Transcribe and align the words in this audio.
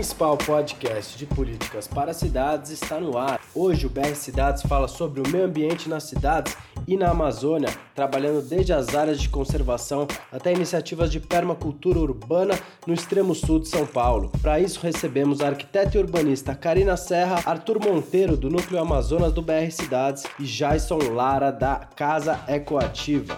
principal 0.00 0.34
podcast 0.34 1.18
de 1.18 1.26
políticas 1.26 1.86
para 1.86 2.14
cidades 2.14 2.70
está 2.70 2.98
no 2.98 3.18
ar. 3.18 3.38
Hoje 3.54 3.84
o 3.84 3.90
BR 3.90 4.14
Cidades 4.14 4.62
fala 4.62 4.88
sobre 4.88 5.20
o 5.20 5.28
meio 5.28 5.44
ambiente 5.44 5.90
nas 5.90 6.04
cidades 6.04 6.56
e 6.88 6.96
na 6.96 7.10
Amazônia, 7.10 7.68
trabalhando 7.94 8.40
desde 8.40 8.72
as 8.72 8.94
áreas 8.94 9.20
de 9.20 9.28
conservação 9.28 10.08
até 10.32 10.54
iniciativas 10.54 11.12
de 11.12 11.20
permacultura 11.20 11.98
urbana 11.98 12.58
no 12.86 12.94
extremo 12.94 13.34
sul 13.34 13.60
de 13.60 13.68
São 13.68 13.84
Paulo. 13.84 14.32
Para 14.40 14.58
isso 14.58 14.80
recebemos 14.80 15.42
a 15.42 15.48
arquiteta 15.48 15.98
e 15.98 16.00
urbanista 16.00 16.54
Karina 16.54 16.96
Serra, 16.96 17.42
Arthur 17.44 17.78
Monteiro 17.78 18.38
do 18.38 18.48
Núcleo 18.48 18.80
Amazonas 18.80 19.34
do 19.34 19.42
BR 19.42 19.70
Cidades 19.70 20.24
e 20.38 20.44
Jason 20.44 21.12
Lara 21.12 21.50
da 21.50 21.76
Casa 21.76 22.40
Ecoativa. 22.48 23.36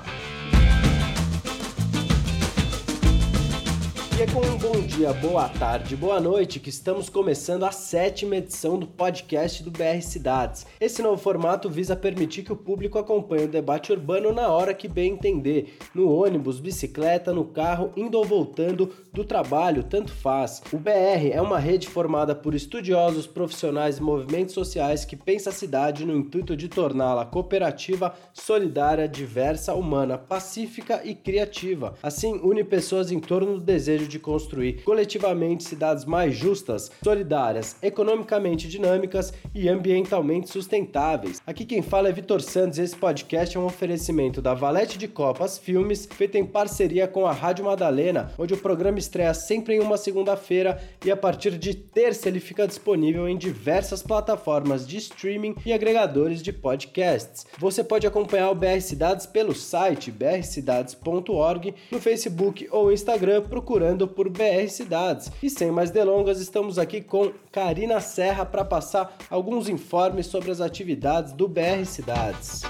É 4.22 4.26
com 4.26 4.38
um 4.38 4.56
bom 4.56 4.80
dia, 4.86 5.12
boa 5.14 5.48
tarde, 5.48 5.96
boa 5.96 6.20
noite 6.20 6.60
que 6.60 6.68
estamos 6.68 7.08
começando 7.08 7.64
a 7.64 7.72
sétima 7.72 8.36
edição 8.36 8.78
do 8.78 8.86
podcast 8.86 9.64
do 9.64 9.70
BR 9.72 10.00
Cidades. 10.00 10.64
Esse 10.80 11.02
novo 11.02 11.20
formato 11.20 11.68
visa 11.68 11.96
permitir 11.96 12.44
que 12.44 12.52
o 12.52 12.56
público 12.56 13.00
acompanhe 13.00 13.46
o 13.46 13.48
debate 13.48 13.90
urbano 13.90 14.30
na 14.30 14.46
hora 14.46 14.74
que 14.74 14.86
bem 14.86 15.14
entender, 15.14 15.76
no 15.92 16.08
ônibus, 16.08 16.60
bicicleta, 16.60 17.32
no 17.32 17.46
carro, 17.46 17.90
indo 17.96 18.16
ou 18.16 18.24
voltando 18.24 18.92
do 19.12 19.24
trabalho, 19.24 19.82
tanto 19.82 20.12
faz. 20.12 20.62
O 20.72 20.78
BR 20.78 21.32
é 21.32 21.42
uma 21.42 21.58
rede 21.58 21.88
formada 21.88 22.32
por 22.32 22.54
estudiosos, 22.54 23.26
profissionais 23.26 23.98
e 23.98 24.02
movimentos 24.02 24.54
sociais 24.54 25.04
que 25.04 25.16
pensa 25.16 25.50
a 25.50 25.52
cidade 25.52 26.06
no 26.06 26.16
intuito 26.16 26.56
de 26.56 26.68
torná-la 26.68 27.26
cooperativa, 27.26 28.14
solidária, 28.32 29.08
diversa, 29.08 29.74
humana, 29.74 30.16
pacífica 30.16 31.00
e 31.04 31.12
criativa. 31.12 31.94
Assim, 32.00 32.40
une 32.44 32.62
pessoas 32.62 33.10
em 33.10 33.18
torno 33.18 33.54
do 33.54 33.60
desejo 33.60 34.11
de 34.12 34.18
construir 34.18 34.82
coletivamente 34.84 35.64
cidades 35.64 36.04
mais 36.04 36.36
justas, 36.36 36.90
solidárias, 37.02 37.76
economicamente 37.82 38.68
dinâmicas 38.68 39.32
e 39.54 39.68
ambientalmente 39.68 40.50
sustentáveis. 40.50 41.40
Aqui 41.46 41.64
quem 41.64 41.80
fala 41.80 42.10
é 42.10 42.12
Vitor 42.12 42.42
Santos 42.42 42.78
e 42.78 42.82
esse 42.82 42.94
podcast 42.94 43.56
é 43.56 43.60
um 43.60 43.64
oferecimento 43.64 44.42
da 44.42 44.52
Valete 44.52 44.98
de 44.98 45.08
Copas 45.08 45.56
Filmes, 45.56 46.06
feito 46.06 46.36
em 46.36 46.44
parceria 46.44 47.08
com 47.08 47.26
a 47.26 47.32
Rádio 47.32 47.64
Madalena, 47.64 48.32
onde 48.38 48.52
o 48.52 48.58
programa 48.58 48.98
estreia 48.98 49.32
sempre 49.32 49.74
em 49.74 49.80
uma 49.80 49.96
segunda-feira 49.96 50.80
e 51.04 51.10
a 51.10 51.16
partir 51.16 51.56
de 51.58 51.74
terça 51.74 52.28
ele 52.28 52.40
fica 52.40 52.68
disponível 52.68 53.26
em 53.26 53.36
diversas 53.36 54.02
plataformas 54.02 54.86
de 54.86 54.98
streaming 54.98 55.54
e 55.64 55.72
agregadores 55.72 56.42
de 56.42 56.52
podcasts. 56.52 57.46
Você 57.58 57.82
pode 57.82 58.06
acompanhar 58.06 58.50
o 58.50 58.54
BR 58.54 58.80
Cidades 58.80 59.24
pelo 59.24 59.54
site 59.54 60.10
brcidades.org, 60.10 61.74
no 61.90 61.98
Facebook 61.98 62.68
ou 62.70 62.92
Instagram 62.92 63.42
procurando 63.42 63.91
por 64.06 64.28
BR 64.28 64.68
Cidades. 64.68 65.30
E 65.42 65.50
sem 65.50 65.70
mais 65.70 65.90
delongas, 65.90 66.40
estamos 66.40 66.78
aqui 66.78 67.00
com 67.00 67.32
Karina 67.50 68.00
Serra 68.00 68.44
para 68.44 68.64
passar 68.64 69.16
alguns 69.30 69.68
informes 69.68 70.26
sobre 70.26 70.50
as 70.50 70.60
atividades 70.60 71.32
do 71.32 71.48
BR 71.48 71.84
Cidades. 71.84 72.62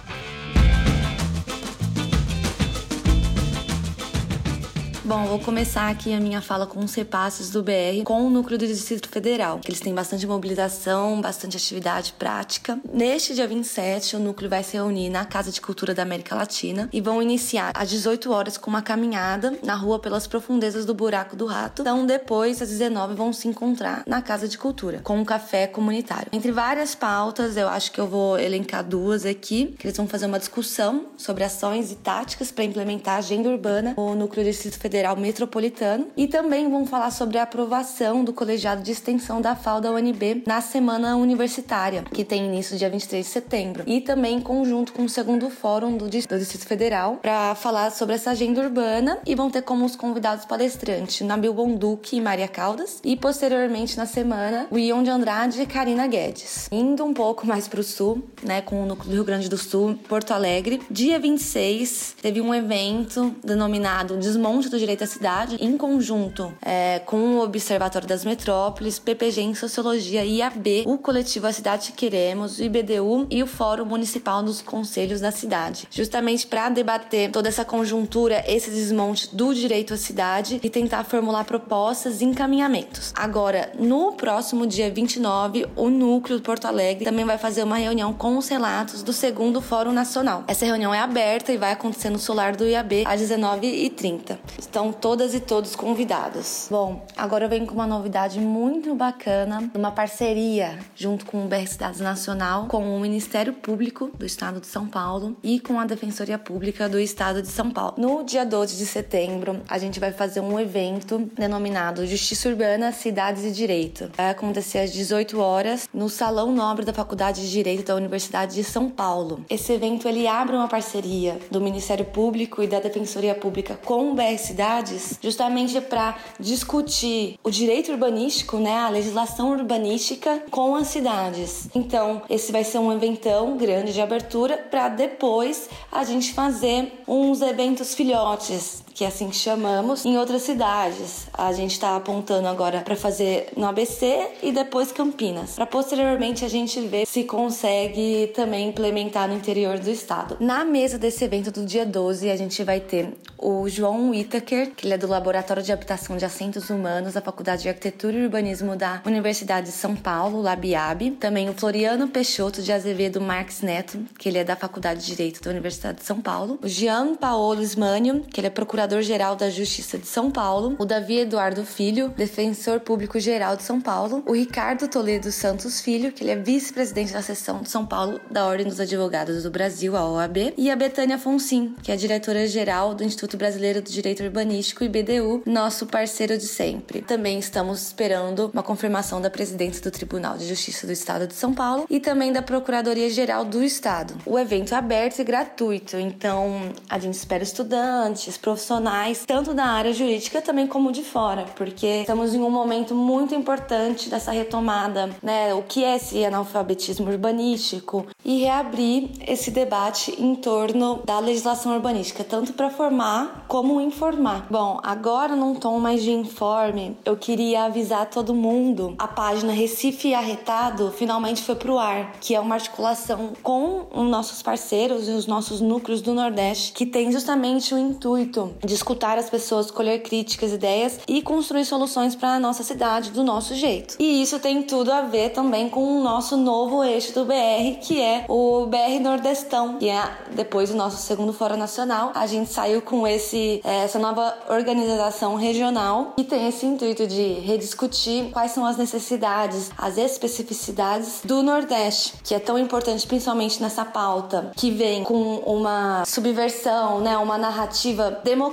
Bom, 5.04 5.24
vou 5.24 5.40
começar 5.40 5.90
aqui 5.90 6.14
a 6.14 6.20
minha 6.20 6.40
fala 6.40 6.64
com 6.64 6.78
os 6.78 6.94
repasses 6.94 7.50
do 7.50 7.60
BR 7.60 8.04
com 8.04 8.24
o 8.24 8.30
núcleo 8.30 8.56
do 8.56 8.64
Distrito 8.64 9.08
Federal, 9.08 9.58
que 9.58 9.68
eles 9.68 9.80
têm 9.80 9.92
bastante 9.92 10.24
mobilização, 10.28 11.20
bastante 11.20 11.56
atividade 11.56 12.12
prática. 12.16 12.78
Neste 12.92 13.34
dia 13.34 13.48
27, 13.48 14.14
o 14.14 14.20
núcleo 14.20 14.48
vai 14.48 14.62
se 14.62 14.76
reunir 14.76 15.10
na 15.10 15.24
Casa 15.24 15.50
de 15.50 15.60
Cultura 15.60 15.92
da 15.92 16.04
América 16.04 16.36
Latina 16.36 16.88
e 16.92 17.00
vão 17.00 17.20
iniciar 17.20 17.72
às 17.74 17.90
18 17.90 18.30
horas 18.30 18.56
com 18.56 18.70
uma 18.70 18.80
caminhada 18.80 19.58
na 19.64 19.74
rua 19.74 19.98
pelas 19.98 20.28
profundezas 20.28 20.86
do 20.86 20.94
Buraco 20.94 21.34
do 21.34 21.46
Rato. 21.46 21.82
Então, 21.82 22.06
depois, 22.06 22.62
às 22.62 22.68
19, 22.68 23.14
vão 23.14 23.32
se 23.32 23.48
encontrar 23.48 24.04
na 24.06 24.22
Casa 24.22 24.46
de 24.46 24.56
Cultura 24.56 25.00
com 25.02 25.18
um 25.18 25.24
café 25.24 25.66
comunitário. 25.66 26.28
Entre 26.32 26.52
várias 26.52 26.94
pautas, 26.94 27.56
eu 27.56 27.68
acho 27.68 27.90
que 27.90 28.00
eu 28.00 28.06
vou 28.06 28.38
elencar 28.38 28.84
duas 28.84 29.26
aqui, 29.26 29.74
que 29.76 29.88
eles 29.88 29.96
vão 29.96 30.06
fazer 30.06 30.26
uma 30.26 30.38
discussão 30.38 31.06
sobre 31.16 31.42
ações 31.42 31.90
e 31.90 31.96
táticas 31.96 32.52
para 32.52 32.62
implementar 32.62 33.16
a 33.16 33.18
agenda 33.18 33.48
urbana 33.48 33.94
no 33.96 34.14
núcleo 34.14 34.44
do 34.44 34.50
Distrito 34.50 34.78
Federal 34.78 34.91
Federal 34.92 35.16
Metropolitano 35.16 36.08
e 36.14 36.28
também 36.28 36.68
vão 36.68 36.84
falar 36.84 37.10
sobre 37.10 37.38
a 37.38 37.44
aprovação 37.44 38.22
do 38.22 38.30
colegiado 38.30 38.82
de 38.82 38.92
extensão 38.92 39.40
da 39.40 39.56
FAO 39.56 39.80
da 39.80 39.90
UNB 39.90 40.42
na 40.46 40.60
semana 40.60 41.16
universitária, 41.16 42.04
que 42.12 42.22
tem 42.22 42.44
início 42.44 42.76
dia 42.76 42.90
23 42.90 43.24
de 43.24 43.32
setembro, 43.32 43.84
e 43.86 44.02
também 44.02 44.36
em 44.36 44.40
conjunto 44.40 44.92
com 44.92 45.04
o 45.04 45.08
segundo 45.08 45.48
fórum 45.48 45.96
do, 45.96 46.10
Distrito 46.10 46.66
Federal 46.66 47.16
para 47.22 47.54
falar 47.54 47.90
sobre 47.90 48.16
essa 48.16 48.32
agenda 48.32 48.60
urbana 48.60 49.18
e 49.24 49.34
vão 49.34 49.50
ter 49.50 49.62
como 49.62 49.86
os 49.86 49.96
convidados 49.96 50.44
palestrantes 50.44 51.26
Nabil 51.26 51.54
Bonduque 51.54 52.16
e 52.16 52.20
Maria 52.20 52.46
Caldas 52.46 53.00
e 53.02 53.16
posteriormente 53.16 53.96
na 53.96 54.04
semana 54.04 54.66
o 54.70 54.78
Ion 54.78 55.02
de 55.02 55.08
Andrade 55.08 55.62
e 55.62 55.64
Karina 55.64 56.06
Guedes. 56.06 56.68
Indo 56.70 57.02
um 57.02 57.14
pouco 57.14 57.46
mais 57.46 57.66
para 57.66 57.80
o 57.80 57.82
sul, 57.82 58.22
né, 58.42 58.60
com 58.60 58.82
o 58.82 58.84
núcleo 58.84 59.08
do 59.08 59.14
Rio 59.14 59.24
Grande 59.24 59.48
do 59.48 59.56
Sul, 59.56 59.98
Porto 60.06 60.32
Alegre, 60.32 60.82
dia 60.90 61.18
26 61.18 62.16
teve 62.20 62.42
um 62.42 62.54
evento 62.54 63.34
denominado 63.42 64.18
Desmonte 64.18 64.68
do 64.68 64.81
Direito 64.82 65.04
à 65.04 65.06
Cidade, 65.06 65.56
em 65.60 65.76
conjunto 65.76 66.52
é, 66.60 66.98
com 67.06 67.36
o 67.36 67.40
Observatório 67.44 68.08
das 68.08 68.24
Metrópoles, 68.24 68.98
PPG 68.98 69.40
em 69.40 69.54
Sociologia 69.54 70.24
e 70.24 70.38
IAB, 70.38 70.82
o 70.86 70.98
coletivo 70.98 71.46
A 71.46 71.52
Cidade 71.52 71.92
que 71.92 71.98
Queremos, 71.98 72.58
o 72.58 72.64
IBDU 72.64 73.28
e 73.30 73.44
o 73.44 73.46
Fórum 73.46 73.84
Municipal 73.84 74.42
dos 74.42 74.60
Conselhos 74.60 75.20
da 75.20 75.30
Cidade, 75.30 75.86
justamente 75.88 76.48
para 76.48 76.68
debater 76.68 77.30
toda 77.30 77.48
essa 77.48 77.64
conjuntura, 77.64 78.42
esse 78.44 78.70
desmonte 78.70 79.32
do 79.32 79.54
direito 79.54 79.94
à 79.94 79.96
cidade 79.96 80.58
e 80.60 80.68
tentar 80.68 81.04
formular 81.04 81.44
propostas 81.44 82.20
e 82.20 82.24
encaminhamentos. 82.24 83.12
Agora, 83.14 83.70
no 83.78 84.14
próximo 84.14 84.66
dia 84.66 84.90
29, 84.90 85.64
o 85.76 85.90
Núcleo 85.90 86.38
de 86.38 86.42
Porto 86.42 86.64
Alegre 86.64 87.04
também 87.04 87.24
vai 87.24 87.38
fazer 87.38 87.62
uma 87.62 87.76
reunião 87.76 88.12
com 88.12 88.36
os 88.36 88.48
relatos 88.48 89.04
do 89.04 89.12
segundo 89.12 89.62
Fórum 89.62 89.92
Nacional. 89.92 90.42
Essa 90.48 90.66
reunião 90.66 90.92
é 90.92 90.98
aberta 90.98 91.52
e 91.52 91.56
vai 91.56 91.70
acontecer 91.70 92.10
no 92.10 92.18
solar 92.18 92.56
do 92.56 92.66
IAB 92.66 93.04
às 93.06 93.20
19h30 93.20 94.38
estão 94.72 94.90
todas 94.90 95.34
e 95.34 95.40
todos 95.40 95.76
convidados. 95.76 96.66
Bom, 96.70 97.04
agora 97.14 97.44
eu 97.44 97.48
venho 97.48 97.66
com 97.66 97.74
uma 97.74 97.86
novidade 97.86 98.40
muito 98.40 98.94
bacana, 98.94 99.70
uma 99.74 99.90
parceria 99.90 100.78
junto 100.96 101.26
com 101.26 101.44
o 101.44 101.46
BR 101.46 101.66
Cidades 101.66 102.00
Nacional, 102.00 102.68
com 102.68 102.96
o 102.96 102.98
Ministério 102.98 103.52
Público 103.52 104.10
do 104.16 104.24
Estado 104.24 104.60
de 104.60 104.66
São 104.66 104.86
Paulo 104.86 105.36
e 105.42 105.60
com 105.60 105.78
a 105.78 105.84
Defensoria 105.84 106.38
Pública 106.38 106.88
do 106.88 106.98
Estado 106.98 107.42
de 107.42 107.48
São 107.48 107.70
Paulo. 107.70 107.96
No 107.98 108.24
dia 108.24 108.46
12 108.46 108.78
de 108.78 108.86
setembro, 108.86 109.60
a 109.68 109.76
gente 109.76 110.00
vai 110.00 110.10
fazer 110.10 110.40
um 110.40 110.58
evento 110.58 111.30
denominado 111.36 112.06
Justiça 112.06 112.48
Urbana, 112.48 112.92
Cidades 112.92 113.44
e 113.44 113.50
Direito. 113.50 114.10
Vai 114.16 114.30
acontecer 114.30 114.78
às 114.78 114.90
18 114.90 115.38
horas 115.38 115.86
no 115.92 116.08
Salão 116.08 116.50
Nobre 116.50 116.86
da 116.86 116.94
Faculdade 116.94 117.42
de 117.42 117.50
Direito 117.50 117.88
da 117.88 117.94
Universidade 117.94 118.54
de 118.54 118.64
São 118.64 118.88
Paulo. 118.88 119.44
Esse 119.50 119.74
evento 119.74 120.08
ele 120.08 120.26
abre 120.26 120.56
uma 120.56 120.66
parceria 120.66 121.38
do 121.50 121.60
Ministério 121.60 122.06
Público 122.06 122.62
e 122.62 122.66
da 122.66 122.80
Defensoria 122.80 123.34
Pública 123.34 123.78
com 123.84 124.10
o 124.10 124.14
BR 124.14 124.38
Cidades 124.38 124.61
cidades, 124.62 125.18
justamente 125.20 125.80
para 125.80 126.16
discutir 126.38 127.38
o 127.42 127.50
direito 127.50 127.90
urbanístico, 127.90 128.58
né, 128.58 128.78
a 128.78 128.88
legislação 128.88 129.50
urbanística 129.50 130.44
com 130.50 130.76
as 130.76 130.86
cidades. 130.86 131.68
Então, 131.74 132.22
esse 132.30 132.52
vai 132.52 132.62
ser 132.62 132.78
um 132.78 132.92
eventão 132.92 133.56
grande 133.56 133.92
de 133.92 134.00
abertura 134.00 134.56
para 134.56 134.88
depois 134.88 135.68
a 135.90 136.04
gente 136.04 136.32
fazer 136.32 137.02
uns 137.08 137.40
eventos 137.40 137.94
filhotes 137.94 138.81
que 138.94 139.04
é 139.04 139.08
assim 139.08 139.28
que 139.28 139.36
chamamos, 139.36 140.04
em 140.04 140.16
outras 140.16 140.42
cidades. 140.42 141.26
A 141.32 141.52
gente 141.52 141.72
está 141.72 141.96
apontando 141.96 142.48
agora 142.48 142.80
para 142.80 142.96
fazer 142.96 143.48
no 143.56 143.66
ABC 143.66 144.28
e 144.42 144.52
depois 144.52 144.92
Campinas, 144.92 145.54
para 145.54 145.66
posteriormente 145.66 146.44
a 146.44 146.48
gente 146.48 146.80
ver 146.80 147.06
se 147.06 147.24
consegue 147.24 148.32
também 148.34 148.68
implementar 148.68 149.28
no 149.28 149.34
interior 149.34 149.78
do 149.78 149.90
estado. 149.90 150.36
Na 150.40 150.64
mesa 150.64 150.98
desse 150.98 151.24
evento 151.24 151.50
do 151.50 151.64
dia 151.64 151.86
12, 151.86 152.30
a 152.30 152.36
gente 152.36 152.62
vai 152.62 152.80
ter 152.80 153.14
o 153.38 153.68
João 153.68 154.10
Whittaker, 154.10 154.70
que 154.70 154.86
ele 154.86 154.94
é 154.94 154.98
do 154.98 155.08
Laboratório 155.08 155.62
de 155.62 155.72
Habitação 155.72 156.16
de 156.16 156.24
Assentos 156.24 156.70
Humanos 156.70 157.14
da 157.14 157.20
Faculdade 157.20 157.62
de 157.62 157.68
Arquitetura 157.68 158.16
e 158.16 158.24
Urbanismo 158.24 158.76
da 158.76 159.02
Universidade 159.04 159.66
de 159.66 159.72
São 159.72 159.96
Paulo, 159.96 160.40
LabIab. 160.40 161.10
Também 161.12 161.48
o 161.48 161.52
Floriano 161.52 162.06
Peixoto 162.08 162.62
de 162.62 162.72
Azevedo 162.72 163.20
Marques 163.20 163.60
Neto, 163.60 163.98
que 164.18 164.28
ele 164.28 164.38
é 164.38 164.44
da 164.44 164.54
Faculdade 164.54 165.00
de 165.00 165.06
Direito 165.06 165.42
da 165.42 165.50
Universidade 165.50 165.98
de 165.98 166.04
São 166.04 166.20
Paulo. 166.20 166.58
O 166.62 166.68
Jean 166.68 167.16
Paolo 167.16 167.60
Ismânio, 167.62 168.20
que 168.20 168.38
ele 168.38 168.46
é 168.46 168.50
procurador 168.50 168.81
Procurador-Geral 168.82 169.36
da 169.36 169.48
Justiça 169.48 169.96
de 169.96 170.08
São 170.08 170.28
Paulo, 170.28 170.74
o 170.76 170.84
Davi 170.84 171.20
Eduardo 171.20 171.64
Filho, 171.64 172.08
Defensor 172.16 172.80
Público 172.80 173.20
Geral 173.20 173.54
de 173.54 173.62
São 173.62 173.80
Paulo, 173.80 174.24
o 174.26 174.32
Ricardo 174.32 174.88
Toledo 174.88 175.30
Santos 175.30 175.80
Filho, 175.80 176.10
que 176.10 176.24
ele 176.24 176.32
é 176.32 176.36
vice-presidente 176.36 177.12
da 177.12 177.22
seção 177.22 177.60
de 177.60 177.70
São 177.70 177.86
Paulo 177.86 178.20
da 178.28 178.44
Ordem 178.44 178.66
dos 178.66 178.80
Advogados 178.80 179.44
do 179.44 179.52
Brasil, 179.52 179.96
a 179.96 180.04
OAB, 180.08 180.54
e 180.56 180.68
a 180.68 180.74
Betânia 180.74 181.16
Fonsim, 181.16 181.76
que 181.80 181.92
é 181.92 181.96
diretora-geral 181.96 182.92
do 182.92 183.04
Instituto 183.04 183.36
Brasileiro 183.36 183.80
do 183.80 183.88
Direito 183.88 184.24
Urbanístico, 184.24 184.82
IBDU, 184.82 185.44
nosso 185.46 185.86
parceiro 185.86 186.36
de 186.36 186.46
sempre. 186.46 187.02
Também 187.02 187.38
estamos 187.38 187.82
esperando 187.82 188.50
uma 188.52 188.64
confirmação 188.64 189.20
da 189.20 189.30
presidência 189.30 189.80
do 189.80 189.92
Tribunal 189.92 190.36
de 190.36 190.48
Justiça 190.48 190.88
do 190.88 190.92
Estado 190.92 191.28
de 191.28 191.34
São 191.34 191.54
Paulo 191.54 191.86
e 191.88 192.00
também 192.00 192.32
da 192.32 192.42
Procuradoria-Geral 192.42 193.44
do 193.44 193.62
Estado. 193.62 194.16
O 194.26 194.36
evento 194.36 194.74
é 194.74 194.76
aberto 194.76 195.20
e 195.20 195.24
gratuito, 195.24 195.96
então 195.96 196.72
a 196.90 196.98
gente 196.98 197.14
espera 197.14 197.44
estudantes, 197.44 198.36
profissionais 198.36 198.71
profissionais, 198.72 199.24
tanto 199.26 199.52
da 199.52 199.64
área 199.64 199.92
jurídica 199.92 200.40
também 200.40 200.66
como 200.66 200.92
de 200.92 201.02
fora, 201.02 201.44
porque 201.56 201.86
estamos 201.86 202.34
em 202.34 202.40
um 202.40 202.50
momento 202.50 202.94
muito 202.94 203.34
importante 203.34 204.08
dessa 204.08 204.32
retomada, 204.32 205.10
né? 205.22 205.52
O 205.54 205.62
que 205.62 205.84
é 205.84 205.96
esse 205.96 206.24
analfabetismo 206.24 207.10
urbanístico 207.10 208.06
e 208.24 208.38
reabrir 208.40 209.10
esse 209.26 209.50
debate 209.50 210.14
em 210.18 210.34
torno 210.34 211.02
da 211.04 211.18
legislação 211.18 211.74
urbanística, 211.74 212.24
tanto 212.24 212.52
para 212.54 212.70
formar 212.70 213.44
como 213.46 213.80
informar. 213.80 214.46
Bom, 214.50 214.78
agora 214.82 215.36
num 215.36 215.54
tom 215.54 215.78
mais 215.78 216.02
de 216.02 216.12
informe, 216.12 216.96
eu 217.04 217.16
queria 217.16 217.64
avisar 217.64 218.06
todo 218.06 218.34
mundo, 218.34 218.94
a 218.98 219.08
página 219.08 219.52
Recife 219.52 220.14
Arretado 220.14 220.92
finalmente 220.96 221.42
foi 221.42 221.56
pro 221.56 221.78
ar, 221.78 222.12
que 222.20 222.34
é 222.34 222.40
uma 222.40 222.54
articulação 222.54 223.32
com 223.42 223.86
os 223.92 224.08
nossos 224.08 224.42
parceiros 224.42 225.08
e 225.08 225.10
os 225.10 225.26
nossos 225.26 225.60
núcleos 225.60 226.00
do 226.00 226.14
Nordeste, 226.14 226.72
que 226.72 226.86
tem 226.86 227.10
justamente 227.12 227.74
o 227.74 227.78
intuito 227.78 228.54
de 228.64 228.74
escutar 228.74 229.18
as 229.18 229.28
pessoas, 229.28 229.70
colher 229.70 230.02
críticas, 230.02 230.52
ideias 230.52 231.00
e 231.08 231.20
construir 231.20 231.64
soluções 231.64 232.14
para 232.14 232.34
a 232.34 232.40
nossa 232.40 232.62
cidade 232.62 233.10
do 233.10 233.24
nosso 233.24 233.54
jeito. 233.54 233.96
E 233.98 234.22
isso 234.22 234.38
tem 234.38 234.62
tudo 234.62 234.92
a 234.92 235.02
ver 235.02 235.30
também 235.30 235.68
com 235.68 235.98
o 235.98 236.02
nosso 236.02 236.36
novo 236.36 236.84
eixo 236.84 237.12
do 237.12 237.24
BR, 237.24 237.80
que 237.80 238.00
é 238.00 238.24
o 238.28 238.66
BR 238.66 239.00
Nordestão, 239.00 239.78
que 239.78 239.88
é 239.88 240.02
depois 240.30 240.70
do 240.70 240.76
nosso 240.76 240.98
segundo 240.98 241.32
Fórum 241.32 241.56
Nacional. 241.56 242.12
A 242.14 242.26
gente 242.26 242.52
saiu 242.52 242.80
com 242.80 243.06
esse 243.06 243.60
é, 243.64 243.84
essa 243.84 243.98
nova 243.98 244.34
organização 244.48 245.34
regional 245.34 246.12
que 246.16 246.24
tem 246.24 246.48
esse 246.48 246.64
intuito 246.64 247.06
de 247.06 247.34
rediscutir 247.40 248.30
quais 248.30 248.52
são 248.52 248.64
as 248.64 248.76
necessidades, 248.76 249.70
as 249.76 249.98
especificidades 249.98 251.20
do 251.24 251.42
Nordeste, 251.42 252.14
que 252.22 252.34
é 252.34 252.38
tão 252.38 252.58
importante 252.58 253.06
principalmente 253.06 253.60
nessa 253.60 253.84
pauta 253.84 254.52
que 254.56 254.70
vem 254.70 255.02
com 255.02 255.38
uma 255.38 256.04
subversão, 256.06 257.00
né, 257.00 257.16
uma 257.18 257.36
narrativa 257.36 258.20
democrática 258.22 258.51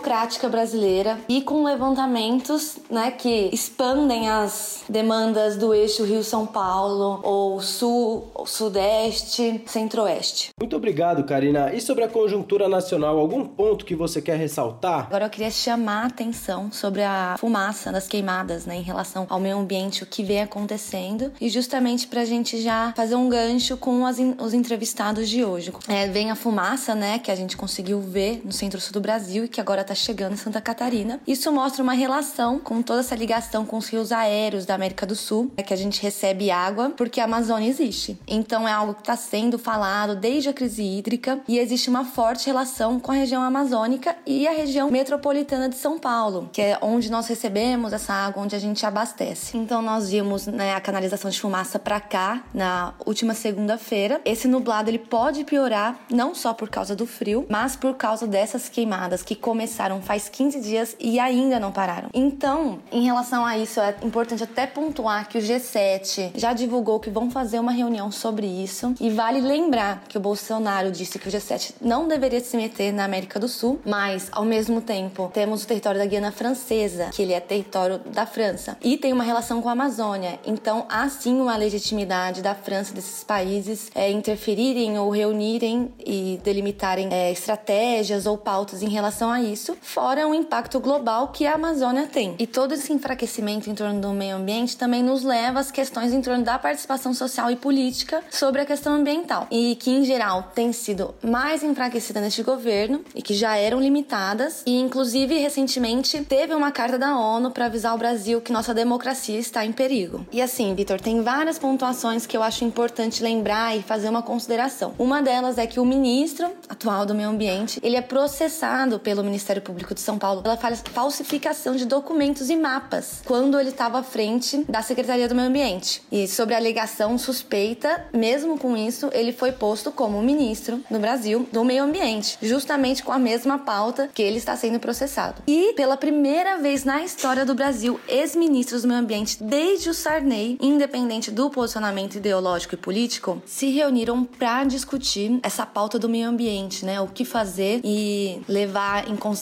brasileira 0.50 1.20
e 1.28 1.42
com 1.42 1.64
levantamentos, 1.64 2.78
né, 2.90 3.12
que 3.12 3.50
expandem 3.52 4.30
as 4.30 4.84
demandas 4.90 5.58
do 5.58 5.74
eixo 5.74 6.04
Rio-São 6.04 6.46
Paulo 6.46 7.20
ou 7.24 7.62
Sul, 7.62 8.28
Sudeste, 8.46 9.62
Centro-Oeste. 9.66 10.50
Muito 10.60 10.76
obrigado, 10.76 11.24
Karina. 11.24 11.74
E 11.74 11.82
sobre 11.82 12.04
a 12.04 12.08
conjuntura 12.08 12.68
nacional, 12.68 13.18
algum 13.18 13.46
ponto 13.46 13.86
que 13.86 13.96
você 13.96 14.22
quer 14.22 14.38
ressaltar? 14.38 15.06
Agora 15.08 15.26
eu 15.26 15.30
queria 15.30 15.52
chamar 15.52 16.04
a 16.04 16.08
atenção 16.08 16.72
sobre 16.72 17.04
a 17.04 17.36
fumaça 17.40 17.92
das 17.92 18.08
queimadas, 18.08 18.66
né, 18.66 18.76
em 18.76 18.82
relação 18.82 19.26
ao 19.30 19.40
meio 19.40 19.58
ambiente, 19.58 20.04
o 20.04 20.06
que 20.06 20.24
vem 20.24 20.42
acontecendo 20.42 21.32
e 21.40 21.50
justamente 21.50 22.08
para 22.08 22.22
a 22.22 22.26
gente 22.26 22.62
já 22.62 22.94
fazer 22.96 23.16
um 23.16 23.30
gancho 23.30 23.78
com 23.78 24.06
as, 24.06 24.18
os 24.40 24.54
entrevistados 24.54 25.30
de 25.30 25.44
hoje. 25.44 25.72
É, 25.88 26.08
vem 26.08 26.32
a 26.32 26.36
fumaça, 26.36 26.96
né, 26.96 27.20
que 27.20 27.32
a 27.32 27.36
gente 27.36 27.56
conseguiu 27.56 28.00
ver 28.00 28.42
no 28.44 28.52
centro-sul 28.52 28.94
do 28.94 29.02
Brasil 29.02 29.46
e 29.46 29.48
que 29.48 29.62
agora 29.62 29.84
está 29.90 29.96
chegando 29.96 30.34
em 30.34 30.38
Santa 30.38 30.62
Catarina. 30.62 31.20
Isso 31.26 31.52
mostra 31.52 31.82
uma 31.82 31.94
relação 31.94 32.60
com 32.60 32.82
toda 32.82 33.00
essa 33.00 33.16
ligação 33.16 33.66
com 33.66 33.78
os 33.78 33.88
rios 33.88 34.12
aéreos 34.12 34.66
da 34.66 34.76
América 34.76 35.06
do 35.06 35.16
Sul, 35.16 35.52
é 35.58 35.64
que 35.64 35.74
a 35.74 35.78
gente 35.78 36.02
recebe 36.02 36.52
água 36.52 36.92
porque 36.96 37.20
a 37.20 37.24
Amazônia 37.24 37.68
existe. 37.68 38.20
Então 38.28 38.68
é 38.68 38.72
algo 38.72 38.94
que 38.94 39.02
está 39.02 39.16
sendo 39.16 39.58
falado 39.58 40.16
desde 40.16 40.50
a 40.50 40.54
crise 40.54 40.84
hídrica 40.84 41.40
e 41.48 41.58
existe 41.58 41.90
uma 41.90 42.06
forte 42.06 42.46
relação 42.46 43.00
com 43.00 43.12
a 43.12 43.16
região 43.16 43.42
amazônica 43.42 44.16
e 44.26 44.48
a 44.48 44.52
região 44.52 44.92
metropolitana 44.92 45.68
de 45.68 45.76
São 45.76 45.98
Paulo, 45.98 46.50
que 46.54 46.62
é 46.62 46.78
onde 46.82 47.10
nós 47.10 47.28
recebemos 47.28 47.92
essa 47.92 48.14
água, 48.14 48.44
onde 48.44 48.56
a 48.56 48.60
gente 48.60 48.86
abastece. 48.86 49.58
Então 49.58 49.82
nós 49.82 50.10
vimos 50.10 50.46
né, 50.46 50.76
a 50.76 50.82
canalização 50.82 51.32
de 51.32 51.40
fumaça 51.40 51.80
para 51.80 52.00
cá 52.00 52.44
na 52.54 52.94
última 53.06 53.34
segunda-feira. 53.34 54.22
Esse 54.24 54.48
nublado 54.48 54.90
ele 54.90 55.00
pode 55.00 55.44
piorar 55.44 56.00
não 56.12 56.36
só 56.36 56.54
por 56.54 56.70
causa 56.70 56.96
do 56.96 57.08
frio, 57.08 57.46
mas 57.50 57.76
por 57.76 57.96
causa 57.96 58.28
dessas 58.28 58.70
queimadas 58.70 59.24
que 59.24 59.36
começaram 59.36 59.79
faz 60.02 60.28
15 60.28 60.60
dias 60.60 60.96
e 61.00 61.20
ainda 61.20 61.60
não 61.60 61.72
pararam. 61.72 62.10
Então, 62.14 62.80
em 62.92 63.04
relação 63.04 63.46
a 63.46 63.58
isso, 63.58 63.80
é 63.80 63.96
importante 64.04 64.44
até 64.44 64.68
pontuar 64.68 65.28
que 65.28 65.38
o 65.38 65.42
G7 65.42 66.32
já 66.36 66.54
divulgou 66.54 67.00
que 67.00 67.10
vão 67.10 67.32
fazer 67.32 67.60
uma 67.60 67.72
reunião 67.72 68.12
sobre 68.12 68.46
isso 68.46 68.94
e 69.00 69.10
vale 69.10 69.40
lembrar 69.40 70.04
que 70.08 70.18
o 70.18 70.22
Bolsonaro 70.22 70.92
disse 70.92 71.18
que 71.18 71.28
o 71.28 71.32
G7 71.32 71.76
não 71.82 72.08
deveria 72.08 72.40
se 72.40 72.58
meter 72.58 72.92
na 72.92 73.06
América 73.06 73.40
do 73.40 73.48
Sul, 73.48 73.80
mas 73.86 74.28
ao 74.32 74.46
mesmo 74.46 74.82
tempo 74.82 75.30
temos 75.34 75.64
o 75.64 75.68
território 75.68 76.00
da 76.00 76.06
Guiana 76.06 76.32
Francesa, 76.32 77.10
que 77.14 77.22
ele 77.22 77.34
é 77.34 77.40
território 77.40 78.00
da 78.00 78.26
França 78.26 78.78
e 78.82 78.98
tem 78.98 79.14
uma 79.14 79.24
relação 79.24 79.62
com 79.62 79.70
a 79.70 79.74
Amazônia. 79.74 80.40
Então, 80.46 80.86
há 80.90 81.08
sim 81.10 81.40
uma 81.40 81.56
legitimidade 81.56 82.42
da 82.42 82.56
França 82.56 82.94
desses 82.94 83.24
países 83.24 83.90
é, 83.96 84.12
interferirem 84.12 84.98
ou 84.98 85.10
reunirem 85.10 85.94
e 86.06 86.40
delimitarem 86.44 87.10
é, 87.12 87.32
estratégias 87.32 88.26
ou 88.26 88.38
pautas 88.38 88.82
em 88.82 88.90
relação 88.90 89.32
a 89.32 89.42
isso, 89.42 89.59
fora 89.82 90.28
o 90.28 90.34
impacto 90.34 90.80
global 90.80 91.30
que 91.30 91.46
a 91.46 91.56
Amazônia 91.56 92.08
tem. 92.08 92.36
E 92.40 92.48
todo 92.48 92.74
esse 92.74 92.92
enfraquecimento 92.94 93.70
em 93.70 93.76
torno 93.76 94.00
do 94.00 94.10
meio 94.10 94.38
ambiente 94.38 94.78
também 94.78 95.04
nos 95.04 95.24
leva 95.24 95.60
às 95.60 95.72
questões 95.72 96.14
em 96.14 96.22
torno 96.22 96.44
da 96.44 96.58
participação 96.60 97.14
social 97.14 97.52
e 97.52 97.56
política 97.56 98.24
sobre 98.30 98.62
a 98.62 98.66
questão 98.66 98.94
ambiental, 98.94 99.48
e 99.50 99.76
que 99.76 99.92
em 99.92 100.04
geral 100.04 100.52
tem 100.54 100.72
sido 100.72 101.16
mais 101.24 101.64
enfraquecida 101.64 102.22
neste 102.22 102.44
governo 102.44 103.02
e 103.16 103.22
que 103.22 103.34
já 103.34 103.56
eram 103.58 103.80
limitadas, 103.80 104.64
e 104.66 104.80
inclusive 104.80 105.38
recentemente 105.38 106.24
teve 106.24 106.54
uma 106.54 106.72
carta 106.72 106.98
da 106.98 107.18
ONU 107.18 107.52
para 107.52 107.66
avisar 107.66 107.96
o 107.96 107.98
Brasil 107.98 108.42
que 108.42 108.52
nossa 108.52 108.74
democracia 108.74 109.40
está 109.40 109.66
em 109.66 109.72
perigo. 109.72 110.26
E 110.32 110.42
assim, 110.42 110.74
Vitor, 110.76 111.02
tem 111.02 111.22
várias 111.22 111.58
pontuações 111.58 112.26
que 112.26 112.38
eu 112.38 112.44
acho 112.44 112.64
importante 112.64 113.24
lembrar 113.24 113.76
e 113.76 113.82
fazer 113.82 114.10
uma 114.10 114.22
consideração. 114.22 114.94
Uma 114.98 115.22
delas 115.22 115.58
é 115.58 115.66
que 115.66 115.80
o 115.80 115.86
ministro 115.86 116.52
atual 116.68 117.06
do 117.06 117.16
Meio 117.16 117.30
Ambiente, 117.30 117.80
ele 117.82 117.96
é 117.96 118.02
processado 118.02 119.00
pelo 119.00 119.24
Ministério 119.24 119.49
Público 119.58 119.96
de 119.96 120.02
São 120.02 120.20
Paulo 120.20 120.44
pela 120.44 120.58
falsificação 120.58 121.76
de 121.76 121.86
documentos 121.86 122.50
e 122.50 122.56
mapas 122.56 123.22
quando 123.26 123.60
ele 123.60 123.70
estava 123.70 124.00
à 124.00 124.04
frente 124.04 124.64
da 124.70 124.82
Secretaria 124.82 125.28
do 125.28 125.34
Meio 125.34 125.48
Ambiente. 125.48 126.02
E 126.12 126.28
sobre 126.28 126.54
a 126.54 126.58
alegação 126.58 127.18
suspeita, 127.18 128.06
mesmo 128.14 128.58
com 128.58 128.78
isso, 128.78 129.10
ele 129.12 129.34
foi 129.34 129.52
posto 129.52 129.92
como 129.92 130.22
ministro 130.22 130.84
no 130.90 131.00
Brasil 131.00 131.48
do 131.52 131.64
Meio 131.64 131.84
Ambiente, 131.84 132.38
justamente 132.42 133.04
com 133.04 133.12
a 133.12 133.20
mesma 133.20 133.60
pauta 133.60 134.10
que 134.14 134.22
ele 134.22 134.38
está 134.38 134.56
sendo 134.56 134.80
processado. 134.80 135.42
E 135.48 135.74
pela 135.74 135.98
primeira 135.98 136.58
vez 136.58 136.84
na 136.84 137.04
história 137.04 137.46
do 137.46 137.56
Brasil, 137.56 138.00
ex-ministros 138.08 138.84
do 138.84 138.88
Meio 138.88 139.00
Ambiente, 139.00 139.44
desde 139.44 139.90
o 139.90 139.94
Sarney, 139.94 140.58
independente 140.62 141.32
do 141.32 141.50
posicionamento 141.50 142.16
ideológico 142.16 142.76
e 142.76 142.78
político, 142.78 143.42
se 143.46 143.70
reuniram 143.70 144.24
para 144.24 144.64
discutir 144.64 145.40
essa 145.42 145.66
pauta 145.66 145.98
do 145.98 146.08
meio 146.08 146.28
ambiente, 146.28 146.86
né? 146.86 147.00
O 147.02 147.08
que 147.08 147.26
fazer 147.26 147.82
e 147.84 148.42
levar 148.48 149.10
em 149.10 149.16
consideração 149.16 149.39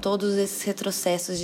todos 0.00 0.34
esses 0.36 0.62
retrocessos 0.62 1.40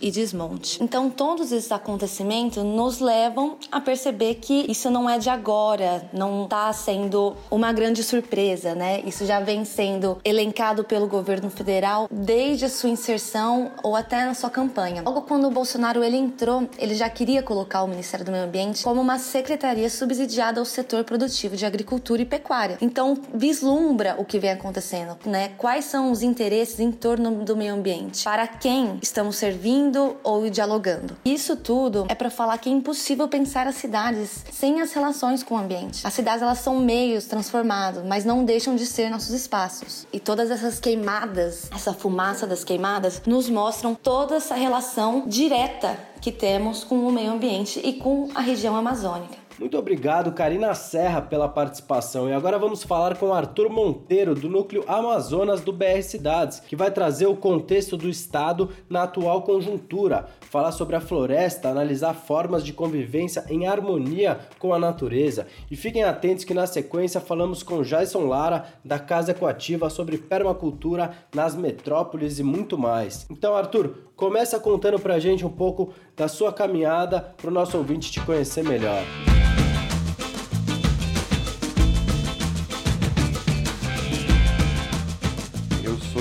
e 0.00 0.10
desmonte. 0.10 0.82
Então, 0.82 1.10
todos 1.10 1.52
esses 1.52 1.70
acontecimentos 1.72 2.62
nos 2.62 3.00
levam 3.00 3.56
a 3.70 3.80
perceber 3.80 4.36
que 4.36 4.70
isso 4.70 4.90
não 4.90 5.08
é 5.08 5.18
de 5.18 5.28
agora, 5.28 6.08
não 6.12 6.44
está 6.44 6.72
sendo 6.72 7.34
uma 7.50 7.72
grande 7.72 8.02
surpresa, 8.02 8.74
né? 8.74 9.02
Isso 9.04 9.26
já 9.26 9.40
vem 9.40 9.64
sendo 9.64 10.18
elencado 10.24 10.84
pelo 10.84 11.06
governo 11.06 11.50
federal 11.50 12.08
desde 12.10 12.68
sua 12.68 12.90
inserção 12.90 13.72
ou 13.82 13.96
até 13.96 14.24
na 14.24 14.34
sua 14.34 14.50
campanha. 14.50 15.02
Logo 15.02 15.22
quando 15.22 15.46
o 15.46 15.50
Bolsonaro 15.50 16.02
ele 16.02 16.16
entrou, 16.16 16.68
ele 16.78 16.94
já 16.94 17.08
queria 17.08 17.42
colocar 17.42 17.82
o 17.82 17.88
Ministério 17.88 18.24
do 18.24 18.32
Meio 18.32 18.44
Ambiente 18.44 18.82
como 18.82 19.00
uma 19.00 19.18
secretaria 19.18 19.90
subsidiada 19.90 20.60
ao 20.60 20.66
setor 20.66 21.04
produtivo 21.04 21.56
de 21.56 21.66
agricultura 21.66 22.22
e 22.22 22.24
pecuária. 22.24 22.78
Então, 22.80 23.16
vislumbra 23.32 24.14
o 24.18 24.24
que 24.24 24.38
vem 24.38 24.50
acontecendo, 24.50 25.16
né? 25.24 25.50
Quais 25.58 25.84
são 25.84 26.10
os 26.10 26.22
interesses 26.22 26.80
em 26.80 26.90
torno 26.90 27.43
do 27.44 27.56
meio 27.56 27.74
ambiente? 27.74 28.24
Para 28.24 28.46
quem 28.46 28.98
estamos 29.02 29.36
servindo 29.36 30.16
ou 30.24 30.48
dialogando? 30.48 31.16
Isso 31.24 31.56
tudo 31.56 32.06
é 32.08 32.14
para 32.14 32.30
falar 32.30 32.58
que 32.58 32.68
é 32.68 32.72
impossível 32.72 33.28
pensar 33.28 33.66
as 33.66 33.76
cidades 33.76 34.44
sem 34.50 34.80
as 34.80 34.92
relações 34.92 35.42
com 35.42 35.54
o 35.54 35.58
ambiente. 35.58 36.06
As 36.06 36.14
cidades 36.14 36.42
elas 36.42 36.58
são 36.58 36.80
meios 36.80 37.26
transformados, 37.26 38.02
mas 38.04 38.24
não 38.24 38.44
deixam 38.44 38.74
de 38.74 38.86
ser 38.86 39.10
nossos 39.10 39.30
espaços. 39.30 40.06
E 40.12 40.18
todas 40.18 40.50
essas 40.50 40.80
queimadas, 40.80 41.68
essa 41.72 41.92
fumaça 41.92 42.46
das 42.46 42.64
queimadas, 42.64 43.22
nos 43.26 43.48
mostram 43.48 43.94
toda 43.94 44.36
essa 44.36 44.54
relação 44.54 45.24
direta 45.26 45.98
que 46.20 46.32
temos 46.32 46.84
com 46.84 47.06
o 47.06 47.12
meio 47.12 47.32
ambiente 47.32 47.80
e 47.84 47.92
com 47.92 48.30
a 48.34 48.40
região 48.40 48.74
amazônica. 48.74 49.43
Muito 49.56 49.78
obrigado, 49.78 50.32
Karina 50.32 50.74
Serra, 50.74 51.22
pela 51.22 51.48
participação. 51.48 52.28
E 52.28 52.32
agora 52.32 52.58
vamos 52.58 52.82
falar 52.82 53.16
com 53.16 53.32
Arthur 53.32 53.70
Monteiro, 53.70 54.34
do 54.34 54.48
Núcleo 54.48 54.84
Amazonas 54.88 55.60
do 55.60 55.72
BR 55.72 56.02
Cidades, 56.02 56.58
que 56.58 56.74
vai 56.74 56.90
trazer 56.90 57.26
o 57.26 57.36
contexto 57.36 57.96
do 57.96 58.08
estado 58.08 58.70
na 58.90 59.04
atual 59.04 59.42
conjuntura, 59.42 60.26
falar 60.50 60.72
sobre 60.72 60.96
a 60.96 61.00
floresta, 61.00 61.68
analisar 61.68 62.14
formas 62.14 62.64
de 62.64 62.72
convivência 62.72 63.44
em 63.48 63.64
harmonia 63.64 64.40
com 64.58 64.74
a 64.74 64.78
natureza. 64.78 65.46
E 65.70 65.76
fiquem 65.76 66.02
atentos 66.02 66.44
que 66.44 66.52
na 66.52 66.66
sequência 66.66 67.20
falamos 67.20 67.62
com 67.62 67.82
Jason 67.82 68.26
Lara, 68.26 68.64
da 68.84 68.98
Casa 68.98 69.30
Ecoativa, 69.30 69.88
sobre 69.88 70.18
permacultura 70.18 71.12
nas 71.32 71.54
metrópoles 71.54 72.40
e 72.40 72.42
muito 72.42 72.76
mais. 72.76 73.24
Então, 73.30 73.54
Arthur, 73.54 73.94
começa 74.16 74.58
contando 74.60 74.98
pra 74.98 75.18
gente 75.18 75.44
um 75.44 75.50
pouco 75.50 75.92
da 76.16 76.28
sua 76.28 76.52
caminhada 76.52 77.20
para 77.20 77.48
o 77.48 77.52
nosso 77.52 77.76
ouvinte 77.76 78.10
te 78.10 78.20
conhecer 78.20 78.64
melhor. 78.64 79.02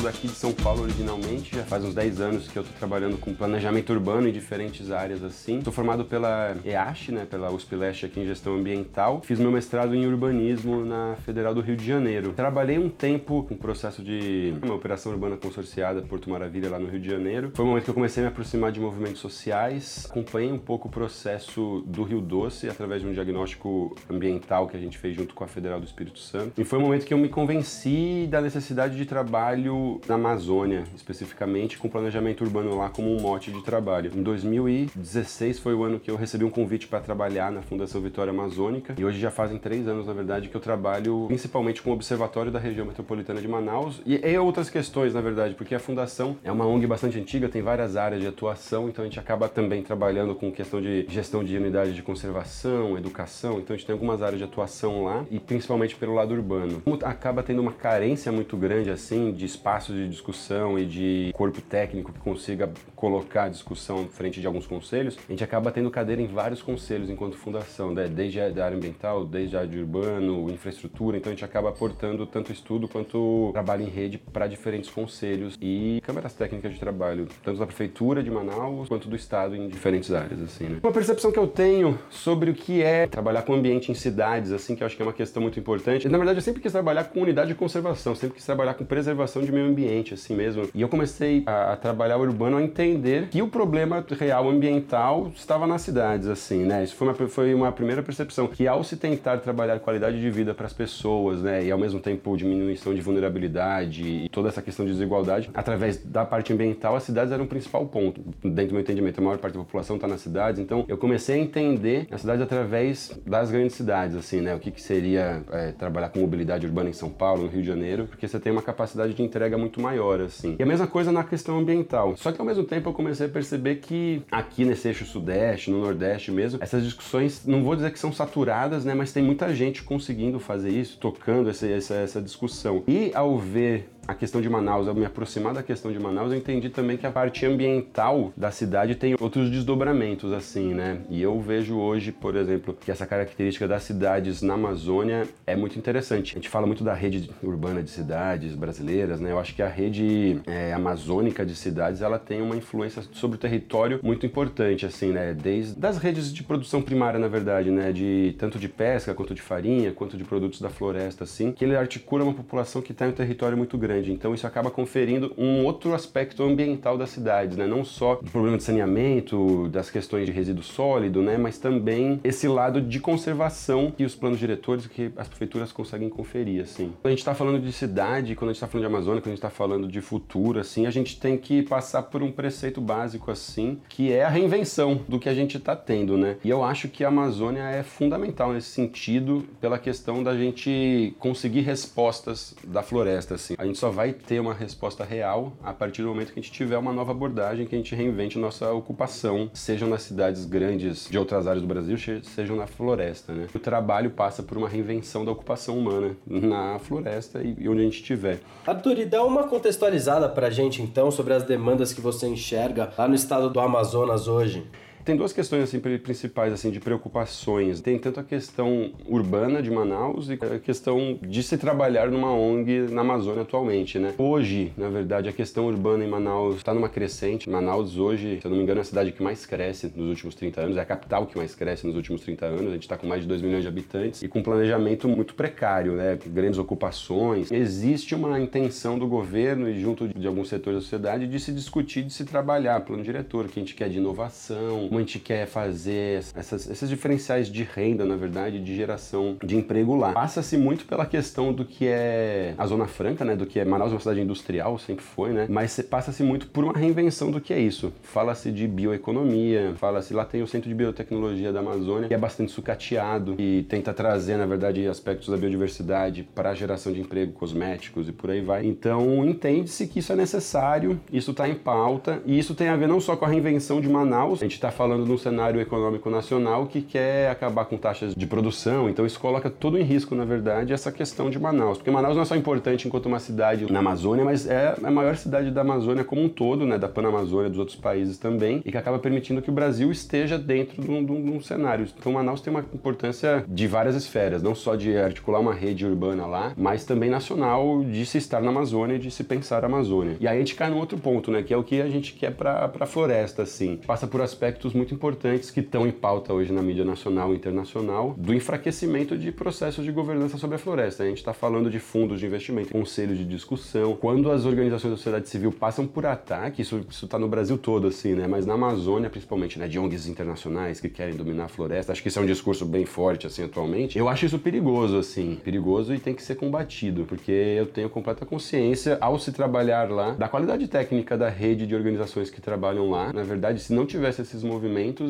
Daqui 0.03 0.27
de 0.27 0.36
São 0.36 0.51
Paulo 0.51 0.83
originalmente, 0.83 1.55
já 1.55 1.63
faz 1.63 1.83
uns 1.86 1.95
10 1.95 2.19
anos 2.19 2.48
que 2.50 2.57
eu 2.57 2.62
estou 2.62 2.77
trabalhando 2.77 3.17
com 3.17 3.33
planejamento 3.33 3.93
urbano 3.93 4.27
em 4.27 4.33
diferentes 4.33 4.91
áreas 4.91 5.24
assim. 5.24 5.62
Sou 5.63 5.72
formado 5.72 6.03
pela 6.03 6.57
EASH, 6.65 7.10
né, 7.10 7.25
pela 7.25 7.50
USP 7.51 7.75
Leste 7.75 8.05
aqui 8.05 8.19
em 8.19 8.25
gestão 8.25 8.55
ambiental. 8.55 9.22
Fiz 9.24 9.39
meu 9.39 9.50
mestrado 9.51 9.95
em 9.95 10.05
urbanismo 10.05 10.83
na 10.83 11.15
Federal 11.25 11.55
do 11.55 11.62
Rio 11.62 11.77
de 11.77 11.86
Janeiro. 11.86 12.33
Trabalhei 12.33 12.77
um 12.77 12.89
tempo 12.89 13.43
com 13.43 13.53
o 13.53 13.57
processo 13.57 14.03
de 14.03 14.53
uma 14.62 14.74
operação 14.74 15.12
urbana 15.13 15.38
consorciada 15.38 16.01
Porto 16.01 16.29
Maravilha 16.29 16.69
lá 16.69 16.77
no 16.77 16.89
Rio 16.89 17.00
de 17.00 17.10
Janeiro. 17.10 17.51
Foi 17.53 17.63
o 17.63 17.67
momento 17.69 17.86
que 17.86 17.89
eu 17.89 17.95
comecei 17.95 18.22
a 18.22 18.25
me 18.27 18.31
aproximar 18.31 18.74
de 18.74 18.81
movimentos 18.81 19.22
sociais. 19.22 20.05
Acompanhei 20.10 20.51
um 20.51 20.60
pouco 20.60 20.89
o 20.89 20.91
processo 20.91 21.81
do 21.88 22.03
Rio 22.03 22.19
Doce 22.19 22.67
através 22.67 23.01
de 23.01 23.07
um 23.07 23.13
diagnóstico 23.13 23.95
ambiental 24.10 24.67
que 24.67 24.75
a 24.75 24.79
gente 24.79 24.98
fez 24.98 25.15
junto 25.15 25.33
com 25.33 25.45
a 25.45 25.48
Federal 25.48 25.79
do 25.79 25.86
Espírito 25.86 26.19
Santo. 26.19 26.60
E 26.60 26.65
foi 26.65 26.77
o 26.77 26.81
momento 26.81 27.05
que 27.05 27.13
eu 27.13 27.17
me 27.17 27.29
convenci 27.29 28.27
da 28.29 28.41
necessidade 28.41 28.98
de 28.98 29.05
trabalho 29.05 29.92
na 30.07 30.15
Amazônia, 30.15 30.83
especificamente 30.95 31.77
com 31.77 31.89
planejamento 31.89 32.43
urbano 32.43 32.77
lá 32.77 32.89
como 32.89 33.15
um 33.15 33.19
mote 33.19 33.51
de 33.51 33.62
trabalho. 33.63 34.12
Em 34.15 34.23
2016 34.23 35.59
foi 35.59 35.73
o 35.73 35.83
ano 35.83 36.00
que 36.00 36.09
eu 36.09 36.15
recebi 36.15 36.43
um 36.43 36.50
convite 36.50 36.88
para 36.88 37.00
trabalhar 37.00 37.51
na 37.51 37.62
Fundação 37.62 38.01
Vitória 38.01 38.31
Amazônica 38.31 38.95
e 38.97 39.05
hoje 39.05 39.19
já 39.19 39.31
fazem 39.31 39.57
três 39.57 39.88
anos, 39.88 40.07
na 40.07 40.13
verdade, 40.13 40.50
que 40.50 40.55
eu 40.55 40.62
trabalho 40.62 41.25
principalmente 41.27 41.81
com 41.81 41.91
o 41.91 41.93
Observatório 41.93 42.51
da 42.51 42.59
Região 42.59 42.85
Metropolitana 42.85 43.41
de 43.41 43.47
Manaus 43.47 44.01
e, 44.05 44.15
e 44.15 44.38
outras 44.38 44.69
questões, 44.69 45.13
na 45.13 45.21
verdade, 45.21 45.55
porque 45.55 45.75
a 45.75 45.79
fundação 45.79 46.38
é 46.43 46.51
uma 46.51 46.65
ONG 46.65 46.88
bastante 46.88 47.19
antiga, 47.19 47.50
tem 47.50 47.62
várias 47.62 47.95
áreas 47.95 48.21
de 48.21 48.27
atuação, 48.27 48.89
então 48.89 49.03
a 49.03 49.07
gente 49.07 49.19
acaba 49.19 49.47
também 49.47 49.81
trabalhando 49.81 50.35
com 50.35 50.51
questão 50.51 50.81
de 50.81 51.05
gestão 51.09 51.43
de 51.43 51.55
unidade 51.57 51.93
de 51.93 52.01
conservação, 52.01 52.97
educação, 52.97 53.59
então 53.59 53.73
a 53.73 53.77
gente 53.77 53.85
tem 53.85 53.93
algumas 53.93 54.21
áreas 54.21 54.39
de 54.39 54.43
atuação 54.43 55.03
lá 55.03 55.25
e 55.29 55.39
principalmente 55.39 55.95
pelo 55.95 56.13
lado 56.13 56.33
urbano. 56.33 56.81
Acaba 57.03 57.43
tendo 57.43 57.62
uma 57.62 57.71
carência 57.71 58.31
muito 58.31 58.55
grande 58.57 58.89
assim 58.89 59.31
de 59.31 59.45
espaços 59.83 59.95
de 59.95 60.07
discussão 60.07 60.79
e 60.79 60.85
de 60.85 61.31
corpo 61.33 61.61
técnico 61.61 62.11
que 62.11 62.19
consiga 62.19 62.71
colocar 62.95 63.43
a 63.43 63.49
discussão 63.49 64.07
frente 64.07 64.39
de 64.39 64.47
alguns 64.47 64.65
conselhos, 64.65 65.17
a 65.27 65.31
gente 65.31 65.43
acaba 65.43 65.71
tendo 65.71 65.91
cadeira 65.91 66.21
em 66.21 66.27
vários 66.27 66.61
conselhos 66.61 67.09
enquanto 67.09 67.37
fundação, 67.37 67.93
né? 67.93 68.07
desde 68.07 68.39
a 68.39 68.45
área 68.45 68.77
ambiental, 68.77 69.25
desde 69.25 69.55
a 69.55 69.59
área 69.59 69.71
de 69.71 69.79
urbano, 69.79 70.49
infraestrutura, 70.49 71.17
então 71.17 71.31
a 71.31 71.35
gente 71.35 71.43
acaba 71.43 71.69
aportando 71.69 72.25
tanto 72.25 72.51
estudo 72.51 72.87
quanto 72.87 73.49
trabalho 73.51 73.83
em 73.83 73.89
rede 73.89 74.17
para 74.17 74.47
diferentes 74.47 74.89
conselhos 74.89 75.57
e 75.61 75.99
câmaras 76.03 76.33
técnicas 76.33 76.73
de 76.73 76.79
trabalho, 76.79 77.27
tanto 77.43 77.59
da 77.59 77.65
prefeitura 77.65 78.23
de 78.23 78.31
Manaus 78.31 78.87
quanto 78.87 79.09
do 79.09 79.15
estado 79.15 79.55
em 79.55 79.67
diferentes 79.67 80.11
áreas 80.13 80.41
assim, 80.41 80.65
né? 80.65 80.79
Uma 80.81 80.91
percepção 80.91 81.31
que 81.31 81.39
eu 81.39 81.47
tenho 81.47 81.99
sobre 82.09 82.51
o 82.51 82.53
que 82.53 82.81
é 82.81 83.07
trabalhar 83.07 83.41
com 83.41 83.53
ambiente 83.53 83.91
em 83.91 83.95
cidades, 83.95 84.51
assim, 84.51 84.75
que 84.75 84.83
eu 84.83 84.87
acho 84.87 84.95
que 84.95 85.01
é 85.01 85.05
uma 85.05 85.13
questão 85.13 85.41
muito 85.41 85.59
importante. 85.59 86.07
Na 86.07 86.17
verdade, 86.17 86.37
eu 86.37 86.41
sempre 86.41 86.61
quis 86.61 86.71
trabalhar 86.71 87.05
com 87.05 87.21
unidade 87.21 87.49
de 87.49 87.55
conservação, 87.55 88.15
sempre 88.15 88.35
quis 88.35 88.45
trabalhar 88.45 88.75
com 88.75 88.85
preservação 88.85 89.41
de 89.41 89.51
meio 89.51 89.73
ambiente, 89.74 90.13
assim 90.13 90.36
mesmo. 90.36 90.70
E 90.74 90.82
eu 90.82 90.88
comecei 90.88 91.44
a, 91.46 91.74
a 91.74 91.75
trabalhar 91.75 92.18
urbano 92.18 92.58
a 92.58 92.63
entender 92.63 93.27
que 93.30 93.42
o 93.42 93.48
problema 93.48 94.06
real 94.20 94.50
ambiental 94.50 95.32
estava 95.36 95.68
nas 95.68 95.82
cidades, 95.82 96.27
assim, 96.27 96.63
né? 96.63 96.84
Isso 96.84 96.96
foi 96.96 97.08
uma, 97.08 97.13
foi 97.27 97.53
uma 97.53 97.72
primeira 97.72 98.01
percepção, 98.01 98.48
que 98.48 98.68
ao 98.68 98.84
se 98.84 98.96
tentar 98.96 99.39
trabalhar 99.39 99.80
qualidade 99.80 100.20
de 100.20 100.30
vida 100.30 100.53
para 100.53 100.65
as 100.65 100.74
pessoas, 100.74 101.42
né, 101.42 101.63
e 101.65 101.72
ao 101.72 101.77
mesmo 101.77 102.00
tempo 102.00 102.36
diminuição 102.38 102.94
de 102.94 103.01
vulnerabilidade 103.01 104.03
e 104.08 104.30
toda 104.30 104.50
essa 104.50 104.62
questão 104.62 104.86
de 104.86 104.92
desigualdade, 104.92 105.50
através 105.53 105.98
da 105.98 106.25
parte 106.25 106.53
ambiental, 106.53 106.96
as 106.96 107.03
cidades 107.03 107.34
eram 107.34 107.46
o 107.46 107.48
principal 107.48 107.86
ponto. 107.86 108.22
Dentro 108.44 108.68
do 108.68 108.74
meu 108.74 108.82
entendimento, 108.82 109.20
a 109.20 109.24
maior 109.24 109.38
parte 109.38 109.53
da 109.53 109.63
população 109.63 109.96
está 109.96 110.08
nas 110.08 110.22
cidades, 110.22 110.60
então 110.60 110.86
eu 110.88 110.98
comecei 110.98 111.36
a 111.36 111.39
entender 111.39 112.08
as 112.12 112.22
cidades 112.22 112.42
através 112.42 113.20
das 113.25 113.51
grandes 113.51 113.75
cidades, 113.75 114.15
assim, 114.15 114.42
né? 114.42 114.56
O 114.56 114.60
que, 114.60 114.72
que 114.72 114.82
seria 114.82 115.44
é, 115.51 115.72
trabalhar 115.72 116.10
com 116.10 116.20
mobilidade 116.20 116.65
urbana 116.65 116.89
em 116.89 116.94
São 116.94 117.10
Paulo, 117.10 117.44
no 117.44 117.50
Rio 117.50 117.62
de 117.62 117.68
Janeiro, 117.68 118.06
porque 118.06 118.27
você 118.27 118.39
tem 118.39 118.51
uma 118.51 118.62
capacidade 118.62 119.13
de 119.13 119.22
entrega 119.22 119.58
muito 119.63 119.82
maior, 119.82 120.22
assim. 120.22 120.55
E 120.60 120.63
a 120.63 120.65
mesma 120.65 120.88
coisa 120.88 121.12
na 121.12 121.24
questão 121.24 121.58
ambiental. 121.58 122.15
Só 122.17 122.32
que 122.32 122.39
ao 122.39 122.46
mesmo 122.46 122.63
tempo 122.63 122.89
eu 122.89 122.93
comecei 122.93 123.25
a 123.25 123.29
perceber 123.29 123.75
que 123.75 124.22
aqui 124.32 124.65
nesse 124.65 124.88
eixo 124.88 125.05
sudeste, 125.05 125.72
no 125.72 125.79
nordeste 125.82 126.32
mesmo, 126.32 126.60
essas 126.62 126.84
discussões, 126.84 127.46
não 127.46 127.63
vou 127.63 127.75
dizer 127.75 127.91
que 127.91 128.00
são 128.00 128.12
saturadas, 128.12 128.86
né? 128.86 128.93
Mas 128.93 129.12
tem 129.12 129.24
muita 129.24 129.53
gente 129.53 129.84
conseguindo 129.84 130.39
fazer 130.39 130.70
isso, 130.70 130.98
tocando 131.00 131.50
essa, 131.50 131.67
essa, 131.67 131.96
essa 131.96 132.22
discussão. 132.22 132.84
E 132.88 133.12
ao 133.13 133.38
ver 133.38 133.89
a 134.07 134.13
questão 134.13 134.41
de 134.41 134.50
Manaus, 134.50 134.88
ao 134.88 134.93
me 134.93 135.05
aproximar 135.05 135.53
da 135.53 135.63
questão 135.63 135.91
de 135.91 136.00
Manaus, 136.00 136.31
eu 136.31 136.38
entendi 136.38 136.69
também 136.69 136.98
que 136.98 137.07
a 137.07 137.12
parte 137.12 137.45
ambiental 137.45 138.33
da 138.36 138.51
cidade 138.51 138.95
tem 138.95 139.15
outros 139.19 139.50
desdobramentos, 139.50 140.33
assim, 140.33 140.74
né? 140.74 141.00
E 141.10 141.22
eu 141.22 141.39
vejo 141.39 141.77
hoje, 141.77 142.12
por 142.12 142.36
exemplo, 142.36 142.75
que 142.79 142.91
essa 142.91 143.05
característica 143.05 143.67
das 143.67 143.83
cidades 143.83 144.41
na 144.41 144.55
Amazônia 144.55 145.27
é 145.48 145.55
muito 145.55 145.77
interessante. 145.79 146.33
A 146.33 146.36
gente 146.36 146.50
fala 146.50 146.67
muito 146.67 146.83
da 146.83 146.93
rede 146.93 147.29
urbana 147.41 147.81
de 147.81 147.89
cidades 147.89 148.55
brasileiras, 148.55 149.19
né? 149.22 149.31
Eu 149.31 149.39
acho 149.39 149.55
que 149.55 149.62
a 149.62 149.67
rede 149.67 150.41
é, 150.45 150.74
amazônica 150.74 151.45
de 151.45 151.55
cidades, 151.55 152.01
ela 152.01 152.19
tem 152.19 152.41
uma 152.41 152.57
influência 152.57 153.03
sobre 153.13 153.38
o 153.38 153.39
território 153.39 154.00
muito 154.03 154.25
importante, 154.25 154.86
assim, 154.86 155.12
né? 155.12 155.33
Desde 155.33 155.79
das 155.79 155.98
redes 155.98 156.33
de 156.33 156.43
produção 156.43 156.81
primária, 156.81 157.19
na 157.19 157.27
verdade, 157.27 157.72
né? 157.72 157.93
De 157.93 158.36
tanto 158.38 158.60
de 158.60 158.67
pesca, 158.67 159.13
quanto 159.13 159.33
de 159.33 159.41
farinha, 159.41 159.93
quanto 159.93 160.17
de 160.17 160.24
produtos 160.25 160.60
da 160.60 160.69
floresta, 160.69 161.24
assim, 161.24 161.53
que 161.53 161.63
ele 161.63 161.75
articula 161.75 162.24
uma 162.24 162.33
população 162.33 162.81
que 162.81 162.93
tem 162.93 163.07
um 163.07 163.12
território 163.12 163.57
muito 163.57 163.77
grande 163.77 163.92
grande. 163.93 164.12
Então 164.12 164.33
isso 164.33 164.47
acaba 164.47 164.71
conferindo 164.71 165.33
um 165.38 165.63
outro 165.63 165.93
aspecto 165.93 166.43
ambiental 166.43 166.97
das 166.97 167.09
cidades, 167.09 167.55
né? 167.57 167.67
Não 167.67 167.83
só 167.83 168.13
o 168.13 168.29
problema 168.31 168.57
de 168.57 168.63
saneamento, 168.63 169.67
das 169.69 169.89
questões 169.89 170.25
de 170.25 170.31
resíduo 170.31 170.63
sólido, 170.63 171.21
né? 171.21 171.38
Mas 171.38 171.57
também 171.57 172.19
esse 172.23 172.47
lado 172.47 172.81
de 172.81 173.00
conservação 173.00 173.91
que 173.95 174.03
os 174.03 174.15
planos 174.15 174.39
diretores, 174.39 174.88
que 174.88 175.12
as 175.15 175.27
prefeituras 175.27 175.71
conseguem 175.71 176.09
conferir, 176.09 176.63
assim. 176.63 176.91
Quando 177.01 177.07
a 177.07 177.09
gente 177.09 177.19
está 177.19 177.35
falando 177.35 177.59
de 177.59 177.71
cidade, 177.71 178.35
quando 178.35 178.50
a 178.50 178.53
gente 178.53 178.57
está 178.57 178.67
falando 178.67 178.88
de 178.88 178.93
Amazônia, 178.93 179.21
quando 179.21 179.27
a 179.27 179.35
gente 179.35 179.38
está 179.38 179.50
falando 179.50 179.88
de 179.88 180.01
futuro, 180.01 180.59
assim, 180.59 180.85
a 180.85 180.91
gente 180.91 181.19
tem 181.19 181.38
que 181.38 181.62
passar 181.63 182.03
por 182.03 182.23
um 182.23 182.31
preceito 182.31 182.81
básico, 182.81 183.29
assim, 183.29 183.79
que 183.89 184.12
é 184.12 184.23
a 184.23 184.29
reinvenção 184.29 185.01
do 185.07 185.19
que 185.19 185.29
a 185.29 185.33
gente 185.33 185.57
está 185.57 185.75
tendo, 185.75 186.17
né? 186.17 186.38
E 186.43 186.50
eu 186.50 186.63
acho 186.63 186.88
que 186.88 187.03
a 187.03 187.07
Amazônia 187.07 187.63
é 187.63 187.83
fundamental 187.83 188.53
nesse 188.53 188.69
sentido, 188.69 189.45
pela 189.62 189.77
questão 189.77 190.23
da 190.23 190.35
gente 190.35 191.15
conseguir 191.19 191.62
respostas 191.62 192.55
da 192.63 192.81
floresta, 192.81 193.35
assim. 193.35 193.55
A 193.57 193.65
gente 193.65 193.77
só 193.83 193.89
vai 193.89 194.13
ter 194.13 194.39
uma 194.39 194.53
resposta 194.53 195.03
real 195.03 195.51
a 195.61 195.73
partir 195.73 196.03
do 196.03 196.07
momento 196.07 196.31
que 196.31 196.39
a 196.39 196.41
gente 196.41 196.53
tiver 196.53 196.77
uma 196.77 196.93
nova 196.93 197.11
abordagem, 197.11 197.67
que 197.67 197.75
a 197.75 197.77
gente 197.77 197.93
reinvente 197.93 198.39
nossa 198.39 198.71
ocupação, 198.71 199.51
sejam 199.53 199.89
nas 199.89 200.03
cidades 200.03 200.45
grandes 200.45 201.09
de 201.09 201.17
outras 201.17 201.47
áreas 201.47 201.61
do 201.61 201.67
Brasil, 201.67 201.97
sejam 202.23 202.55
na 202.55 202.65
floresta, 202.65 203.33
né? 203.33 203.47
O 203.53 203.59
trabalho 203.59 204.11
passa 204.11 204.41
por 204.41 204.57
uma 204.57 204.69
reinvenção 204.69 205.25
da 205.25 205.33
ocupação 205.33 205.77
humana 205.77 206.15
na 206.25 206.79
floresta 206.79 207.41
e 207.43 207.67
onde 207.67 207.81
a 207.81 207.83
gente 207.83 207.97
estiver. 207.97 208.39
Arthur, 208.65 208.99
e 208.99 209.05
dá 209.05 209.21
uma 209.21 209.49
contextualizada 209.49 210.29
pra 210.29 210.49
gente 210.49 210.81
então 210.81 211.11
sobre 211.11 211.33
as 211.33 211.43
demandas 211.43 211.91
que 211.91 211.99
você 211.99 212.25
enxerga 212.25 212.93
lá 212.97 213.05
no 213.05 213.15
estado 213.15 213.49
do 213.49 213.59
Amazonas 213.59 214.29
hoje. 214.29 214.65
Tem 215.03 215.17
duas 215.17 215.33
questões 215.33 215.63
assim 215.63 215.79
principais 215.81 216.53
assim 216.53 216.72
de 216.72 216.79
preocupações. 216.79 217.81
Tem 217.81 218.00
tanto 218.00 218.22
a 218.22 218.24
questão 218.24 218.91
urbana 219.05 219.62
de 219.62 219.69
Manaus 219.69 220.29
e 220.29 220.33
a 220.33 220.60
questão 220.60 221.19
de 221.22 221.43
se 221.43 221.57
trabalhar 221.57 222.10
numa 222.10 222.31
ONG 222.31 222.88
na 222.89 223.01
Amazônia 223.01 223.41
atualmente, 223.41 224.00
né? 224.00 224.13
Hoje, 224.17 224.72
na 224.77 224.88
verdade, 224.88 225.27
a 225.27 225.33
questão 225.33 225.65
urbana 225.65 226.05
em 226.05 226.07
Manaus 226.07 226.55
está 226.55 226.74
numa 226.74 226.88
crescente. 226.88 227.50
Manaus 227.50 227.98
hoje, 227.98 228.39
se 228.39 228.48
eu 228.48 228.50
não 228.50 228.57
me 228.57 228.63
engano, 228.63 228.79
é 228.79 228.81
a 228.81 228.86
cidade 228.86 229.12
que 229.12 229.22
mais 229.22 229.45
cresce 229.45 229.91
nos 229.93 230.07
últimos 230.07 230.36
30 230.36 230.62
anos, 230.62 230.77
é 230.77 230.79
a 230.79 230.86
capital 230.86 231.25
que 231.25 231.38
mais 231.38 231.53
cresce 231.53 231.86
nos 231.86 231.98
últimos 231.98 232.22
30 232.22 232.45
anos. 232.45 232.67
A 232.67 232.74
gente 232.74 232.83
está 232.83 232.95
com 232.95 233.05
mais 233.05 233.24
de 233.24 233.27
2 233.27 233.41
milhões 233.41 233.63
de 233.63 233.67
habitantes 233.67 234.24
e 234.24 234.29
com 234.29 234.39
um 234.39 234.43
planejamento 234.43 235.10
muito 235.10 235.36
precário, 235.36 235.93
né? 235.93 236.17
Grandes 236.27 236.57
ocupações. 236.57 237.51
Existe 237.51 238.15
uma 238.15 238.39
intenção 238.39 238.98
do 238.98 239.05
governo 239.05 239.67
e 239.67 239.81
junto 239.81 240.07
de 240.07 240.25
alguns 240.25 240.48
setores 240.48 240.79
da 240.79 240.81
sociedade 240.81 241.27
de 241.27 241.39
se 241.41 241.51
discutir, 241.51 242.03
de 242.03 242.13
se 242.13 242.24
trabalhar 242.24 242.79
plano 242.86 243.03
diretor, 243.03 243.50
que 243.50 243.60
a 243.60 243.62
gente 243.62 243.75
quer 243.75 243.89
de 243.89 243.98
inovação, 243.98 244.92
como 244.93 245.00
a 245.00 245.01
gente 245.01 245.17
quer 245.17 245.47
fazer 245.47 246.23
essas, 246.35 246.69
esses 246.69 246.88
diferenciais 246.88 247.47
de 247.47 247.63
renda, 247.63 248.05
na 248.05 248.15
verdade, 248.15 248.63
de 248.63 248.75
geração 248.75 249.38
de 249.43 249.57
emprego 249.57 249.95
lá. 249.95 250.12
Passa-se 250.12 250.55
muito 250.55 250.85
pela 250.85 251.03
questão 251.03 251.51
do 251.51 251.65
que 251.65 251.88
é 251.88 252.53
a 252.55 252.67
Zona 252.67 252.85
Franca, 252.85 253.25
né? 253.25 253.35
Do 253.35 253.47
que 253.47 253.59
é 253.59 253.65
Manaus, 253.65 253.91
uma 253.91 254.00
cidade 254.00 254.21
industrial, 254.21 254.77
sempre 254.77 255.03
foi, 255.03 255.31
né? 255.31 255.47
Mas 255.50 255.79
passa-se 255.89 256.21
muito 256.21 256.45
por 256.45 256.63
uma 256.63 256.73
reinvenção 256.73 257.31
do 257.31 257.41
que 257.41 257.51
é 257.51 257.59
isso. 257.59 257.91
Fala-se 258.03 258.51
de 258.51 258.67
bioeconomia, 258.67 259.73
fala-se 259.77 260.13
lá 260.13 260.25
tem 260.25 260.43
o 260.43 260.47
Centro 260.47 260.69
de 260.69 260.75
Biotecnologia 260.75 261.51
da 261.51 261.62
Amazônia, 261.62 262.07
que 262.07 262.13
é 262.13 262.17
bastante 262.17 262.51
sucateado 262.51 263.35
e 263.39 263.65
tenta 263.67 263.93
trazer, 263.93 264.38
na 264.38 264.45
verdade, 264.45 264.88
aspectos 264.88 265.27
da 265.27 265.38
biodiversidade 265.38 266.21
para 266.35 266.51
a 266.51 266.53
geração 266.53 266.93
de 266.93 267.01
emprego, 267.01 267.31
cosméticos 267.31 268.07
e 268.07 268.12
por 268.12 268.29
aí 268.29 268.41
vai. 268.41 268.63
Então, 268.63 269.25
entende-se 269.25 269.88
que 269.88 270.00
isso 270.00 270.13
é 270.13 270.15
necessário, 270.15 271.00
isso 271.12 271.31
está 271.31 271.50
em 271.50 271.55
pauta 271.55 272.21
e 272.27 272.38
isso 272.38 272.53
tem 272.53 272.67
a 272.67 272.75
ver 272.75 272.88
não 272.88 273.00
só 273.00 273.15
com 273.15 273.25
a 273.25 273.27
reinvenção 273.27 273.81
de 273.81 273.89
Manaus, 273.89 274.39
a 274.39 274.45
gente 274.45 274.53
está 274.53 274.69
falando 274.69 274.82
falando 274.83 275.05
num 275.05 275.17
cenário 275.17 275.61
econômico 275.61 276.09
nacional 276.09 276.65
que 276.65 276.81
quer 276.81 277.29
acabar 277.29 277.63
com 277.63 277.77
taxas 277.77 278.13
de 278.13 278.27
produção, 278.27 278.89
então 278.89 279.05
isso 279.05 279.17
coloca 279.17 279.49
todo 279.49 279.77
em 279.77 279.81
risco, 279.81 280.13
na 280.13 280.25
verdade, 280.25 280.73
essa 280.73 280.91
questão 280.91 281.29
de 281.29 281.39
Manaus. 281.39 281.77
Porque 281.77 281.89
Manaus 281.89 282.15
não 282.17 282.23
é 282.23 282.25
só 282.25 282.35
importante 282.35 282.85
enquanto 282.85 283.05
uma 283.05 283.19
cidade 283.19 283.71
na 283.71 283.79
Amazônia, 283.79 284.25
mas 284.25 284.45
é 284.45 284.75
a 284.83 284.91
maior 284.91 285.15
cidade 285.15 285.51
da 285.51 285.61
Amazônia 285.61 286.03
como 286.03 286.21
um 286.21 286.27
todo, 286.27 286.65
né, 286.65 286.77
da 286.77 286.89
Panamazônia, 286.89 287.49
dos 287.49 287.59
outros 287.59 287.77
países 287.77 288.17
também, 288.17 288.61
e 288.65 288.71
que 288.73 288.77
acaba 288.77 288.99
permitindo 288.99 289.41
que 289.41 289.49
o 289.49 289.53
Brasil 289.53 289.89
esteja 289.89 290.37
dentro 290.37 290.81
de 290.81 290.91
um, 290.91 291.05
de 291.05 291.31
um, 291.31 291.39
cenário. 291.39 291.87
Então 291.97 292.11
Manaus 292.11 292.41
tem 292.41 292.51
uma 292.51 292.59
importância 292.59 293.45
de 293.47 293.67
várias 293.67 293.95
esferas, 293.95 294.43
não 294.43 294.53
só 294.53 294.75
de 294.75 294.97
articular 294.97 295.39
uma 295.39 295.53
rede 295.53 295.85
urbana 295.85 296.25
lá, 296.25 296.51
mas 296.57 296.83
também 296.83 297.09
nacional 297.09 297.85
de 297.85 298.05
se 298.05 298.17
estar 298.17 298.41
na 298.41 298.49
Amazônia 298.49 298.99
de 298.99 299.09
se 299.09 299.23
pensar 299.23 299.63
a 299.63 299.67
Amazônia. 299.67 300.17
E 300.19 300.27
aí 300.27 300.35
a 300.35 300.39
gente 300.39 300.55
cai 300.55 300.69
num 300.69 300.77
outro 300.77 300.97
ponto, 300.97 301.31
né, 301.31 301.41
que 301.41 301.53
é 301.53 301.57
o 301.57 301.63
que 301.63 301.81
a 301.81 301.87
gente 301.87 302.11
quer 302.11 302.31
para 302.31 302.69
a 302.77 302.85
floresta, 302.85 303.43
assim. 303.43 303.79
Passa 303.87 304.05
por 304.05 304.21
aspectos 304.21 304.73
muito 304.74 304.94
importantes 304.94 305.50
que 305.51 305.60
estão 305.60 305.88
em 305.88 305.92
pauta 305.92 306.34
hoje 306.34 306.51
na 306.51 306.62
mídia 306.62 306.86
nacional 306.86 307.34
e 307.34 307.36
internacional, 307.36 308.13
do 308.18 308.34
enfraquecimento 308.34 309.18
de 309.18 309.32
processos 309.32 309.86
de 309.86 309.92
governança 309.92 310.38
sobre 310.38 310.56
a 310.56 310.60
floresta. 310.60 311.03
A 311.03 311.08
gente 311.08 311.18
está 311.18 311.34
falando 311.34 311.70
de 311.70 311.80
fundos 311.80 312.20
de 312.20 312.25
investimento, 312.25 312.72
conselhos 312.72 313.18
de 313.18 313.25
discussão. 313.25 313.96
Quando 313.96 314.32
as 314.32 314.46
organizações 314.46 314.92
da 314.92 314.98
sociedade 314.98 315.30
civil 315.30 315.51
passam 315.51 315.86
por 315.86 316.06
ataque, 316.06 316.62
isso 316.62 316.86
está 316.89 317.18
no 317.18 317.27
Brasil 317.27 317.58
todo, 317.58 317.88
assim, 317.88 318.13
né, 318.13 318.27
mas 318.27 318.46
na 318.46 318.53
Amazônia, 318.53 319.10
principalmente, 319.10 319.60
né, 319.60 319.68
de 319.68 319.80
ONGs 319.80 320.08
internacionais 320.08 320.80
que 320.80 320.89
querem 320.89 321.15
dominar 321.15 321.46
a 321.46 321.48
floresta, 321.48 321.92
acho 321.92 322.01
que 322.01 322.08
isso 322.08 322.20
é 322.20 322.22
um 322.22 322.25
discurso 322.25 322.65
bem 322.65 322.86
forte, 322.86 323.27
assim, 323.27 323.44
atualmente. 323.44 323.98
Eu 323.98 324.10
acho 324.10 324.25
isso 324.25 324.39
perigoso, 324.39 324.98
assim, 324.98 325.38
perigoso 325.44 325.94
e 325.94 326.00
tem 326.00 326.13
que 326.13 326.24
ser 326.24 326.36
combatido, 326.36 327.06
porque 327.06 327.32
eu 327.32 327.65
tenho 327.65 327.89
completa 327.89 328.25
consciência, 328.25 328.98
ao 329.00 329.20
se 329.20 329.32
trabalhar 329.32 329.89
lá, 329.89 330.12
da 330.12 330.27
qualidade 330.27 330.68
técnica 330.68 331.18
da 331.18 331.30
rede 331.30 331.65
de 331.68 331.75
organizações 331.75 332.30
que 332.30 332.42
trabalham 332.42 332.89
lá. 332.89 333.12
Na 333.13 333.24
verdade, 333.24 333.60
se 333.60 333.74
não 333.74 333.86
tivesse 333.86 334.22
esses 334.22 334.44
movimentos, 334.44 334.62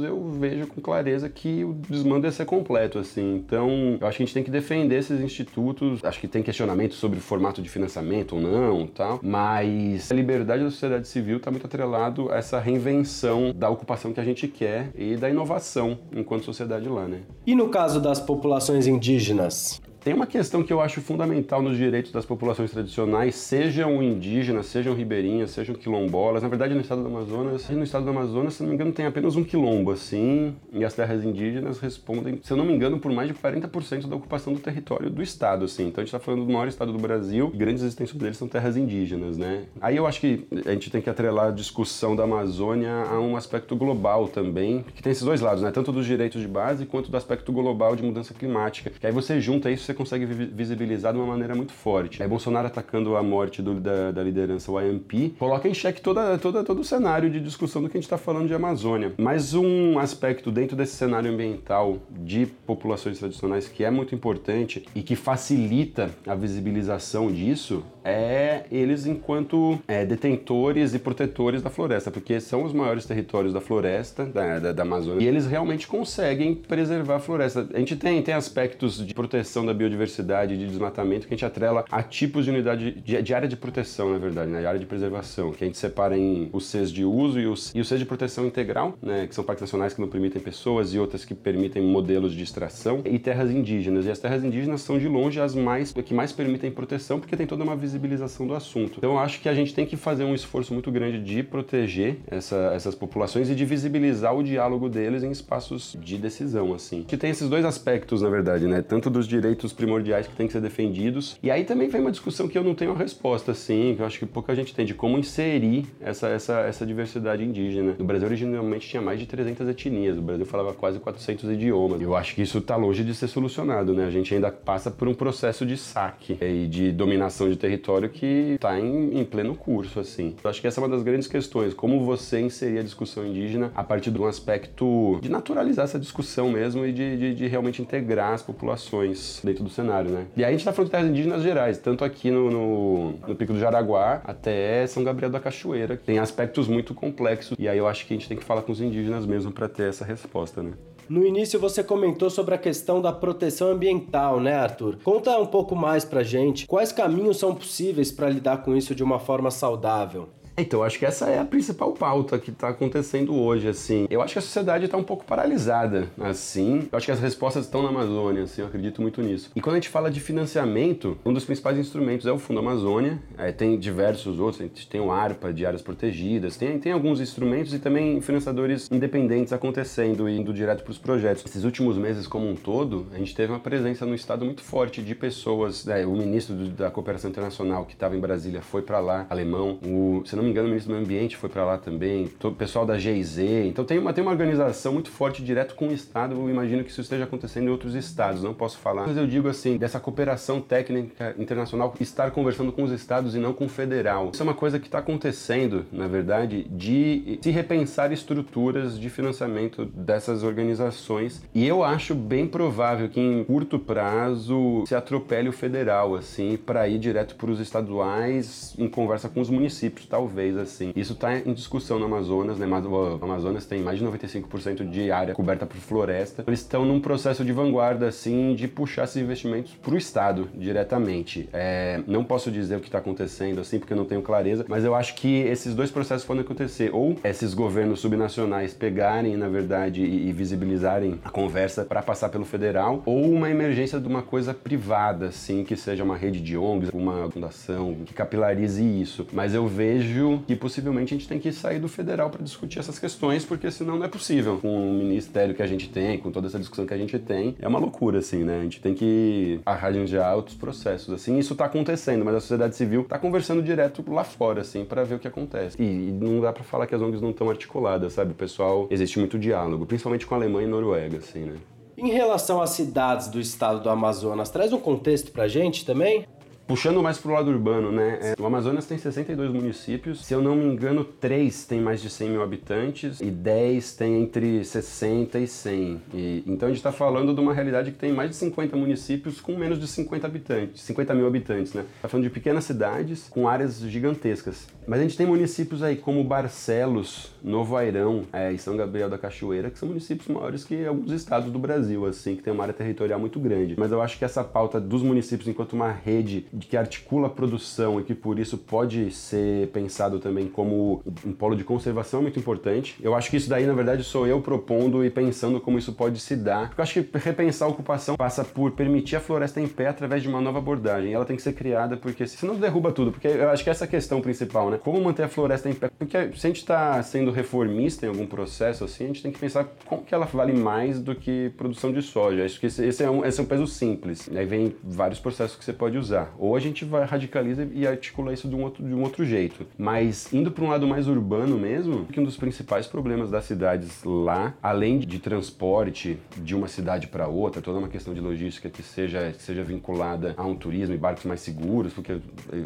eu 0.03 0.24
vejo 0.39 0.67
com 0.67 0.81
clareza 0.81 1.29
que 1.29 1.63
o 1.63 1.74
desmando 1.74 2.27
ia 2.27 2.31
ser 2.31 2.45
completo, 2.45 3.00
assim. 3.00 3.36
Então, 3.36 3.98
eu 4.00 4.07
acho 4.07 4.17
que 4.17 4.24
a 4.24 4.25
gente 4.25 4.33
tem 4.33 4.43
que 4.43 4.51
defender 4.51 4.98
esses 4.98 5.19
institutos. 5.19 6.03
Acho 6.03 6.19
que 6.19 6.27
tem 6.27 6.43
questionamentos 6.43 6.98
sobre 6.98 7.19
o 7.19 7.22
formato 7.22 7.62
de 7.62 7.69
financiamento 7.69 8.36
ou 8.36 8.41
não, 8.41 8.88
tal. 8.88 9.19
Mas 9.22 10.12
a 10.12 10.15
liberdade 10.15 10.63
da 10.63 10.69
sociedade 10.69 11.07
civil 11.07 11.38
está 11.38 11.51
muito 11.51 11.65
atrelado 11.65 12.31
a 12.31 12.38
essa 12.38 12.60
reinvenção 12.60 13.53
da 13.55 13.69
ocupação 13.69 14.13
que 14.13 14.19
a 14.19 14.24
gente 14.24 14.48
quer 14.48 14.91
e 14.95 15.15
da 15.15 15.29
inovação 15.29 15.98
enquanto 16.15 16.45
sociedade 16.45 16.88
lá, 16.88 17.07
né? 17.07 17.22
E 17.45 17.55
no 17.55 17.69
caso 17.69 18.00
das 18.00 18.19
populações 18.19 18.88
indígenas? 18.88 19.81
Tem 20.03 20.13
uma 20.13 20.27
questão 20.27 20.62
que 20.62 20.74
eu 20.74 20.81
acho 20.81 21.00
fundamental 21.00 21.62
nos 21.62 21.77
direitos 21.77 22.12
das 22.12 22.25
populações 22.25 22.69
tradicionais, 22.72 23.36
sejam 23.36 24.03
indígenas, 24.03 24.65
sejam 24.65 24.93
ribeirinhas, 24.93 25.51
sejam 25.51 25.74
quilombolas. 25.74 26.43
Na 26.43 26.50
verdade, 26.50 26.74
no 26.74 26.81
estado 26.81 27.01
do 27.01 27.07
Amazonas, 27.07 27.69
no 27.69 27.83
estado 27.86 28.03
do 28.03 28.10
Amazonas, 28.10 28.55
se 28.55 28.63
não 28.63 28.67
me 28.67 28.75
engano, 28.75 28.91
tem 28.91 29.05
apenas 29.05 29.38
um 29.38 29.45
quilombo, 29.45 29.91
assim, 29.91 30.53
e 30.74 30.83
as 30.83 30.93
terras 30.93 31.24
indígenas 31.24 31.79
respondem, 31.79 32.38
se 32.43 32.51
eu 32.51 32.57
não 32.57 32.65
me 32.65 32.74
engano, 32.74 33.00
por 33.00 33.13
mais 33.13 33.29
de 33.29 33.33
40% 33.33 34.07
da 34.07 34.17
ocupação 34.17 34.51
do 34.51 34.60
território 34.60 35.10
do 35.10 35.24
estado, 35.24 35.63
assim. 35.63 35.88
Então 35.88 36.01
a 36.01 36.03
gente 36.03 36.13
está 36.13 36.19
falando 36.19 36.45
do 36.45 36.51
maior 36.51 36.67
estado 36.67 36.91
do 36.91 37.00
Brasil, 37.00 37.50
grandes 37.55 37.81
extensões 37.81 38.22
deles 38.22 38.36
são 38.36 38.50
terras 38.50 38.75
indígenas, 38.75 39.38
né? 39.38 39.63
Aí 39.79 39.95
eu 39.95 40.05
acho 40.05 40.19
que 40.19 40.45
a 40.65 40.72
gente 40.72 40.91
tem 40.91 41.01
que 41.01 41.10
atrelar 41.10 41.48
a 41.48 41.51
discussão 41.51 42.13
da 42.13 42.24
Amazônia 42.24 42.91
a 43.10 43.22
um 43.22 43.38
aspecto 43.38 43.74
global 43.74 44.27
também, 44.27 44.83
que 44.93 45.01
tem 45.01 45.13
esses 45.13 45.24
dois 45.24 45.39
lados, 45.39 45.63
né? 45.63 45.72
Tanto 45.72 45.93
dos 45.93 46.05
direitos 46.05 46.41
de 46.41 46.48
base 46.50 46.86
quanto 46.86 47.10
do 47.10 47.15
aspecto 47.15 47.53
global 47.53 47.95
de 47.95 48.03
mudança 48.03 48.33
climática. 48.33 48.89
Que 48.89 49.07
aí 49.07 49.13
você 49.13 49.39
junta 49.39 49.72
isso, 49.72 49.92
você 49.93 49.95
consegue 49.95 50.25
visibilizar 50.25 51.13
de 51.13 51.19
uma 51.19 51.27
maneira 51.27 51.55
muito 51.55 51.71
forte. 51.71 52.21
Aí 52.21 52.27
Bolsonaro 52.27 52.67
atacando 52.67 53.15
a 53.15 53.23
morte 53.23 53.62
do, 53.62 53.75
da, 53.75 54.12
da, 54.12 54.23
liderança 54.23 54.71
YMP 54.71 55.35
coloca 55.38 55.69
em 55.69 55.73
xeque 55.73 56.01
toda, 56.01 56.38
toda, 56.38 56.63
todo 56.63 56.79
o 56.79 56.83
cenário 56.83 57.29
de 57.29 57.39
discussão 57.39 57.81
do 57.81 57.89
que 57.89 57.97
a 57.97 58.00
gente 58.00 58.05
está 58.05 58.17
falando 58.17 58.47
de 58.47 58.53
Amazônia. 58.53 59.13
Mas 59.17 59.53
um 59.53 60.00
aspecto 60.00 60.51
dentro 60.51 60.75
desse 60.75 60.95
cenário 60.95 61.31
ambiental 61.31 62.00
de 62.09 62.45
populações 62.45 63.19
tradicionais 63.19 63.67
que 63.67 63.83
é 63.83 63.91
muito 63.91 64.15
importante 64.15 64.85
e 64.95 65.01
que 65.01 65.15
facilita 65.15 66.09
a 66.25 66.35
visibilização 66.35 67.31
disso 67.31 67.83
é 68.03 68.63
eles 68.72 69.05
enquanto 69.05 69.79
é, 69.88 70.05
detentores 70.05 70.93
e 70.93 71.00
protetores 71.00 71.62
da 71.62 71.69
floresta, 71.69 72.12
porque 72.12 72.39
são 72.39 72.63
os 72.63 72.74
maiores 72.74 73.05
territórios 73.05 73.53
da 73.53 73.62
floresta, 73.62 74.25
da, 74.25 74.60
da, 74.60 74.72
da 74.72 74.83
Amazônia, 74.83 75.24
e 75.24 75.27
eles 75.27 75.45
realmente 75.45 75.88
conseguem 75.88 76.55
preservar 76.55 77.15
a 77.15 77.19
floresta. 77.19 77.67
A 77.74 77.79
gente 77.79 77.95
tem, 77.95 78.22
tem 78.22 78.33
aspectos 78.33 79.05
de 79.05 79.13
proteção 79.13 79.65
da 79.65 79.74
biodiversidade, 79.74 80.57
de 80.57 80.67
desmatamento, 80.67 81.27
que 81.27 81.33
a 81.33 81.38
gente 81.38 81.45
atrela 81.45 81.86
a 81.91 82.03
tipos 82.03 82.45
de 82.45 82.51
unidade 82.51 82.91
de, 82.91 83.22
de 83.22 83.33
área 83.33 83.48
de 83.48 83.55
proteção, 83.55 84.12
na 84.12 84.17
verdade, 84.17 84.51
né? 84.51 84.65
área 84.65 84.79
de 84.79 84.86
preservação, 84.86 85.51
que 85.51 85.63
a 85.63 85.67
gente 85.67 85.77
separa 85.77 86.17
em 86.17 86.49
os 86.51 86.65
Cs 86.69 86.91
de 86.91 87.06
uso 87.06 87.39
e 87.39 87.47
os, 87.47 87.73
e 87.73 87.80
os 87.80 87.88
Cs 87.88 87.99
de 87.99 88.06
proteção 88.06 88.45
integral, 88.45 88.97
né? 89.01 89.27
que 89.27 89.36
são 89.36 89.43
parques 89.43 89.62
nacionais 89.62 89.93
que 89.93 90.01
não 90.01 90.08
permitem 90.08 90.41
pessoas 90.41 90.93
e 90.93 90.99
outras 90.99 91.25
que 91.25 91.34
permitem 91.34 91.82
modelos 91.82 92.34
de 92.34 92.43
extração, 92.43 93.01
e 93.06 93.19
terras 93.19 93.49
indígenas. 93.51 94.06
E 94.06 94.12
as 94.12 94.19
terras 94.19 94.43
indígenas 94.43 94.82
são 94.82 94.97
de 94.97 95.08
longe 95.08 95.39
as 95.39 95.56
mais 95.56 95.93
que 95.93 96.13
mais 96.13 96.32
permitem 96.32 96.71
proteção, 96.71 97.19
porque 97.19 97.38
tem 97.38 97.47
toda 97.47 97.63
uma 97.63 97.75
visibilização 97.93 98.47
do 98.47 98.56
assunto. 98.56 98.95
Então 98.97 99.12
eu 99.12 99.19
acho 99.19 99.39
que 99.39 99.47
a 99.47 99.53
gente 99.53 99.73
tem 99.73 99.86
que 99.86 99.95
fazer 99.95 100.23
um 100.23 100.34
esforço 100.34 100.73
muito 100.73 100.91
grande 100.91 101.19
de 101.19 101.43
proteger 101.43 102.17
essa, 102.27 102.71
essas 102.73 102.95
populações 102.95 103.49
e 103.49 103.56
de 103.56 103.65
visibilizar 103.65 104.36
o 104.36 104.43
diálogo 104.43 104.89
deles 104.89 105.23
em 105.23 105.32
espaços 105.32 105.95
de 106.01 106.17
decisão, 106.17 106.73
assim. 106.73 107.03
Que 107.03 107.17
tem 107.17 107.29
esses 107.29 107.47
dois 107.47 107.63
aspectos, 107.63 108.21
na 108.21 108.29
verdade, 108.29 108.67
né? 108.67 108.82
Tanto 108.82 109.10
dos 109.10 109.27
direitos 109.27 109.71
primordiais 109.71 110.27
que 110.27 110.36
têm 110.36 110.47
que 110.47 110.53
ser 110.53 110.62
defendidos. 110.62 111.38
E 111.41 111.51
aí 111.51 111.63
também 111.63 111.88
vem 111.88 112.01
uma 112.01 112.12
discussão 112.12 112.47
que 112.47 112.58
eu 112.58 112.63
não 112.63 112.73
tenho 112.73 112.91
a 112.91 112.97
resposta, 112.97 113.51
assim, 113.51 113.93
que 113.95 114.01
eu 114.01 114.06
acho 114.06 114.19
que 114.19 114.25
pouca 114.25 114.56
gente 114.56 114.73
tem, 114.73 114.86
de 114.86 114.93
como 114.93 115.17
inserir 115.17 115.86
essa, 116.01 116.27
essa, 116.27 116.60
essa 116.62 116.86
diversidade 116.86 117.43
indígena. 117.43 117.95
No 117.97 118.06
Brasil, 118.06 118.27
originalmente, 118.27 118.88
tinha 118.88 119.01
mais 119.01 119.19
de 119.19 119.25
300 119.25 119.67
etnias. 119.67 120.17
O 120.17 120.21
Brasil 120.21 120.45
falava 120.45 120.73
quase 120.73 120.99
400 120.99 121.51
idiomas. 121.51 122.01
Eu 122.01 122.15
acho 122.15 122.34
que 122.34 122.41
isso 122.41 122.58
está 122.58 122.75
longe 122.75 123.03
de 123.03 123.13
ser 123.13 123.27
solucionado, 123.27 123.93
né? 123.93 124.06
A 124.06 124.12
gente 124.12 124.34
ainda 124.34 124.51
passa 124.51 124.89
por 124.89 125.08
um 125.08 125.13
processo 125.13 125.65
de 125.65 125.77
saque 125.77 126.38
e 126.41 126.67
de 126.67 126.91
dominação 126.91 127.49
de 127.49 127.56
território 127.56 127.83
que 128.10 128.54
está 128.56 128.80
em, 128.80 129.19
em, 129.19 129.26
pleno 129.26 129.56
curso, 129.56 130.00
assim. 130.00 130.36
Eu 130.43 130.50
acho 130.50 130.62
que 130.62 130.67
essa 130.67 130.80
é 130.80 130.84
uma 130.84 130.89
das 130.89 131.04
grandes 131.04 131.28
questões, 131.28 131.74
como 131.74 132.04
você 132.04 132.39
inserir 132.39 132.80
a 132.80 132.84
discussão 132.84 133.26
indígena 133.26 133.72
a 133.76 133.84
partir 133.84 134.12
de 134.12 134.19
um 134.19 134.26
aspecto 134.26 135.19
de 135.22 135.30
naturalizar 135.30 135.86
essa 135.86 136.00
discussão 136.00 136.50
mesmo 136.50 136.86
e 136.86 136.91
de, 136.91 137.17
de, 137.17 137.36
de 137.36 137.48
realmente 137.48 137.82
integrar 137.82 138.34
as 138.34 138.41
populações 138.41 139.41
dentro 139.43 139.63
do 139.63 139.69
cenário, 139.69 140.10
né? 140.10 140.26
E 140.36 140.43
aí 140.43 140.50
a 140.50 140.52
gente 140.52 140.62
está 140.62 140.72
falando 140.72 140.88
de 140.88 140.91
terras 140.91 141.10
indígenas 141.10 141.43
gerais, 141.43 141.78
tanto 141.78 142.04
aqui 142.04 142.32
no, 142.32 142.50
no, 142.50 143.12
no, 143.28 143.36
Pico 143.36 143.54
do 143.54 143.60
Jaraguá 143.60 144.22
até 144.24 144.86
São 144.88 145.04
Gabriel 145.04 145.32
da 145.32 145.39
Cachoeira, 145.39 145.98
que 145.98 146.04
tem 146.04 146.19
aspectos 146.19 146.67
muito 146.67 146.93
complexos, 146.93 147.58
e 147.60 147.67
aí 147.67 147.78
eu 147.78 147.88
acho 147.88 148.06
que 148.06 148.13
a 148.13 148.17
gente 148.17 148.28
tem 148.28 148.38
que 148.38 148.43
falar 148.43 148.62
com 148.62 148.72
os 148.72 148.82
indígenas 148.82 149.26
mesmo 149.26 149.52
para 149.52 149.67
ter 149.67 149.89
essa 149.89 150.06
resposta, 150.06 150.63
né? 150.63 150.74
No 151.09 151.25
início 151.25 151.59
você 151.59 151.83
comentou 151.83 152.29
sobre 152.29 152.55
a 152.55 152.57
questão 152.57 153.01
da 153.01 153.11
proteção 153.11 153.69
ambiental, 153.69 154.39
né, 154.39 154.53
Arthur? 154.53 154.97
Conta 155.03 155.37
um 155.37 155.45
pouco 155.45 155.75
mais 155.75 156.05
pra 156.05 156.23
gente. 156.23 156.65
Quais 156.65 156.91
caminhos 156.91 157.37
são 157.37 157.53
possíveis 157.53 158.11
para 158.11 158.29
lidar 158.29 158.63
com 158.63 158.75
isso 158.75 158.95
de 158.95 159.03
uma 159.03 159.19
forma 159.19 159.51
saudável? 159.51 160.29
Então, 160.55 160.83
acho 160.83 160.99
que 160.99 161.05
essa 161.05 161.29
é 161.29 161.39
a 161.39 161.45
principal 161.45 161.93
pauta 161.93 162.37
que 162.37 162.51
está 162.51 162.69
acontecendo 162.69 163.35
hoje, 163.35 163.67
assim. 163.67 164.05
Eu 164.09 164.21
acho 164.21 164.33
que 164.33 164.39
a 164.39 164.41
sociedade 164.41 164.85
está 164.85 164.95
um 164.95 165.03
pouco 165.03 165.25
paralisada, 165.25 166.07
assim. 166.19 166.87
Eu 166.91 166.97
acho 166.97 167.07
que 167.07 167.11
as 167.11 167.19
respostas 167.19 167.65
estão 167.65 167.81
na 167.81 167.89
Amazônia, 167.89 168.43
assim, 168.43 168.61
eu 168.61 168.67
acredito 168.67 169.01
muito 169.01 169.21
nisso. 169.21 169.51
E 169.55 169.61
quando 169.61 169.75
a 169.75 169.79
gente 169.79 169.89
fala 169.89 170.11
de 170.11 170.19
financiamento, 170.19 171.17
um 171.25 171.33
dos 171.33 171.43
principais 171.43 171.77
instrumentos 171.77 172.27
é 172.27 172.31
o 172.31 172.37
Fundo 172.37 172.59
Amazônia. 172.59 173.19
É, 173.35 173.51
tem 173.51 173.77
diversos 173.79 174.39
outros, 174.39 174.61
a 174.61 174.65
gente 174.65 174.87
tem 174.87 175.01
o 175.01 175.11
ARPA 175.11 175.51
de 175.51 175.65
áreas 175.65 175.81
protegidas, 175.81 176.55
tem, 176.55 176.77
tem 176.77 176.91
alguns 176.91 177.19
instrumentos 177.19 177.73
e 177.73 177.79
também 177.79 178.21
financiadores 178.21 178.91
independentes 178.91 179.53
acontecendo 179.53 180.29
e 180.29 180.37
indo 180.37 180.53
direto 180.53 180.83
para 180.83 180.91
os 180.91 180.99
projetos. 180.99 181.43
Esses 181.45 181.63
últimos 181.63 181.97
meses, 181.97 182.27
como 182.27 182.47
um 182.47 182.55
todo, 182.55 183.07
a 183.11 183.17
gente 183.17 183.33
teve 183.33 183.51
uma 183.51 183.59
presença 183.59 184.05
no 184.05 184.13
estado 184.13 184.45
muito 184.45 184.61
forte 184.61 185.01
de 185.01 185.15
pessoas. 185.15 185.83
Né, 185.85 186.05
o 186.05 186.11
ministro 186.11 186.55
da 186.69 186.91
Cooperação 186.91 187.31
Internacional 187.31 187.85
que 187.85 187.93
estava 187.93 188.15
em 188.15 188.19
Brasília 188.19 188.61
foi 188.61 188.83
para 188.83 188.99
lá, 188.99 189.25
alemão. 189.31 189.79
O, 189.83 190.21
se 190.25 190.35
não 190.35 190.42
não 190.43 190.45
me 190.45 190.51
engano, 190.51 190.67
o 190.67 190.69
ministro 190.69 190.93
do 190.93 190.97
Meio 190.97 191.06
Ambiente 191.06 191.38
foi 191.38 191.49
para 191.49 191.63
lá 191.63 191.77
também, 191.77 192.29
o 192.43 192.51
pessoal 192.51 192.86
da 192.86 192.97
GIZ. 192.97 193.39
Então 193.39 193.86
tem 193.86 193.97
uma, 193.97 194.13
tem 194.13 194.21
uma 194.21 194.32
organização 194.32 194.93
muito 194.93 195.10
forte 195.10 195.43
direto 195.43 195.75
com 195.75 195.88
o 195.88 195.93
Estado. 195.93 196.36
Eu 196.36 196.49
imagino 196.49 196.84
que 196.84 196.91
isso 196.91 197.01
esteja 197.01 197.23
acontecendo 197.23 197.67
em 197.67 197.69
outros 197.69 197.95
estados, 197.95 198.43
não 198.43 198.53
posso 198.53 198.77
falar. 198.77 199.08
Mas 199.08 199.17
eu 199.17 199.25
digo 199.25 199.47
assim, 199.47 199.77
dessa 199.77 199.99
cooperação 199.99 200.60
técnica 200.60 201.34
internacional, 201.38 201.93
estar 201.99 202.32
conversando 202.32 202.71
com 202.71 202.84
os 202.84 202.91
estados 202.91 203.36
e 203.36 203.39
não 203.39 203.53
com 203.53 203.65
o 203.65 203.69
federal. 203.69 204.32
Isso 204.34 204.43
é 204.43 204.45
uma 204.45 204.53
coisa 204.53 204.79
que 204.79 204.88
está 204.88 204.99
acontecendo, 204.99 205.86
na 205.91 206.08
verdade, 206.08 206.65
de 206.69 207.39
se 207.41 207.49
repensar 207.49 208.12
estruturas 208.12 208.99
de 208.99 209.10
financiamento 209.10 209.86
dessas 209.86 210.43
organizações. 210.43 211.41
E 211.53 211.65
eu 211.65 211.84
acho 211.84 212.13
bem 212.13 212.47
provável 212.47 213.08
que 213.08 213.19
em 213.19 213.43
curto 213.43 213.79
prazo 213.79 214.84
se 214.86 214.95
atropele 214.95 215.49
o 215.49 215.53
federal, 215.53 216.15
assim, 216.15 216.58
para 216.58 216.88
ir 216.88 216.99
direto 216.99 217.36
para 217.36 217.49
os 217.49 217.60
estaduais 217.60 218.73
em 218.77 218.88
conversa 218.88 219.29
com 219.29 219.39
os 219.39 219.49
municípios, 219.49 220.08
talvez 220.08 220.33
talvez, 220.34 220.58
assim. 220.58 220.91
Isso 220.96 221.13
está 221.13 221.38
em 221.38 221.54
discussão 221.54 222.00
no 222.00 222.06
Amazonas, 222.06 222.58
né? 222.58 222.65
O 222.65 223.24
Amazonas 223.24 223.65
tem 223.65 223.82
mais 223.82 224.00
de 224.00 224.06
95% 224.06 224.89
de 224.89 225.12
área 225.12 225.36
coberta 225.36 225.65
por 225.65 225.78
floresta. 225.78 226.43
Eles 226.48 226.62
estão 226.62 226.84
num 226.84 227.00
processo 227.00 227.46
de 227.46 227.52
vanguarda, 227.54 228.08
assim, 228.08 228.56
de 228.56 228.67
puxar 228.67 229.04
esses 229.04 229.17
investimentos 229.17 229.74
para 229.76 229.93
o 229.93 229.98
Estado 229.98 230.50
diretamente. 230.56 231.48
É, 231.54 232.02
não 232.08 232.24
posso 232.24 232.50
dizer 232.50 232.78
o 232.78 232.80
que 232.80 232.88
está 232.88 232.98
acontecendo, 232.98 233.62
assim, 233.62 233.78
porque 233.78 233.93
eu 233.93 233.98
não 233.98 234.06
tenho 234.06 234.24
clareza, 234.24 234.65
mas 234.67 234.84
eu 234.84 234.96
acho 234.96 235.13
que 235.15 235.41
esses 235.41 235.76
dois 235.76 235.91
processos 235.91 236.26
podem 236.26 236.41
acontecer. 236.41 236.89
Ou 236.93 237.15
esses 237.24 237.54
governos 237.54 238.00
subnacionais 238.00 238.74
pegarem, 238.74 239.38
na 239.38 239.48
verdade, 239.48 240.02
e, 240.02 240.30
e 240.30 240.34
visibilizarem 240.34 241.19
a 241.24 241.30
conversa 241.30 241.86
para 241.86 242.02
passar 242.02 242.30
pelo 242.30 242.46
federal, 242.46 243.04
ou 243.06 243.32
uma 243.32 243.50
emergência 243.50 244.00
de 244.00 244.08
uma 244.08 244.24
coisa 244.24 244.54
privada, 244.54 245.28
assim, 245.28 245.63
que 245.63 245.76
seja 245.76 246.04
uma 246.04 246.17
rede 246.17 246.41
de 246.41 246.58
ONGs, 246.58 246.89
uma 246.91 247.30
fundação 247.30 247.96
que 248.06 248.13
capilarize 248.13 248.84
isso. 248.84 249.28
Mas 249.32 249.54
eu 249.54 249.67
vejo 249.67 250.22
que 250.47 250.55
possivelmente 250.55 251.13
a 251.13 251.17
gente 251.17 251.27
tem 251.27 251.39
que 251.39 251.51
sair 251.51 251.79
do 251.79 251.88
federal 251.88 252.29
para 252.29 252.43
discutir 252.43 252.79
essas 252.79 252.99
questões, 252.99 253.45
porque 253.45 253.69
senão 253.69 253.97
não 253.97 254.05
é 254.05 254.07
possível. 254.07 254.59
Com 254.59 254.91
o 254.91 254.93
ministério 254.93 255.53
que 255.53 255.62
a 255.62 255.67
gente 255.67 255.89
tem, 255.89 256.17
com 256.17 256.31
toda 256.31 256.47
essa 256.47 256.59
discussão 256.59 256.86
que 256.86 256.93
a 256.93 256.97
gente 256.97 257.17
tem, 257.19 257.55
é 257.59 257.67
uma 257.67 257.79
loucura, 257.79 258.19
assim, 258.19 258.43
né? 258.43 258.59
A 258.59 258.63
gente 258.63 258.81
tem 258.81 258.93
que 258.93 259.59
arranjar 259.65 260.36
outros 260.36 260.55
processos, 260.55 261.13
assim. 261.13 261.38
Isso 261.38 261.53
está 261.53 261.65
acontecendo, 261.65 262.23
mas 262.25 262.36
a 262.36 262.39
sociedade 262.39 262.75
civil 262.75 263.01
está 263.01 263.19
conversando 263.19 263.62
direto 263.62 264.03
lá 264.12 264.23
fora, 264.23 264.62
assim, 264.62 264.86
para 264.86 265.03
ver 265.03 265.15
o 265.15 265.19
que 265.19 265.27
acontece. 265.27 265.81
E, 265.81 265.83
e 265.83 266.12
não 266.12 266.41
dá 266.41 266.51
para 266.51 266.63
falar 266.63 266.88
que 266.88 266.95
as 266.95 267.01
ONGs 267.01 267.21
não 267.21 267.31
estão 267.31 267.49
articuladas, 267.49 268.13
sabe? 268.13 268.31
O 268.31 268.36
pessoal, 268.36 268.88
existe 268.89 269.19
muito 269.19 269.38
diálogo, 269.38 269.86
principalmente 269.86 270.25
com 270.25 270.36
a 270.36 270.38
Alemanha 270.38 270.67
e 270.67 270.69
Noruega, 270.69 271.17
assim, 271.17 271.39
né? 271.39 271.55
Em 271.97 272.09
relação 272.09 272.62
às 272.62 272.71
cidades 272.71 273.27
do 273.27 273.39
estado 273.39 273.79
do 273.81 273.89
Amazonas, 273.89 274.49
traz 274.49 274.73
um 274.73 274.79
contexto 274.79 275.31
pra 275.31 275.47
gente 275.47 275.86
também? 275.86 276.25
Puxando 276.73 277.03
mais 277.03 277.19
pro 277.19 277.31
lado 277.31 277.51
urbano, 277.51 277.91
né? 277.91 278.17
É, 278.19 278.41
o 278.41 278.47
Amazonas 278.47 278.88
tem 278.88 278.97
62 278.97 279.51
municípios. 279.51 280.25
Se 280.25 280.33
eu 280.33 280.41
não 280.41 280.55
me 280.55 280.65
engano, 280.65 281.05
3 281.05 281.65
tem 281.65 281.79
mais 281.79 282.01
de 282.01 282.09
100 282.09 282.29
mil 282.31 282.41
habitantes 282.41 283.21
e 283.21 283.29
10 283.29 283.93
tem 283.93 284.23
entre 284.23 284.65
60 284.65 285.38
e 285.38 285.45
100. 285.45 286.01
E, 286.15 286.43
então 286.47 286.65
a 286.65 286.71
gente 286.71 286.79
está 286.79 286.91
falando 286.91 287.31
de 287.31 287.39
uma 287.39 287.53
realidade 287.53 287.91
que 287.91 287.99
tem 287.99 288.12
mais 288.12 288.31
de 288.31 288.38
50 288.38 288.75
municípios 288.75 289.39
com 289.39 289.55
menos 289.55 289.79
de 289.79 289.86
50 289.86 290.25
habitantes, 290.25 290.81
50 290.81 291.13
mil 291.13 291.27
habitantes, 291.27 291.75
né? 291.75 291.86
Tá 292.01 292.07
falando 292.07 292.23
de 292.23 292.31
pequenas 292.31 292.63
cidades 292.63 293.27
com 293.29 293.47
áreas 293.47 293.79
gigantescas. 293.79 294.67
Mas 294.88 294.99
a 294.99 295.03
gente 295.03 295.15
tem 295.15 295.27
municípios 295.27 295.83
aí 295.83 295.95
como 295.95 296.23
Barcelos, 296.23 297.31
Novo 297.43 297.77
Airão 297.77 298.23
é, 298.33 298.51
e 298.51 298.57
São 298.57 298.75
Gabriel 298.75 299.12
da 299.12 299.17
Cachoeira, 299.19 299.69
que 299.69 299.77
são 299.77 299.88
municípios 299.88 300.27
maiores 300.27 300.63
que 300.63 300.86
alguns 300.86 301.12
estados 301.12 301.51
do 301.51 301.59
Brasil, 301.59 302.03
assim, 302.07 302.36
que 302.36 302.41
tem 302.41 302.51
uma 302.51 302.63
área 302.63 302.73
territorial 302.73 303.19
muito 303.19 303.39
grande. 303.39 303.75
Mas 303.77 303.91
eu 303.91 304.01
acho 304.01 304.17
que 304.17 304.25
essa 304.25 304.43
pauta 304.43 304.81
dos 304.81 305.03
municípios 305.03 305.47
enquanto 305.47 305.73
uma 305.73 305.91
rede 305.91 306.47
que 306.65 306.78
articula 306.78 307.28
a 307.28 307.30
produção 307.30 307.99
e 307.99 308.04
que 308.04 308.13
por 308.13 308.39
isso 308.39 308.58
pode 308.58 309.12
ser 309.12 309.67
pensado 309.67 310.19
também 310.19 310.47
como 310.47 311.02
um 311.26 311.34
polo 311.34 311.56
de 311.56 311.63
conservação 311.63 312.21
muito 312.21 312.39
importante. 312.39 312.95
Eu 313.02 313.15
acho 313.15 313.30
que 313.30 313.38
isso 313.38 313.49
daí, 313.49 313.65
na 313.65 313.73
verdade, 313.73 314.04
sou 314.04 314.28
eu 314.28 314.41
propondo 314.41 315.04
e 315.04 315.10
pensando 315.10 315.60
como 315.60 315.78
isso 315.78 315.93
pode 315.93 316.19
se 316.19 316.36
dar. 316.36 316.67
Porque 316.67 316.82
eu 316.82 316.84
acho 316.84 317.04
que 317.04 317.17
repensar 317.17 317.67
a 317.67 317.71
ocupação 317.71 318.15
passa 318.15 318.43
por 318.43 318.71
permitir 318.71 319.15
a 319.15 319.19
floresta 319.19 319.60
em 319.60 319.67
pé 319.67 319.88
através 319.88 320.21
de 320.21 320.30
uma 320.30 320.41
nova 320.41 320.60
abordagem. 320.60 321.13
Ela 321.13 321.26
tem 321.26 321.36
que 321.36 321.41
ser 321.41 321.54
criada 321.54 321.97
porque 321.97 322.28
senão 322.28 322.56
derruba 322.56 322.91
tudo. 322.91 323.12
Porque 323.12 323.28
eu 323.28 323.49
acho 323.49 323.63
que 323.63 323.69
essa 323.69 323.86
é 323.86 323.88
a 323.88 323.89
questão 323.89 324.21
principal, 324.21 324.69
né? 324.69 324.78
Como 324.78 325.02
manter 325.02 325.23
a 325.23 325.28
floresta 325.28 325.69
em 325.69 325.73
pé? 325.73 325.89
Porque 325.97 326.32
se 326.34 326.47
a 326.47 326.49
gente 326.49 326.58
está 326.58 327.02
sendo 327.04 327.32
reformista 327.32 328.06
em 328.06 328.10
algum 328.10 328.26
processo 328.26 328.84
assim, 328.84 329.06
a 329.06 329.08
gente 329.08 329.23
tem 329.23 329.32
que 329.32 329.39
pensar 329.39 329.67
como 329.86 330.04
que 330.04 330.13
ela 330.13 330.26
vale 330.26 330.54
mais 330.54 330.99
do 330.99 331.15
que 331.15 331.52
produção 331.58 331.91
de 331.91 332.02
soja. 332.02 332.45
Acho 332.45 332.60
que 332.60 332.67
esse 332.67 333.04
é 333.04 333.10
um, 333.10 333.26
esse 333.26 333.39
é 333.39 333.43
um 333.43 333.45
peso 333.45 333.67
simples. 333.67 334.30
Aí 334.34 334.45
vem 334.45 334.76
vários 334.84 335.19
processos 335.19 335.58
que 335.58 335.63
você 335.63 335.73
pode 335.73 335.97
usar. 335.97 336.34
Ou 336.43 336.58
a 336.58 336.60
gente 336.60 336.84
vai 336.84 337.06
radicaliza 337.06 337.65
e 337.71 337.88
articula 337.88 338.34
isso 338.34 338.49
de 338.49 338.56
um 338.56 338.63
outro, 338.63 338.86
de 338.86 338.93
um 338.93 339.01
outro 339.01 339.23
jeito. 339.23 339.65
Mas 339.77 340.34
indo 340.34 340.51
para 340.51 340.65
um 340.65 340.67
lado 340.67 340.86
mais 340.86 341.08
urbano 341.08 341.58
mesmo, 341.58 342.03
que 342.08 342.19
um 342.19 342.25
dos 342.25 342.36
principais 342.36 342.86
problemas 342.86 343.32
das 343.32 343.45
cidades 343.45 344.03
lá, 344.03 344.53
além 344.62 344.99
de 344.99 345.19
transporte 345.19 346.19
de 346.36 346.53
uma 346.53 346.67
cidade 346.67 347.08
para 347.08 347.29
outra, 347.29 347.62
toda 347.62 347.79
uma 347.79 347.88
questão 347.88 348.13
de 348.13 348.19
logística 348.19 348.69
que 348.69 348.84
seja, 348.84 349.32
que 349.32 349.41
seja 349.41 349.63
vinculada 349.63 350.34
a 350.36 350.43
um 350.45 350.53
turismo 350.53 350.93
e 350.93 350.97
barcos 350.97 351.23
mais 351.23 351.39
seguros, 351.39 351.93
porque 351.93 352.17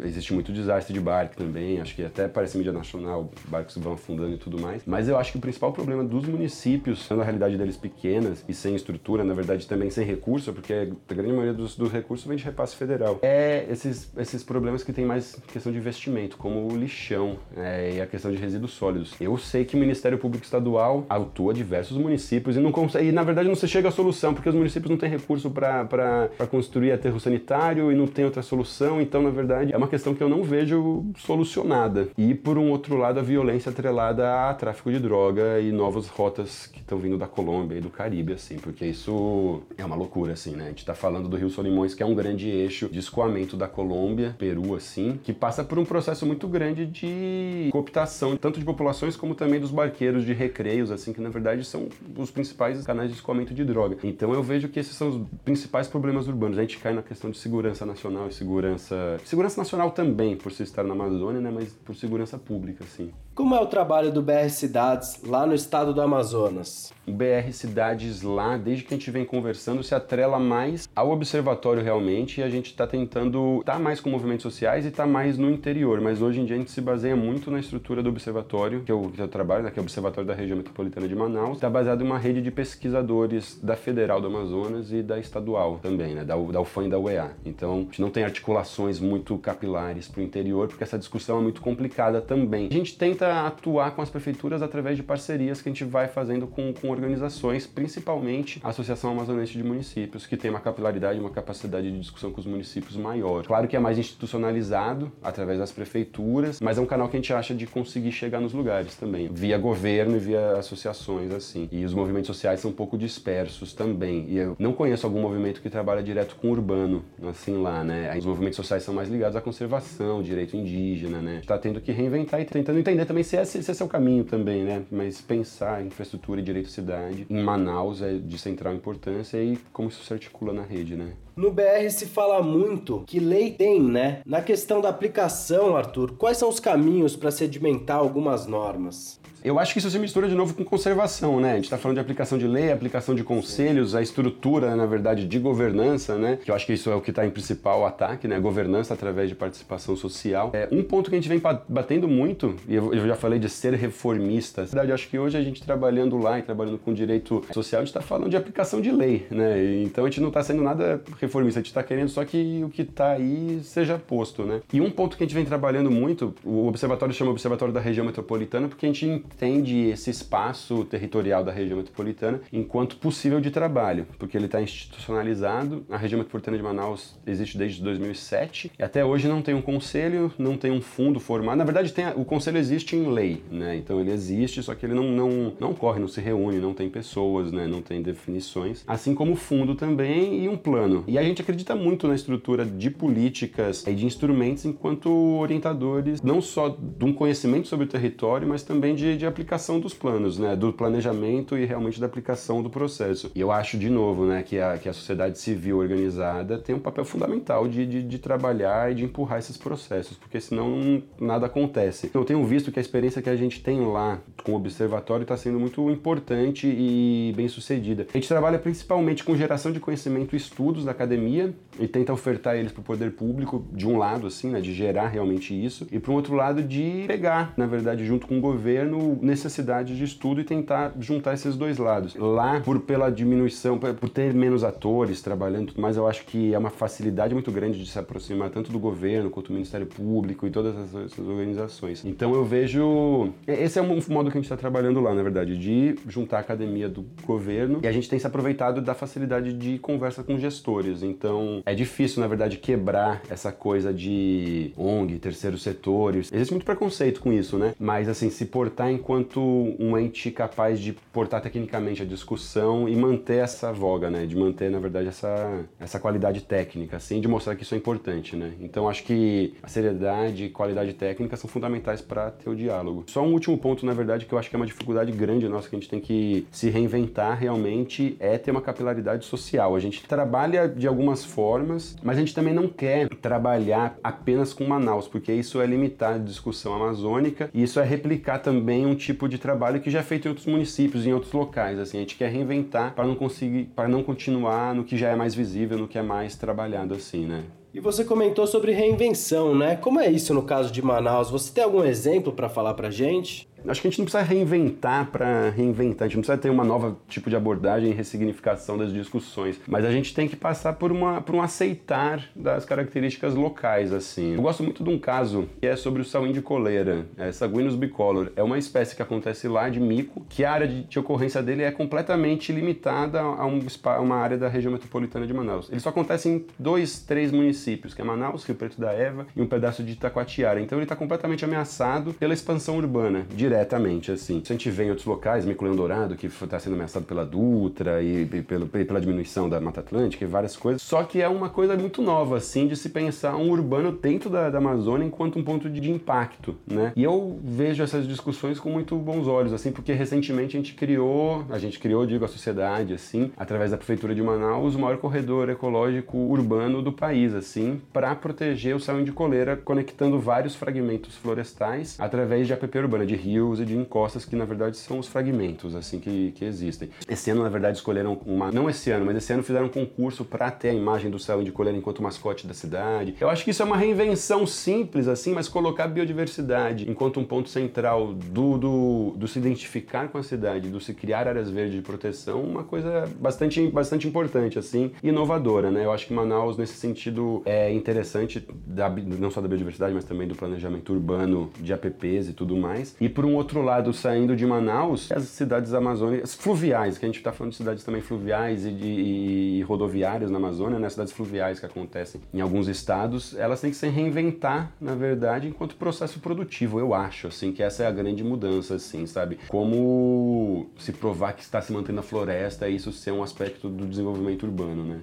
existe 0.02 0.34
muito 0.34 0.52
desastre 0.52 0.92
de 0.92 0.98
barco 0.98 1.36
também, 1.36 1.80
acho 1.80 1.94
que 1.94 2.04
até 2.04 2.26
parece 2.26 2.58
mídia 2.58 2.72
nacional, 2.72 3.30
barcos 3.46 3.78
vão 3.78 3.92
afundando 3.92 4.34
e 4.34 4.38
tudo 4.38 4.60
mais. 4.60 4.82
Mas 4.84 5.08
eu 5.08 5.16
acho 5.16 5.30
que 5.30 5.38
o 5.38 5.40
principal 5.40 5.72
problema 5.72 6.02
dos 6.02 6.26
municípios, 6.26 7.06
sendo 7.06 7.20
a 7.20 7.24
realidade 7.24 7.56
deles 7.56 7.76
pequenas 7.76 8.44
e 8.48 8.52
sem 8.52 8.74
estrutura, 8.74 9.22
na 9.22 9.34
verdade 9.34 9.68
também 9.68 9.88
sem 9.88 10.04
recurso, 10.04 10.52
porque 10.52 10.72
a 10.72 11.14
grande 11.14 11.30
maioria 11.30 11.54
dos, 11.54 11.76
dos 11.76 11.92
recursos 11.92 12.26
vem 12.26 12.36
de 12.36 12.42
repasse 12.42 12.74
federal, 12.74 13.20
é 13.22 13.67
esses 13.68 14.10
esses, 14.16 14.42
problemas 14.42 14.82
que 14.82 14.92
tem 14.92 15.04
mais 15.04 15.40
questão 15.52 15.72
de 15.72 15.78
investimento, 15.78 16.36
como 16.36 16.72
o 16.72 16.76
lixão 16.76 17.36
é, 17.56 17.96
e 17.96 18.00
a 18.00 18.06
questão 18.06 18.30
de 18.30 18.36
resíduos 18.36 18.72
sólidos. 18.72 19.14
Eu 19.20 19.36
sei 19.36 19.64
que 19.64 19.76
o 19.76 19.78
Ministério 19.78 20.18
Público 20.18 20.44
Estadual 20.44 21.04
atua 21.08 21.52
diversos 21.52 21.96
municípios 21.96 22.56
e 22.56 22.60
não 22.60 22.72
consegue, 22.72 23.08
e 23.08 23.12
na 23.12 23.22
verdade 23.22 23.48
não 23.48 23.54
se 23.54 23.68
chega 23.68 23.88
à 23.88 23.92
solução, 23.92 24.32
porque 24.32 24.48
os 24.48 24.54
municípios 24.54 24.90
não 24.90 24.96
têm 24.96 25.10
recurso 25.10 25.50
para 25.50 26.30
construir 26.50 26.92
aterro 26.92 27.20
sanitário 27.20 27.92
e 27.92 27.94
não 27.94 28.06
tem 28.06 28.24
outra 28.24 28.42
solução, 28.42 29.00
então 29.00 29.22
na 29.22 29.30
verdade 29.30 29.72
é 29.72 29.76
uma 29.76 29.88
questão 29.88 30.14
que 30.14 30.22
eu 30.22 30.28
não 30.28 30.42
vejo 30.42 31.04
solucionada. 31.18 32.08
E 32.16 32.34
por 32.34 32.56
um 32.58 32.70
outro 32.70 32.96
lado, 32.96 33.18
a 33.18 33.22
violência 33.22 33.70
atrelada 33.70 34.48
a 34.48 34.54
tráfico 34.54 34.90
de 34.90 34.98
droga 34.98 35.60
e 35.60 35.72
novas 35.72 36.08
rotas 36.08 36.66
que 36.66 36.80
estão 36.80 36.98
vindo 36.98 37.18
da 37.18 37.26
Colômbia 37.26 37.78
e 37.78 37.80
do 37.80 37.90
Caribe, 37.90 38.32
assim, 38.32 38.56
porque 38.56 38.86
isso 38.86 39.62
é 39.76 39.84
uma 39.84 39.96
loucura, 39.96 40.32
assim, 40.32 40.52
né? 40.52 40.64
A 40.64 40.68
gente 40.68 40.84
tá 40.84 40.94
falando 40.94 41.28
do 41.28 41.36
Rio 41.36 41.50
Solimões, 41.50 41.94
que 41.94 42.02
é 42.02 42.06
um 42.06 42.14
grande 42.14 42.48
eixo 42.48 42.88
de 42.88 42.98
escoamento 42.98 43.56
da 43.58 43.68
Colômbia 43.68 44.34
Peru, 44.38 44.74
assim, 44.74 45.18
que 45.22 45.32
passa 45.32 45.64
por 45.64 45.78
um 45.78 45.84
processo 45.84 46.24
muito 46.24 46.46
grande 46.48 46.86
de 46.86 47.68
cooptação, 47.72 48.36
tanto 48.36 48.58
de 48.58 48.64
populações 48.64 49.16
como 49.16 49.34
também 49.34 49.60
dos 49.60 49.70
barqueiros 49.70 50.24
de 50.24 50.32
recreios, 50.32 50.90
assim, 50.90 51.12
que 51.12 51.20
na 51.20 51.28
verdade 51.28 51.64
são 51.64 51.88
os 52.16 52.30
principais 52.30 52.84
canais 52.86 53.10
de 53.10 53.16
escoamento 53.16 53.52
de 53.52 53.64
droga. 53.64 53.98
Então 54.04 54.32
eu 54.32 54.42
vejo 54.42 54.68
que 54.68 54.78
esses 54.78 54.94
são 54.94 55.08
os 55.08 55.28
principais 55.44 55.88
problemas 55.88 56.28
urbanos. 56.28 56.58
A 56.58 56.62
gente 56.62 56.78
cai 56.78 56.94
na 56.94 57.02
questão 57.02 57.30
de 57.30 57.38
segurança 57.38 57.84
nacional 57.84 58.28
e 58.28 58.32
segurança. 58.32 59.18
Segurança 59.24 59.60
nacional 59.60 59.90
também, 59.90 60.36
por 60.36 60.52
se 60.52 60.62
estar 60.62 60.84
na 60.84 60.92
Amazônia, 60.92 61.40
né? 61.40 61.50
Mas 61.52 61.72
por 61.72 61.94
segurança 61.94 62.38
pública, 62.38 62.84
assim. 62.84 63.10
Como 63.38 63.54
é 63.54 63.60
o 63.60 63.66
trabalho 63.66 64.10
do 64.10 64.20
BR 64.20 64.48
Cidades 64.48 65.22
lá 65.22 65.46
no 65.46 65.54
estado 65.54 65.94
do 65.94 66.02
Amazonas? 66.02 66.92
O 67.06 67.12
BR 67.12 67.52
Cidades 67.52 68.20
lá, 68.20 68.56
desde 68.56 68.82
que 68.82 68.92
a 68.92 68.96
gente 68.96 69.12
vem 69.12 69.24
conversando, 69.24 69.80
se 69.84 69.94
atrela 69.94 70.40
mais 70.40 70.88
ao 70.94 71.12
observatório 71.12 71.80
realmente 71.80 72.40
e 72.40 72.42
a 72.42 72.50
gente 72.50 72.66
está 72.66 72.84
tentando 72.84 73.60
estar 73.60 73.74
tá 73.74 73.78
mais 73.78 74.00
com 74.00 74.10
movimentos 74.10 74.42
sociais 74.42 74.84
e 74.84 74.88
estar 74.88 75.04
tá 75.04 75.08
mais 75.08 75.38
no 75.38 75.48
interior, 75.48 76.00
mas 76.00 76.20
hoje 76.20 76.40
em 76.40 76.44
dia 76.44 76.56
a 76.56 76.58
gente 76.58 76.72
se 76.72 76.80
baseia 76.80 77.14
muito 77.14 77.48
na 77.48 77.60
estrutura 77.60 78.02
do 78.02 78.08
observatório, 78.08 78.82
que 78.82 78.90
eu, 78.90 79.08
que 79.14 79.22
eu 79.22 79.28
trabalho, 79.28 79.62
né, 79.62 79.70
que 79.70 79.78
é 79.78 79.80
o 79.80 79.84
Observatório 79.84 80.26
da 80.26 80.34
Região 80.34 80.56
Metropolitana 80.56 81.06
de 81.06 81.14
Manaus, 81.14 81.58
está 81.58 81.70
baseado 81.70 82.02
em 82.02 82.06
uma 82.06 82.18
rede 82.18 82.42
de 82.42 82.50
pesquisadores 82.50 83.60
da 83.62 83.76
Federal 83.76 84.20
do 84.20 84.26
Amazonas 84.26 84.92
e 84.92 85.00
da 85.00 85.16
estadual 85.16 85.78
também, 85.80 86.12
né, 86.12 86.24
da, 86.24 86.34
da 86.34 86.60
UFAM 86.60 86.86
e 86.86 86.90
da 86.90 86.98
UEA. 86.98 87.30
Então 87.46 87.74
a 87.74 87.78
gente 87.82 88.02
não 88.02 88.10
tem 88.10 88.24
articulações 88.24 88.98
muito 88.98 89.38
capilares 89.38 90.08
para 90.08 90.22
o 90.22 90.24
interior, 90.24 90.66
porque 90.66 90.82
essa 90.82 90.98
discussão 90.98 91.38
é 91.38 91.40
muito 91.40 91.60
complicada 91.60 92.20
também. 92.20 92.66
A 92.68 92.74
gente 92.74 92.98
tenta 92.98 93.27
atuar 93.30 93.92
com 93.92 94.02
as 94.02 94.10
prefeituras 94.10 94.62
através 94.62 94.96
de 94.96 95.02
parcerias 95.02 95.60
que 95.60 95.68
a 95.68 95.72
gente 95.72 95.84
vai 95.84 96.08
fazendo 96.08 96.46
com, 96.46 96.72
com 96.72 96.90
organizações, 96.90 97.66
principalmente 97.66 98.60
a 98.62 98.68
Associação 98.68 99.10
Amazonense 99.10 99.52
de 99.52 99.62
Municípios, 99.62 100.26
que 100.26 100.36
tem 100.36 100.50
uma 100.50 100.60
capilaridade, 100.60 101.18
uma 101.18 101.30
capacidade 101.30 101.90
de 101.90 101.98
discussão 101.98 102.30
com 102.30 102.40
os 102.40 102.46
municípios 102.46 102.96
maior. 102.96 103.44
Claro 103.44 103.68
que 103.68 103.76
é 103.76 103.78
mais 103.78 103.98
institucionalizado 103.98 105.12
através 105.22 105.58
das 105.58 105.72
prefeituras, 105.72 106.60
mas 106.60 106.78
é 106.78 106.80
um 106.80 106.86
canal 106.86 107.08
que 107.08 107.16
a 107.16 107.20
gente 107.20 107.32
acha 107.32 107.54
de 107.54 107.66
conseguir 107.66 108.12
chegar 108.12 108.40
nos 108.40 108.52
lugares 108.52 108.96
também, 108.96 109.28
via 109.32 109.58
governo 109.58 110.16
e 110.16 110.18
via 110.18 110.52
associações 110.52 111.32
assim. 111.32 111.68
E 111.70 111.84
os 111.84 111.94
movimentos 111.94 112.26
sociais 112.26 112.60
são 112.60 112.70
um 112.70 112.74
pouco 112.74 112.96
dispersos 112.96 113.72
também. 113.72 114.26
E 114.28 114.38
eu 114.38 114.56
não 114.58 114.72
conheço 114.72 115.06
algum 115.06 115.20
movimento 115.20 115.60
que 115.60 115.70
trabalha 115.70 116.02
direto 116.02 116.36
com 116.36 116.48
o 116.48 116.50
urbano, 116.50 117.04
assim 117.28 117.60
lá, 117.60 117.82
né? 117.84 118.14
Os 118.16 118.26
movimentos 118.26 118.56
sociais 118.56 118.82
são 118.82 118.94
mais 118.94 119.08
ligados 119.08 119.36
à 119.36 119.40
conservação, 119.40 120.22
direito 120.22 120.56
indígena, 120.56 121.18
né? 121.18 121.38
Está 121.40 121.58
tendo 121.58 121.80
que 121.80 121.92
reinventar 121.92 122.40
e 122.40 122.44
tentando 122.44 122.78
entender 122.78 123.04
também 123.04 123.17
também 123.18 123.24
se 123.24 123.36
esse, 123.36 123.62
se 123.62 123.70
esse 123.70 123.82
é 123.82 123.84
o 123.84 123.88
caminho 123.88 124.24
também, 124.24 124.64
né? 124.64 124.84
Mas 124.90 125.20
pensar 125.20 125.84
infraestrutura 125.84 126.40
e 126.40 126.44
direito 126.44 126.66
à 126.66 126.70
cidade 126.70 127.26
em 127.28 127.42
Manaus 127.42 128.02
é 128.02 128.14
de 128.14 128.38
central 128.38 128.74
importância 128.74 129.42
e 129.42 129.56
como 129.72 129.88
isso 129.88 130.04
se 130.04 130.12
articula 130.12 130.52
na 130.52 130.62
rede, 130.62 130.96
né? 130.96 131.12
No 131.36 131.50
BR 131.50 131.88
se 131.90 132.06
fala 132.06 132.42
muito 132.42 133.04
que 133.06 133.18
lei 133.18 133.52
tem, 133.52 133.80
né? 133.82 134.20
Na 134.26 134.42
questão 134.42 134.80
da 134.80 134.88
aplicação, 134.88 135.76
Arthur, 135.76 136.12
quais 136.12 136.36
são 136.36 136.48
os 136.48 136.60
caminhos 136.60 137.16
para 137.16 137.30
sedimentar 137.30 137.98
algumas 137.98 138.46
normas? 138.46 139.20
Eu 139.44 139.58
acho 139.58 139.72
que 139.72 139.78
isso 139.78 139.90
se 139.90 139.98
mistura 139.98 140.28
de 140.28 140.34
novo 140.34 140.54
com 140.54 140.64
conservação, 140.64 141.40
né? 141.40 141.52
A 141.52 141.54
gente 141.56 141.64
está 141.64 141.78
falando 141.78 141.96
de 141.96 142.00
aplicação 142.00 142.38
de 142.38 142.46
lei, 142.46 142.72
aplicação 142.72 143.14
de 143.14 143.22
conselhos, 143.22 143.94
a 143.94 144.02
estrutura, 144.02 144.74
na 144.74 144.86
verdade, 144.86 145.26
de 145.26 145.38
governança, 145.38 146.16
né? 146.16 146.38
Que 146.42 146.50
eu 146.50 146.54
acho 146.54 146.66
que 146.66 146.72
isso 146.72 146.90
é 146.90 146.94
o 146.94 147.00
que 147.00 147.10
está 147.10 147.26
em 147.26 147.30
principal 147.30 147.86
ataque, 147.86 148.26
né? 148.26 148.38
Governança 148.40 148.94
através 148.94 149.28
de 149.28 149.34
participação 149.34 149.96
social. 149.96 150.50
É 150.52 150.68
um 150.72 150.82
ponto 150.82 151.10
que 151.10 151.16
a 151.16 151.20
gente 151.20 151.28
vem 151.28 151.40
batendo 151.68 152.08
muito, 152.08 152.54
e 152.68 152.74
eu 152.74 153.06
já 153.06 153.14
falei 153.14 153.38
de 153.38 153.48
ser 153.48 153.74
reformista. 153.74 154.62
Na 154.62 154.66
verdade, 154.66 154.92
acho 154.92 155.08
que 155.08 155.18
hoje 155.18 155.36
a 155.36 155.42
gente 155.42 155.62
trabalhando 155.62 156.18
lá 156.18 156.38
e 156.38 156.42
trabalhando 156.42 156.78
com 156.78 156.92
direito 156.92 157.44
social, 157.52 157.80
a 157.80 157.84
gente 157.84 157.90
está 157.90 158.00
falando 158.00 158.30
de 158.30 158.36
aplicação 158.36 158.80
de 158.80 158.90
lei, 158.90 159.26
né? 159.30 159.82
Então 159.82 160.04
a 160.04 160.08
gente 160.08 160.20
não 160.20 160.28
está 160.28 160.42
sendo 160.42 160.62
nada 160.62 161.00
reformista, 161.20 161.60
a 161.60 161.62
gente 161.62 161.70
está 161.70 161.82
querendo 161.82 162.08
só 162.08 162.24
que 162.24 162.62
o 162.64 162.68
que 162.68 162.82
está 162.82 163.12
aí 163.12 163.60
seja 163.62 163.98
posto, 163.98 164.42
né? 164.42 164.60
E 164.72 164.80
um 164.80 164.90
ponto 164.90 165.16
que 165.16 165.22
a 165.22 165.26
gente 165.26 165.34
vem 165.34 165.44
trabalhando 165.44 165.90
muito, 165.90 166.34
o 166.44 166.66
observatório 166.66 167.14
chama 167.14 167.30
Observatório 167.30 167.72
da 167.72 167.80
Região 167.80 168.04
Metropolitana, 168.04 168.68
porque 168.68 168.86
a 168.86 168.88
gente 168.88 169.22
entende 169.28 169.88
esse 169.90 170.10
espaço 170.10 170.84
territorial 170.84 171.44
da 171.44 171.52
região 171.52 171.76
metropolitana 171.76 172.40
enquanto 172.52 172.96
possível 172.96 173.40
de 173.40 173.50
trabalho, 173.50 174.06
porque 174.18 174.36
ele 174.36 174.46
está 174.46 174.60
institucionalizado. 174.60 175.84
A 175.90 175.96
região 175.96 176.18
metropolitana 176.18 176.56
de 176.56 176.62
Manaus 176.62 177.16
existe 177.26 177.56
desde 177.56 177.82
2007 177.82 178.72
e 178.78 178.82
até 178.82 179.04
hoje 179.04 179.28
não 179.28 179.42
tem 179.42 179.54
um 179.54 179.62
conselho, 179.62 180.32
não 180.38 180.56
tem 180.56 180.70
um 180.70 180.80
fundo 180.80 181.20
formado. 181.20 181.58
Na 181.58 181.64
verdade, 181.64 181.92
tem, 181.92 182.06
o 182.16 182.24
conselho 182.24 182.58
existe 182.58 182.96
em 182.96 183.10
lei, 183.10 183.42
né? 183.50 183.76
Então 183.76 184.00
ele 184.00 184.10
existe, 184.10 184.62
só 184.62 184.74
que 184.74 184.86
ele 184.86 184.94
não, 184.94 185.04
não, 185.04 185.52
não 185.60 185.74
corre, 185.74 186.00
não 186.00 186.08
se 186.08 186.20
reúne, 186.20 186.58
não 186.58 186.74
tem 186.74 186.88
pessoas, 186.88 187.52
né? 187.52 187.66
Não 187.66 187.82
tem 187.82 188.02
definições. 188.02 188.82
Assim 188.86 189.14
como 189.14 189.32
o 189.32 189.36
fundo 189.36 189.74
também 189.74 190.44
e 190.44 190.48
um 190.48 190.56
plano. 190.56 191.04
E 191.06 191.18
a 191.18 191.22
gente 191.22 191.42
acredita 191.42 191.74
muito 191.74 192.08
na 192.08 192.14
estrutura 192.14 192.64
de 192.64 192.90
políticas 192.90 193.86
e 193.86 193.94
de 193.94 194.06
instrumentos 194.06 194.64
enquanto 194.64 195.10
orientadores, 195.38 196.22
não 196.22 196.40
só 196.40 196.68
de 196.68 197.04
um 197.04 197.12
conhecimento 197.12 197.68
sobre 197.68 197.86
o 197.86 197.88
território, 197.88 198.48
mas 198.48 198.62
também 198.62 198.94
de, 198.94 199.16
de 199.18 199.26
aplicação 199.26 199.80
dos 199.80 199.92
planos, 199.92 200.38
né? 200.38 200.56
Do 200.56 200.72
planejamento 200.72 201.56
e 201.56 201.64
realmente 201.64 202.00
da 202.00 202.06
aplicação 202.06 202.62
do 202.62 202.70
processo. 202.70 203.30
E 203.34 203.40
eu 203.40 203.50
acho, 203.50 203.76
de 203.76 203.90
novo, 203.90 204.24
né, 204.24 204.42
que 204.42 204.58
a, 204.58 204.78
que 204.78 204.88
a 204.88 204.92
sociedade 204.92 205.38
civil 205.38 205.78
organizada 205.78 206.58
tem 206.58 206.74
um 206.74 206.78
papel 206.78 207.04
fundamental 207.04 207.68
de, 207.68 207.84
de, 207.86 208.02
de 208.02 208.18
trabalhar 208.18 208.92
e 208.92 208.94
de 208.94 209.04
empurrar 209.04 209.38
esses 209.38 209.56
processos, 209.56 210.16
porque 210.16 210.40
senão 210.40 211.02
nada 211.20 211.46
acontece. 211.46 212.10
Eu 212.14 212.24
tenho 212.24 212.44
visto 212.44 212.72
que 212.72 212.78
a 212.78 212.82
experiência 212.82 213.20
que 213.20 213.30
a 213.30 213.36
gente 213.36 213.62
tem 213.62 213.80
lá 213.84 214.20
com 214.44 214.52
o 214.52 214.56
observatório 214.56 215.22
está 215.22 215.36
sendo 215.36 215.58
muito 215.58 215.90
importante 215.90 216.66
e 216.66 217.32
bem 217.36 217.48
sucedida. 217.48 218.06
A 218.08 218.16
gente 218.16 218.28
trabalha 218.28 218.58
principalmente 218.58 219.24
com 219.24 219.36
geração 219.36 219.72
de 219.72 219.80
conhecimento 219.80 220.34
e 220.34 220.36
estudos 220.36 220.84
da 220.84 220.92
academia 220.92 221.54
e 221.78 221.86
tenta 221.86 222.12
ofertar 222.12 222.56
eles 222.56 222.72
para 222.72 222.80
o 222.80 222.84
poder 222.84 223.12
público, 223.12 223.64
de 223.72 223.86
um 223.86 223.96
lado, 223.98 224.26
assim, 224.26 224.50
né, 224.50 224.60
de 224.60 224.72
gerar 224.72 225.08
realmente 225.08 225.54
isso, 225.54 225.86
e 225.90 225.98
para 225.98 226.12
um 226.12 226.14
outro 226.14 226.34
lado, 226.34 226.62
de 226.62 227.04
pegar, 227.06 227.52
na 227.56 227.66
verdade, 227.66 228.04
junto 228.04 228.26
com 228.26 228.38
o 228.38 228.40
governo, 228.40 229.18
necessidade 229.20 229.96
de 229.96 230.04
estudo 230.04 230.40
e 230.40 230.44
tentar 230.44 230.94
juntar 230.98 231.34
esses 231.34 231.56
dois 231.56 231.78
lados. 231.78 232.14
Lá, 232.14 232.60
por 232.60 232.80
pela 232.80 233.10
diminuição, 233.10 233.78
por 233.78 234.08
ter 234.08 234.32
menos 234.34 234.64
atores 234.64 235.20
trabalhando 235.22 235.64
e 235.64 235.66
tudo 235.66 235.80
mais, 235.80 235.96
eu 235.96 236.06
acho 236.06 236.24
que 236.24 236.54
é 236.54 236.58
uma 236.58 236.70
facilidade 236.70 237.34
muito 237.34 237.50
grande 237.50 237.78
de 237.82 237.90
se 237.90 237.98
aproximar 237.98 238.50
tanto 238.50 238.70
do 238.70 238.78
governo 238.78 239.30
quanto 239.30 239.48
do 239.48 239.54
Ministério 239.54 239.86
Público 239.86 240.46
e 240.46 240.50
todas 240.50 240.76
essas 240.76 241.18
organizações. 241.18 242.04
Então 242.04 242.34
eu 242.34 242.44
vejo. 242.44 243.32
Esse 243.46 243.78
é 243.78 243.82
um 243.82 244.00
modo 244.08 244.30
que 244.30 244.38
a 244.38 244.40
gente 244.40 244.44
está 244.44 244.56
trabalhando 244.56 245.00
lá, 245.00 245.14
na 245.14 245.22
verdade, 245.22 245.56
de 245.56 245.96
juntar 246.06 246.38
a 246.38 246.40
academia 246.40 246.88
do 246.88 247.04
governo 247.24 247.80
e 247.82 247.86
a 247.86 247.92
gente 247.92 248.08
tem 248.08 248.18
se 248.18 248.26
aproveitado 248.26 248.80
da 248.80 248.94
facilidade 248.94 249.52
de 249.52 249.78
conversa 249.78 250.22
com 250.22 250.38
gestores. 250.38 251.02
Então 251.02 251.62
é 251.70 251.74
difícil, 251.74 252.20
na 252.20 252.26
verdade, 252.26 252.56
quebrar 252.56 253.22
essa 253.28 253.52
coisa 253.52 253.92
de 253.92 254.72
ONG, 254.76 255.18
terceiro 255.18 255.58
setor. 255.58 256.16
Existe 256.16 256.50
muito 256.50 256.64
preconceito 256.64 257.20
com 257.20 257.32
isso, 257.32 257.58
né? 257.58 257.74
Mas 257.78 258.08
assim, 258.08 258.30
se 258.30 258.46
portar 258.46 258.90
enquanto 258.90 259.40
um 259.40 259.98
ente 259.98 260.30
capaz 260.30 260.80
de 260.80 260.94
portar 261.12 261.42
tecnicamente 261.42 262.02
a 262.02 262.06
discussão 262.06 262.88
e 262.88 262.96
manter 262.96 263.44
essa 263.44 263.72
voga, 263.72 264.10
né? 264.10 264.24
De 264.24 264.36
manter, 264.36 264.70
na 264.70 264.78
verdade, 264.78 265.08
essa, 265.08 265.64
essa 265.78 266.00
qualidade 266.00 266.40
técnica, 266.40 266.96
assim, 266.96 267.20
de 267.20 267.28
mostrar 267.28 267.54
que 267.54 267.62
isso 267.62 267.74
é 267.74 267.78
importante, 267.78 268.34
né? 268.34 268.52
Então 268.60 268.88
acho 268.88 269.04
que 269.04 269.54
a 269.62 269.68
seriedade 269.68 270.44
e 270.44 270.50
qualidade 270.50 270.94
técnica 270.94 271.36
são 271.36 271.50
fundamentais 271.50 272.00
para 272.00 272.30
ter 272.30 272.48
o 272.48 272.56
diálogo. 272.56 273.04
Só 273.08 273.22
um 273.22 273.32
último 273.32 273.58
ponto, 273.58 273.84
na 273.84 273.92
verdade, 273.92 274.24
que 274.24 274.32
eu 274.32 274.38
acho 274.38 274.48
que 274.48 274.56
é 274.56 274.58
uma 274.58 274.66
dificuldade 274.66 275.12
grande 275.12 275.48
nossa 275.48 275.68
que 275.68 275.76
a 275.76 275.78
gente 275.78 275.90
tem 275.90 276.00
que 276.00 276.46
se 276.50 276.70
reinventar 276.70 277.38
realmente 277.38 278.16
é 278.18 278.38
ter 278.38 278.50
uma 278.50 278.62
capilaridade 278.62 279.24
social. 279.24 279.76
A 279.76 279.80
gente 279.80 280.02
trabalha 280.04 280.68
de 280.68 280.86
algumas 280.86 281.24
formas, 281.24 281.57
mas 281.66 282.16
a 282.16 282.20
gente 282.20 282.34
também 282.34 282.54
não 282.54 282.68
quer 282.68 283.08
trabalhar 283.08 283.98
apenas 284.02 284.52
com 284.52 284.64
Manaus, 284.64 285.08
porque 285.08 285.32
isso 285.32 285.60
é 285.60 285.66
limitar 285.66 286.14
a 286.14 286.18
discussão 286.18 286.74
amazônica 286.74 287.50
e 287.52 287.62
isso 287.62 287.80
é 287.80 287.84
replicar 287.84 288.38
também 288.38 288.86
um 288.86 288.94
tipo 288.94 289.28
de 289.28 289.38
trabalho 289.38 289.80
que 289.80 289.90
já 289.90 290.00
é 290.00 290.02
feito 290.02 290.26
em 290.26 290.28
outros 290.28 290.46
municípios, 290.46 291.06
em 291.06 291.12
outros 291.12 291.32
locais. 291.32 291.78
Assim, 291.78 291.98
a 291.98 292.00
gente 292.00 292.16
quer 292.16 292.30
reinventar 292.30 292.94
para 292.94 293.06
não 293.06 293.14
conseguir, 293.14 293.70
para 293.74 293.88
não 293.88 294.02
continuar 294.02 294.74
no 294.74 294.84
que 294.84 294.96
já 294.96 295.08
é 295.08 295.16
mais 295.16 295.34
visível, 295.34 295.78
no 295.78 295.88
que 295.88 295.98
é 295.98 296.02
mais 296.02 296.36
trabalhado 296.36 296.94
assim, 296.94 297.26
né? 297.26 297.44
E 297.72 297.80
você 297.80 298.02
comentou 298.02 298.46
sobre 298.46 298.72
reinvenção, 298.72 299.54
né? 299.54 299.76
Como 299.76 300.00
é 300.00 300.10
isso 300.10 300.32
no 300.32 300.42
caso 300.42 300.72
de 300.72 300.82
Manaus? 300.82 301.30
Você 301.30 301.52
tem 301.52 301.62
algum 301.62 301.84
exemplo 301.84 302.32
para 302.32 302.48
falar 302.48 302.74
para 302.74 302.90
gente? 302.90 303.48
Acho 303.66 303.80
que 303.80 303.88
a 303.88 303.90
gente 303.90 303.98
não 303.98 304.04
precisa 304.04 304.22
reinventar 304.22 305.06
para 305.10 305.50
reinventar, 305.50 306.06
a 306.06 306.08
gente 306.08 306.16
não 306.16 306.22
precisa 306.22 306.38
ter 306.38 306.50
uma 306.50 306.64
nova 306.64 306.96
tipo 307.08 307.28
de 307.28 307.36
abordagem 307.36 307.90
e 307.90 307.92
ressignificação 307.92 308.78
das 308.78 308.92
discussões, 308.92 309.60
mas 309.66 309.84
a 309.84 309.90
gente 309.90 310.14
tem 310.14 310.28
que 310.28 310.36
passar 310.36 310.74
por, 310.74 310.92
uma, 310.92 311.20
por 311.20 311.34
um 311.34 311.42
aceitar 311.42 312.24
das 312.34 312.64
características 312.64 313.34
locais, 313.34 313.92
assim. 313.92 314.34
Eu 314.34 314.42
gosto 314.42 314.62
muito 314.62 314.82
de 314.82 314.90
um 314.90 314.98
caso 314.98 315.48
que 315.60 315.66
é 315.66 315.76
sobre 315.76 316.02
o 316.02 316.04
saúde 316.04 316.32
de 316.32 316.42
coleira, 316.42 317.06
é 317.16 317.32
Saguinus 317.32 317.74
bicolor. 317.74 318.30
É 318.36 318.42
uma 318.42 318.58
espécie 318.58 318.94
que 318.94 319.02
acontece 319.02 319.48
lá 319.48 319.68
de 319.68 319.80
mico, 319.80 320.24
que 320.28 320.44
a 320.44 320.52
área 320.52 320.68
de, 320.68 320.84
de 320.84 320.98
ocorrência 320.98 321.42
dele 321.42 321.62
é 321.62 321.70
completamente 321.70 322.52
limitada 322.52 323.20
a, 323.20 323.46
um, 323.46 323.60
a 323.84 324.00
uma 324.00 324.16
área 324.16 324.36
da 324.38 324.48
região 324.48 324.72
metropolitana 324.72 325.26
de 325.26 325.34
Manaus. 325.34 325.68
Ele 325.70 325.80
só 325.80 325.88
acontece 325.90 326.28
em 326.28 326.44
dois, 326.58 327.00
três 327.00 327.32
municípios, 327.32 327.94
que 327.94 328.00
é 328.00 328.04
Manaus, 328.04 328.44
Rio 328.44 328.56
Preto 328.56 328.80
da 328.80 328.92
Eva 328.92 329.26
e 329.34 329.42
um 329.42 329.46
pedaço 329.46 329.82
de 329.82 329.92
Itacoatiara. 329.92 330.60
Então 330.60 330.78
ele 330.78 330.84
está 330.84 330.96
completamente 330.96 331.44
ameaçado 331.44 332.14
pela 332.14 332.34
expansão 332.34 332.76
urbana, 332.76 333.26
diretamente, 333.48 334.12
assim. 334.12 334.42
Se 334.44 334.52
a 334.52 334.54
gente 334.54 334.70
vê 334.70 334.84
em 334.84 334.90
outros 334.90 335.06
locais, 335.06 335.44
Mico-Leão 335.44 335.74
Dourado, 335.74 336.14
que 336.14 336.26
está 336.26 336.58
sendo 336.58 336.74
ameaçado 336.74 337.06
pela 337.06 337.24
Dutra 337.24 338.02
e, 338.02 338.22
e, 338.22 338.42
pelo, 338.42 338.66
pela 338.66 339.00
diminuição 339.00 339.48
da 339.48 339.60
Mata 339.60 339.80
Atlântica 339.80 340.24
e 340.24 340.28
várias 340.28 340.56
coisas. 340.56 340.82
Só 340.82 341.02
que 341.02 341.22
é 341.22 341.28
uma 341.28 341.48
coisa 341.48 341.76
muito 341.76 342.02
nova, 342.02 342.36
assim, 342.36 342.66
de 342.68 342.76
se 342.76 342.90
pensar 342.90 343.36
um 343.36 343.50
urbano 343.50 343.90
dentro 343.90 344.28
da, 344.28 344.50
da 344.50 344.58
Amazônia 344.58 345.06
enquanto 345.06 345.38
um 345.38 345.42
ponto 345.42 345.68
de, 345.70 345.80
de 345.80 345.90
impacto, 345.90 346.54
né? 346.66 346.92
E 346.94 347.02
eu 347.02 347.38
vejo 347.42 347.82
essas 347.82 348.06
discussões 348.06 348.60
com 348.60 348.70
muito 348.70 348.96
bons 348.96 349.26
olhos, 349.26 349.52
assim, 349.52 349.72
porque 349.72 349.92
recentemente 349.92 350.56
a 350.56 350.60
gente 350.60 350.74
criou, 350.74 351.44
a 351.48 351.58
gente 351.58 351.78
criou, 351.78 352.04
digo, 352.06 352.24
a 352.24 352.28
sociedade, 352.28 352.92
assim, 352.92 353.32
através 353.36 353.70
da 353.70 353.76
Prefeitura 353.76 354.14
de 354.14 354.22
Manaus, 354.22 354.74
o 354.74 354.78
maior 354.78 354.98
corredor 354.98 355.48
ecológico 355.48 356.18
urbano 356.18 356.82
do 356.82 356.92
país, 356.92 357.34
assim, 357.34 357.80
para 357.92 358.14
proteger 358.14 358.76
o 358.76 358.80
céu 358.80 359.02
de 359.02 359.12
coleira, 359.12 359.56
conectando 359.56 360.18
vários 360.18 360.54
fragmentos 360.54 361.16
florestais 361.16 361.96
através 361.98 362.46
de 362.46 362.52
APP 362.52 362.78
urbana, 362.78 363.06
de 363.06 363.14
rios 363.14 363.37
e 363.38 363.64
de 363.64 363.76
encostas 363.76 364.24
que 364.24 364.34
na 364.34 364.44
verdade 364.44 364.76
são 364.76 364.98
os 364.98 365.06
fragmentos 365.06 365.74
assim 365.74 365.98
que, 365.98 366.32
que 366.32 366.44
existem. 366.44 366.90
Esse 367.08 367.30
ano 367.30 367.42
na 367.42 367.48
verdade 367.48 367.78
escolheram 367.78 368.20
uma, 368.26 368.50
não 368.50 368.68
esse 368.68 368.90
ano, 368.90 369.06
mas 369.06 369.16
esse 369.16 369.32
ano 369.32 369.42
fizeram 369.42 369.66
um 369.66 369.70
concurso 369.70 370.24
para 370.24 370.50
ter 370.50 370.70
a 370.70 370.74
imagem 370.74 371.10
do 371.10 371.18
céu 371.18 371.42
de 371.42 371.52
coleira 371.52 371.78
enquanto 371.78 372.02
mascote 372.02 372.46
da 372.46 372.54
cidade. 372.54 373.14
Eu 373.20 373.30
acho 373.30 373.44
que 373.44 373.50
isso 373.50 373.62
é 373.62 373.64
uma 373.64 373.76
reinvenção 373.76 374.46
simples 374.46 375.08
assim, 375.08 375.32
mas 375.32 375.48
colocar 375.48 375.84
a 375.84 375.88
biodiversidade 375.88 376.90
enquanto 376.90 377.20
um 377.20 377.24
ponto 377.24 377.48
central 377.48 378.12
do, 378.12 378.58
do, 378.58 379.14
do 379.16 379.28
se 379.28 379.38
identificar 379.38 380.08
com 380.08 380.18
a 380.18 380.22
cidade, 380.22 380.68
do 380.68 380.80
se 380.80 380.92
criar 380.92 381.28
áreas 381.28 381.50
verdes 381.50 381.74
de 381.74 381.82
proteção, 381.82 382.42
uma 382.42 382.64
coisa 382.64 383.08
bastante, 383.20 383.66
bastante 383.68 384.08
importante 384.08 384.58
assim, 384.58 384.92
inovadora, 385.02 385.70
né? 385.70 385.84
Eu 385.84 385.92
acho 385.92 386.06
que 386.06 386.12
Manaus 386.12 386.56
nesse 386.56 386.74
sentido 386.74 387.42
é 387.44 387.72
interessante 387.72 388.46
da, 388.66 388.88
não 388.88 389.30
só 389.30 389.40
da 389.40 389.48
biodiversidade, 389.48 389.94
mas 389.94 390.04
também 390.04 390.26
do 390.26 390.34
planejamento 390.34 390.92
urbano 390.92 391.50
de 391.60 391.72
APPs 391.72 392.28
e 392.28 392.32
tudo 392.32 392.56
mais. 392.56 392.96
E 393.00 393.08
por 393.08 393.24
um 393.28 393.34
outro 393.34 393.62
lado, 393.62 393.92
saindo 393.92 394.34
de 394.34 394.46
Manaus, 394.46 395.10
as 395.12 395.24
cidades 395.24 395.74
amazônicas 395.74 396.34
fluviais, 396.34 396.98
que 396.98 397.04
a 397.04 397.08
gente 397.08 397.18
está 397.18 397.32
falando 397.32 397.52
de 397.52 397.58
cidades 397.58 397.84
também 397.84 398.00
fluviais 398.00 398.64
e, 398.64 398.70
de, 398.70 398.86
e 398.86 399.62
rodoviárias 399.62 400.30
na 400.30 400.38
Amazônia, 400.38 400.78
né, 400.78 400.88
cidades 400.88 401.12
fluviais 401.12 401.60
que 401.60 401.66
acontecem 401.66 402.20
em 402.32 402.40
alguns 402.40 402.68
estados, 402.68 403.36
elas 403.36 403.60
têm 403.60 403.70
que 403.70 403.76
se 403.76 403.88
reinventar, 403.88 404.72
na 404.80 404.94
verdade, 404.94 405.48
enquanto 405.48 405.76
processo 405.76 406.20
produtivo, 406.20 406.78
eu 406.78 406.94
acho, 406.94 407.28
assim, 407.28 407.52
que 407.52 407.62
essa 407.62 407.84
é 407.84 407.86
a 407.86 407.90
grande 407.90 408.24
mudança, 408.24 408.74
assim, 408.76 409.06
sabe? 409.06 409.38
Como 409.48 410.70
se 410.78 410.92
provar 410.92 411.34
que 411.34 411.42
está 411.42 411.60
se 411.60 411.72
mantendo 411.72 412.00
a 412.00 412.02
floresta 412.02 412.68
isso 412.68 412.92
ser 412.92 413.12
um 413.12 413.22
aspecto 413.22 413.68
do 413.68 413.86
desenvolvimento 413.86 414.44
urbano, 414.44 414.84
né? 414.84 415.00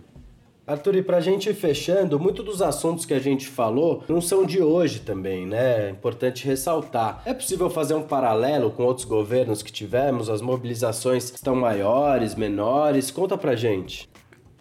Arthur, 0.67 0.95
e 0.95 1.03
para 1.03 1.17
a 1.17 1.21
gente 1.21 1.47
ir 1.47 1.53
fechando, 1.53 2.19
muitos 2.19 2.43
dos 2.43 2.59
assuntos 2.59 3.05
que 3.05 3.13
a 3.13 3.19
gente 3.19 3.47
falou 3.47 4.03
não 4.09 4.19
são 4.19 4.43
de 4.43 4.63
hoje 4.63 4.99
também, 4.99 5.45
né? 5.45 5.87
É 5.87 5.89
importante 5.91 6.43
ressaltar. 6.43 7.21
É 7.23 7.35
possível 7.35 7.69
fazer 7.69 7.93
um 7.93 8.01
paralelo 8.01 8.71
com 8.71 8.83
outros 8.83 9.05
governos 9.05 9.61
que 9.61 9.71
tivemos? 9.71 10.27
As 10.27 10.41
mobilizações 10.41 11.31
estão 11.31 11.55
maiores, 11.55 12.33
menores? 12.33 13.11
Conta 13.11 13.37
pra 13.37 13.55
gente. 13.55 14.09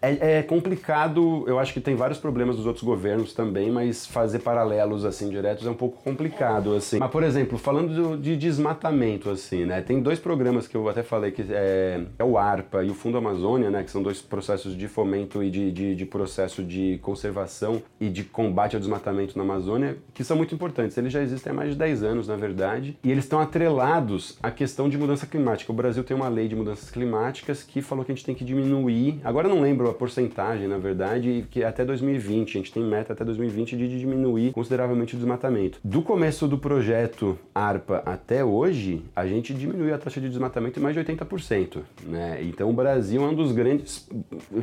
É, 0.05 0.37
é, 0.37 0.43
complicado, 0.43 1.43
eu 1.47 1.57
acho 1.57 1.73
que 1.73 1.81
tem 1.81 1.95
vários 1.95 2.19
problemas 2.19 2.57
dos 2.57 2.67
outros 2.67 2.83
governos 2.83 3.33
também, 3.33 3.71
mas 3.71 4.05
fazer 4.05 4.39
paralelos 4.39 5.03
assim 5.03 5.29
diretos 5.29 5.65
é 5.65 5.69
um 5.69 5.75
pouco 5.75 6.01
complicado 6.03 6.75
assim. 6.75 6.99
Mas 6.99 7.09
por 7.09 7.23
exemplo, 7.23 7.57
falando 7.57 8.15
de 8.15 8.37
desmatamento 8.37 9.31
assim, 9.31 9.65
né? 9.65 9.81
Tem 9.81 9.99
dois 9.99 10.19
programas 10.19 10.67
que 10.67 10.77
eu 10.77 10.87
até 10.87 11.01
falei 11.01 11.31
que 11.31 11.43
é, 11.49 12.01
é 12.19 12.23
o 12.23 12.37
ARPA 12.37 12.83
e 12.83 12.91
o 12.91 12.93
Fundo 12.93 13.17
Amazônia, 13.17 13.71
né? 13.71 13.83
Que 13.83 13.89
são 13.89 14.03
dois 14.03 14.21
processos 14.21 14.77
de 14.77 14.87
fomento 14.87 15.41
e 15.41 15.49
de, 15.49 15.71
de, 15.71 15.95
de 15.95 16.05
processo 16.05 16.63
de 16.63 16.99
conservação 17.01 17.81
e 17.99 18.07
de 18.07 18.23
combate 18.23 18.75
ao 18.75 18.79
desmatamento 18.79 19.35
na 19.35 19.43
Amazônia, 19.43 19.97
que 20.13 20.23
são 20.23 20.37
muito 20.37 20.53
importantes. 20.53 20.95
Eles 20.97 21.11
já 21.11 21.21
existem 21.21 21.51
há 21.51 21.55
mais 21.55 21.71
de 21.71 21.77
10 21.77 22.03
anos, 22.03 22.27
na 22.27 22.35
verdade, 22.35 22.95
e 23.03 23.11
eles 23.11 23.23
estão 23.23 23.39
atrelados 23.39 24.37
à 24.43 24.51
questão 24.51 24.87
de 24.87 24.97
mudança 24.97 25.25
climática. 25.25 25.71
O 25.71 25.75
Brasil 25.75 26.03
tem 26.03 26.15
uma 26.15 26.27
lei 26.27 26.47
de 26.47 26.55
mudanças 26.55 26.91
climáticas 26.91 27.63
que 27.63 27.81
falou 27.81 28.05
que 28.05 28.11
a 28.11 28.15
gente 28.15 28.25
tem 28.25 28.35
que 28.35 28.45
diminuir, 28.45 29.19
agora 29.23 29.47
não 29.47 29.61
lembro 29.61 29.94
porcentagem, 29.95 30.67
na 30.67 30.77
verdade, 30.77 31.45
que 31.49 31.63
até 31.63 31.83
2020, 31.83 32.49
a 32.49 32.61
gente 32.61 32.71
tem 32.71 32.83
meta 32.83 33.13
até 33.13 33.25
2020 33.25 33.75
de 33.77 33.99
diminuir 33.99 34.51
consideravelmente 34.51 35.15
o 35.15 35.17
desmatamento. 35.17 35.79
Do 35.83 36.01
começo 36.01 36.47
do 36.47 36.57
projeto 36.57 37.37
ARPA 37.53 38.03
até 38.05 38.43
hoje, 38.43 39.03
a 39.15 39.25
gente 39.25 39.53
diminuiu 39.53 39.93
a 39.95 39.97
taxa 39.97 40.21
de 40.21 40.29
desmatamento 40.29 40.79
em 40.79 40.83
mais 40.83 40.95
de 40.95 41.03
80%, 41.03 41.81
né? 42.03 42.39
Então 42.43 42.69
o 42.69 42.73
Brasil 42.73 43.23
é 43.23 43.27
um 43.27 43.33
dos 43.33 43.51
grandes, 43.51 44.07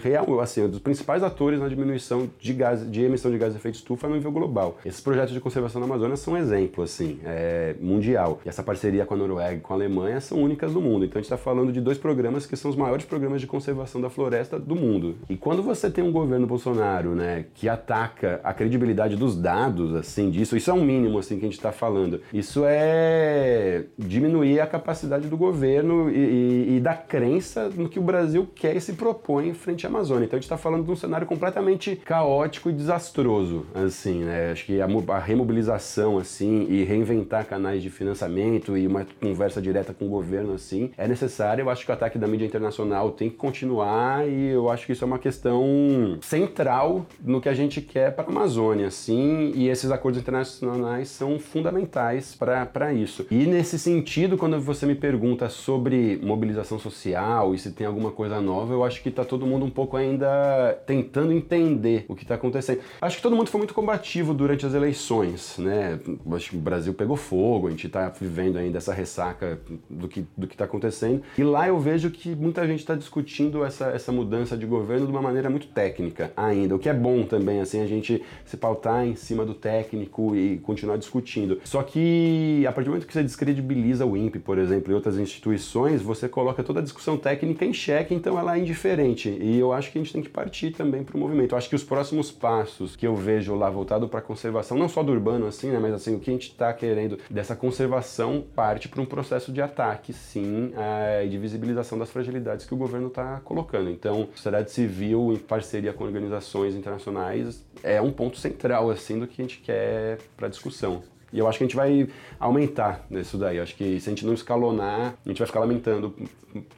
real, 0.02 0.40
assim, 0.40 0.62
um 0.62 0.68
dos 0.68 0.78
principais 0.78 1.22
atores 1.22 1.58
na 1.60 1.68
diminuição 1.68 2.30
de, 2.38 2.52
gás, 2.52 2.90
de 2.90 3.02
emissão 3.02 3.30
de 3.30 3.38
gás 3.38 3.52
de 3.52 3.58
efeito 3.58 3.76
estufa 3.76 4.08
no 4.08 4.14
nível 4.14 4.30
global. 4.30 4.78
Esses 4.84 5.00
projetos 5.00 5.32
de 5.32 5.40
conservação 5.40 5.80
na 5.80 5.86
Amazônia 5.86 6.16
são 6.16 6.34
um 6.34 6.36
exemplo, 6.36 6.84
assim, 6.84 7.18
é, 7.24 7.74
mundial. 7.80 8.40
E 8.44 8.48
essa 8.48 8.62
parceria 8.62 9.04
com 9.04 9.14
a 9.14 9.16
Noruega 9.16 9.56
e 9.56 9.60
com 9.60 9.72
a 9.72 9.76
Alemanha 9.76 10.20
são 10.20 10.42
únicas 10.42 10.72
no 10.72 10.80
mundo. 10.80 11.04
Então 11.04 11.18
a 11.18 11.22
gente 11.22 11.32
está 11.32 11.36
falando 11.36 11.72
de 11.72 11.80
dois 11.80 11.98
programas 11.98 12.46
que 12.46 12.56
são 12.56 12.70
os 12.70 12.76
maiores 12.76 13.04
programas 13.04 13.40
de 13.40 13.46
conservação 13.46 14.00
da 14.00 14.10
floresta 14.10 14.58
do 14.58 14.74
mundo. 14.74 15.11
E 15.28 15.36
quando 15.36 15.62
você 15.62 15.90
tem 15.90 16.02
um 16.02 16.12
governo 16.12 16.46
Bolsonaro, 16.46 17.14
né, 17.14 17.46
que 17.54 17.68
ataca 17.68 18.40
a 18.42 18.52
credibilidade 18.52 19.16
dos 19.16 19.36
dados, 19.36 19.94
assim, 19.94 20.30
disso, 20.30 20.56
isso 20.56 20.70
é 20.70 20.74
um 20.74 20.84
mínimo, 20.84 21.18
assim, 21.18 21.38
que 21.38 21.44
a 21.44 21.48
gente 21.48 21.58
está 21.58 21.72
falando. 21.72 22.20
Isso 22.32 22.62
é 22.66 23.84
diminuir 23.98 24.60
a 24.60 24.66
capacidade 24.66 25.28
do 25.28 25.36
governo 25.36 26.10
e, 26.10 26.14
e, 26.14 26.76
e, 26.76 26.80
da 26.80 26.94
crença 26.94 27.68
no 27.70 27.88
que 27.88 27.98
o 27.98 28.02
Brasil 28.02 28.48
quer 28.54 28.76
e 28.76 28.80
se 28.80 28.94
propõe 28.94 29.52
frente 29.54 29.86
à 29.86 29.88
Amazônia. 29.88 30.24
Então 30.24 30.36
a 30.36 30.40
gente 30.40 30.44
está 30.44 30.56
falando 30.56 30.84
de 30.84 30.90
um 30.90 30.96
cenário 30.96 31.26
completamente 31.26 31.96
caótico 31.96 32.70
e 32.70 32.72
desastroso, 32.72 33.66
assim, 33.74 34.24
né? 34.24 34.52
Acho 34.52 34.66
que 34.66 34.80
a, 34.80 34.86
a 35.08 35.18
remobilização, 35.18 36.18
assim, 36.18 36.66
e 36.68 36.84
reinventar 36.84 37.46
canais 37.46 37.82
de 37.82 37.90
financiamento 37.90 38.76
e 38.76 38.86
uma 38.86 39.06
conversa 39.20 39.60
direta 39.60 39.92
com 39.92 40.06
o 40.06 40.08
governo, 40.08 40.54
assim, 40.54 40.90
é 40.96 41.06
necessário. 41.06 41.62
Eu 41.62 41.70
acho 41.70 41.84
que 41.84 41.90
o 41.90 41.94
ataque 41.94 42.18
da 42.18 42.26
mídia 42.26 42.46
internacional 42.46 43.10
tem 43.10 43.30
que 43.30 43.36
continuar 43.36 44.28
e 44.28 44.48
eu 44.48 44.70
acho 44.70 44.86
que 44.86 44.92
isso 45.02 45.04
é 45.04 45.06
uma 45.06 45.18
questão 45.18 46.18
central 46.20 47.04
no 47.20 47.40
que 47.40 47.48
a 47.48 47.54
gente 47.54 47.80
quer 47.80 48.14
para 48.14 48.24
a 48.24 48.28
Amazônia, 48.28 48.86
assim, 48.86 49.50
e 49.54 49.68
esses 49.68 49.90
acordos 49.90 50.20
internacionais 50.20 51.08
são 51.08 51.40
fundamentais 51.40 52.36
para 52.36 52.92
isso. 52.92 53.26
E 53.28 53.44
nesse 53.46 53.78
sentido, 53.80 54.36
quando 54.36 54.60
você 54.60 54.86
me 54.86 54.94
pergunta 54.94 55.48
sobre 55.48 56.20
mobilização 56.22 56.78
social 56.78 57.52
e 57.52 57.58
se 57.58 57.72
tem 57.72 57.84
alguma 57.84 58.12
coisa 58.12 58.40
nova, 58.40 58.72
eu 58.72 58.84
acho 58.84 59.02
que 59.02 59.08
está 59.08 59.24
todo 59.24 59.44
mundo 59.44 59.64
um 59.64 59.70
pouco 59.70 59.96
ainda 59.96 60.78
tentando 60.86 61.32
entender 61.32 62.04
o 62.08 62.14
que 62.14 62.22
está 62.22 62.36
acontecendo. 62.36 62.80
Acho 63.00 63.16
que 63.16 63.22
todo 63.22 63.34
mundo 63.34 63.48
foi 63.48 63.58
muito 63.58 63.74
combativo 63.74 64.32
durante 64.32 64.64
as 64.64 64.74
eleições, 64.74 65.58
né? 65.58 65.98
Acho 66.32 66.50
que 66.50 66.56
o 66.56 66.60
Brasil 66.60 66.94
pegou 66.94 67.16
fogo, 67.16 67.66
a 67.66 67.70
gente 67.70 67.88
está 67.88 68.08
vivendo 68.08 68.56
ainda 68.56 68.78
essa 68.78 68.94
ressaca 68.94 69.58
do 69.90 70.06
que 70.06 70.24
do 70.36 70.46
está 70.46 70.64
acontecendo. 70.64 71.22
E 71.36 71.42
lá 71.42 71.66
eu 71.66 71.78
vejo 71.80 72.10
que 72.10 72.36
muita 72.36 72.64
gente 72.68 72.80
está 72.80 72.94
discutindo 72.94 73.64
essa, 73.64 73.86
essa 73.86 74.12
mudança 74.12 74.56
de 74.56 74.64
governo 74.64 74.91
de 75.00 75.10
uma 75.12 75.22
maneira 75.22 75.48
muito 75.50 75.66
técnica 75.68 76.32
ainda, 76.36 76.74
o 76.74 76.78
que 76.78 76.88
é 76.88 76.94
bom 76.94 77.24
também, 77.24 77.60
assim, 77.60 77.80
a 77.80 77.86
gente 77.86 78.22
se 78.44 78.56
pautar 78.56 79.06
em 79.06 79.14
cima 79.14 79.44
do 79.44 79.54
técnico 79.54 80.36
e 80.36 80.58
continuar 80.58 80.96
discutindo. 80.96 81.60
Só 81.64 81.82
que 81.82 82.64
a 82.66 82.72
partir 82.72 82.86
do 82.86 82.90
momento 82.90 83.06
que 83.06 83.12
você 83.12 83.22
descredibiliza 83.22 84.04
o 84.06 84.16
INPE, 84.16 84.38
por 84.38 84.58
exemplo, 84.58 84.92
e 84.92 84.94
outras 84.94 85.18
instituições, 85.18 86.02
você 86.02 86.28
coloca 86.28 86.62
toda 86.62 86.80
a 86.80 86.82
discussão 86.82 87.16
técnica 87.16 87.64
em 87.64 87.72
xeque, 87.72 88.14
então 88.14 88.38
ela 88.38 88.56
é 88.56 88.60
indiferente. 88.60 89.28
E 89.28 89.58
eu 89.58 89.72
acho 89.72 89.90
que 89.90 89.98
a 89.98 90.02
gente 90.02 90.12
tem 90.12 90.22
que 90.22 90.28
partir 90.28 90.72
também 90.72 91.02
para 91.02 91.16
o 91.16 91.20
movimento. 91.20 91.52
Eu 91.52 91.58
acho 91.58 91.68
que 91.68 91.76
os 91.76 91.84
próximos 91.84 92.30
passos 92.30 92.96
que 92.96 93.06
eu 93.06 93.14
vejo 93.14 93.54
lá 93.54 93.70
voltado 93.70 94.08
para 94.08 94.18
a 94.18 94.22
conservação, 94.22 94.76
não 94.76 94.88
só 94.88 95.02
do 95.02 95.12
urbano 95.12 95.46
assim, 95.46 95.70
né, 95.70 95.78
mas 95.78 95.94
assim, 95.94 96.14
o 96.14 96.20
que 96.20 96.30
a 96.30 96.32
gente 96.32 96.48
está 96.48 96.72
querendo 96.72 97.18
dessa 97.30 97.54
conservação 97.54 98.44
parte 98.54 98.88
para 98.88 99.00
um 99.00 99.06
processo 99.06 99.52
de 99.52 99.60
ataque, 99.60 100.12
sim, 100.12 100.72
é, 100.76 101.26
de 101.26 101.38
visibilização 101.38 101.98
das 101.98 102.10
fragilidades 102.10 102.66
que 102.66 102.74
o 102.74 102.76
governo 102.76 103.08
está 103.08 103.40
colocando. 103.40 103.90
Então, 103.90 104.28
sociedade 104.34 104.70
civil 104.70 104.81
em 104.84 105.36
parceria 105.36 105.92
com 105.92 106.04
organizações 106.04 106.74
internacionais 106.74 107.64
é 107.82 108.00
um 108.00 108.10
ponto 108.10 108.38
central 108.38 108.90
assim 108.90 109.18
do 109.18 109.26
que 109.26 109.40
a 109.40 109.44
gente 109.44 109.58
quer 109.58 110.18
para 110.36 110.48
discussão. 110.48 111.02
E 111.32 111.38
eu 111.38 111.48
acho 111.48 111.56
que 111.56 111.64
a 111.64 111.66
gente 111.66 111.76
vai 111.76 112.08
aumentar 112.38 113.06
nisso 113.08 113.38
daí. 113.38 113.56
Eu 113.56 113.62
acho 113.62 113.74
que 113.74 113.98
se 113.98 114.08
a 114.08 114.12
gente 114.12 114.26
não 114.26 114.34
escalonar, 114.34 115.14
a 115.24 115.28
gente 115.28 115.38
vai 115.38 115.46
ficar 115.46 115.60
lamentando 115.60 116.14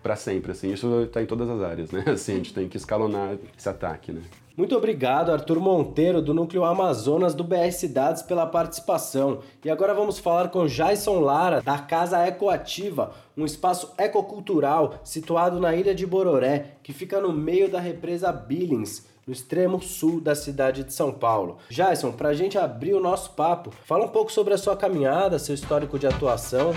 para 0.02 0.14
sempre, 0.14 0.52
assim. 0.52 0.72
Isso 0.72 1.02
está 1.02 1.20
em 1.20 1.26
todas 1.26 1.50
as 1.50 1.60
áreas, 1.60 1.90
né? 1.90 2.04
Assim, 2.14 2.34
a 2.34 2.36
gente 2.36 2.54
tem 2.54 2.68
que 2.68 2.76
escalonar 2.76 3.36
esse 3.58 3.68
ataque, 3.68 4.12
né? 4.12 4.22
Muito 4.56 4.76
obrigado, 4.76 5.32
Arthur 5.32 5.58
Monteiro, 5.58 6.22
do 6.22 6.32
Núcleo 6.32 6.64
Amazonas 6.64 7.34
do 7.34 7.42
BR 7.42 7.72
Cidades, 7.72 8.22
pela 8.22 8.46
participação. 8.46 9.40
E 9.64 9.68
agora 9.68 9.92
vamos 9.92 10.20
falar 10.20 10.48
com 10.48 10.66
Jason 10.66 11.18
Lara, 11.18 11.60
da 11.60 11.76
Casa 11.76 12.24
Ecoativa, 12.24 13.12
um 13.36 13.44
espaço 13.44 13.92
ecocultural 13.98 14.94
situado 15.02 15.58
na 15.58 15.74
ilha 15.74 15.92
de 15.92 16.06
Bororé, 16.06 16.76
que 16.84 16.92
fica 16.92 17.20
no 17.20 17.32
meio 17.32 17.68
da 17.68 17.80
represa 17.80 18.30
Billings 18.30 19.12
no 19.26 19.32
extremo 19.32 19.82
sul 19.82 20.20
da 20.20 20.36
cidade 20.36 20.84
de 20.84 20.92
São 20.92 21.10
Paulo. 21.10 21.58
Jason, 21.68 22.12
para 22.12 22.28
a 22.28 22.34
gente 22.34 22.56
abrir 22.56 22.94
o 22.94 23.00
nosso 23.00 23.30
papo, 23.30 23.72
fala 23.84 24.04
um 24.04 24.08
pouco 24.08 24.30
sobre 24.30 24.54
a 24.54 24.58
sua 24.58 24.76
caminhada, 24.76 25.38
seu 25.38 25.54
histórico 25.54 25.98
de 25.98 26.06
atuação. 26.06 26.72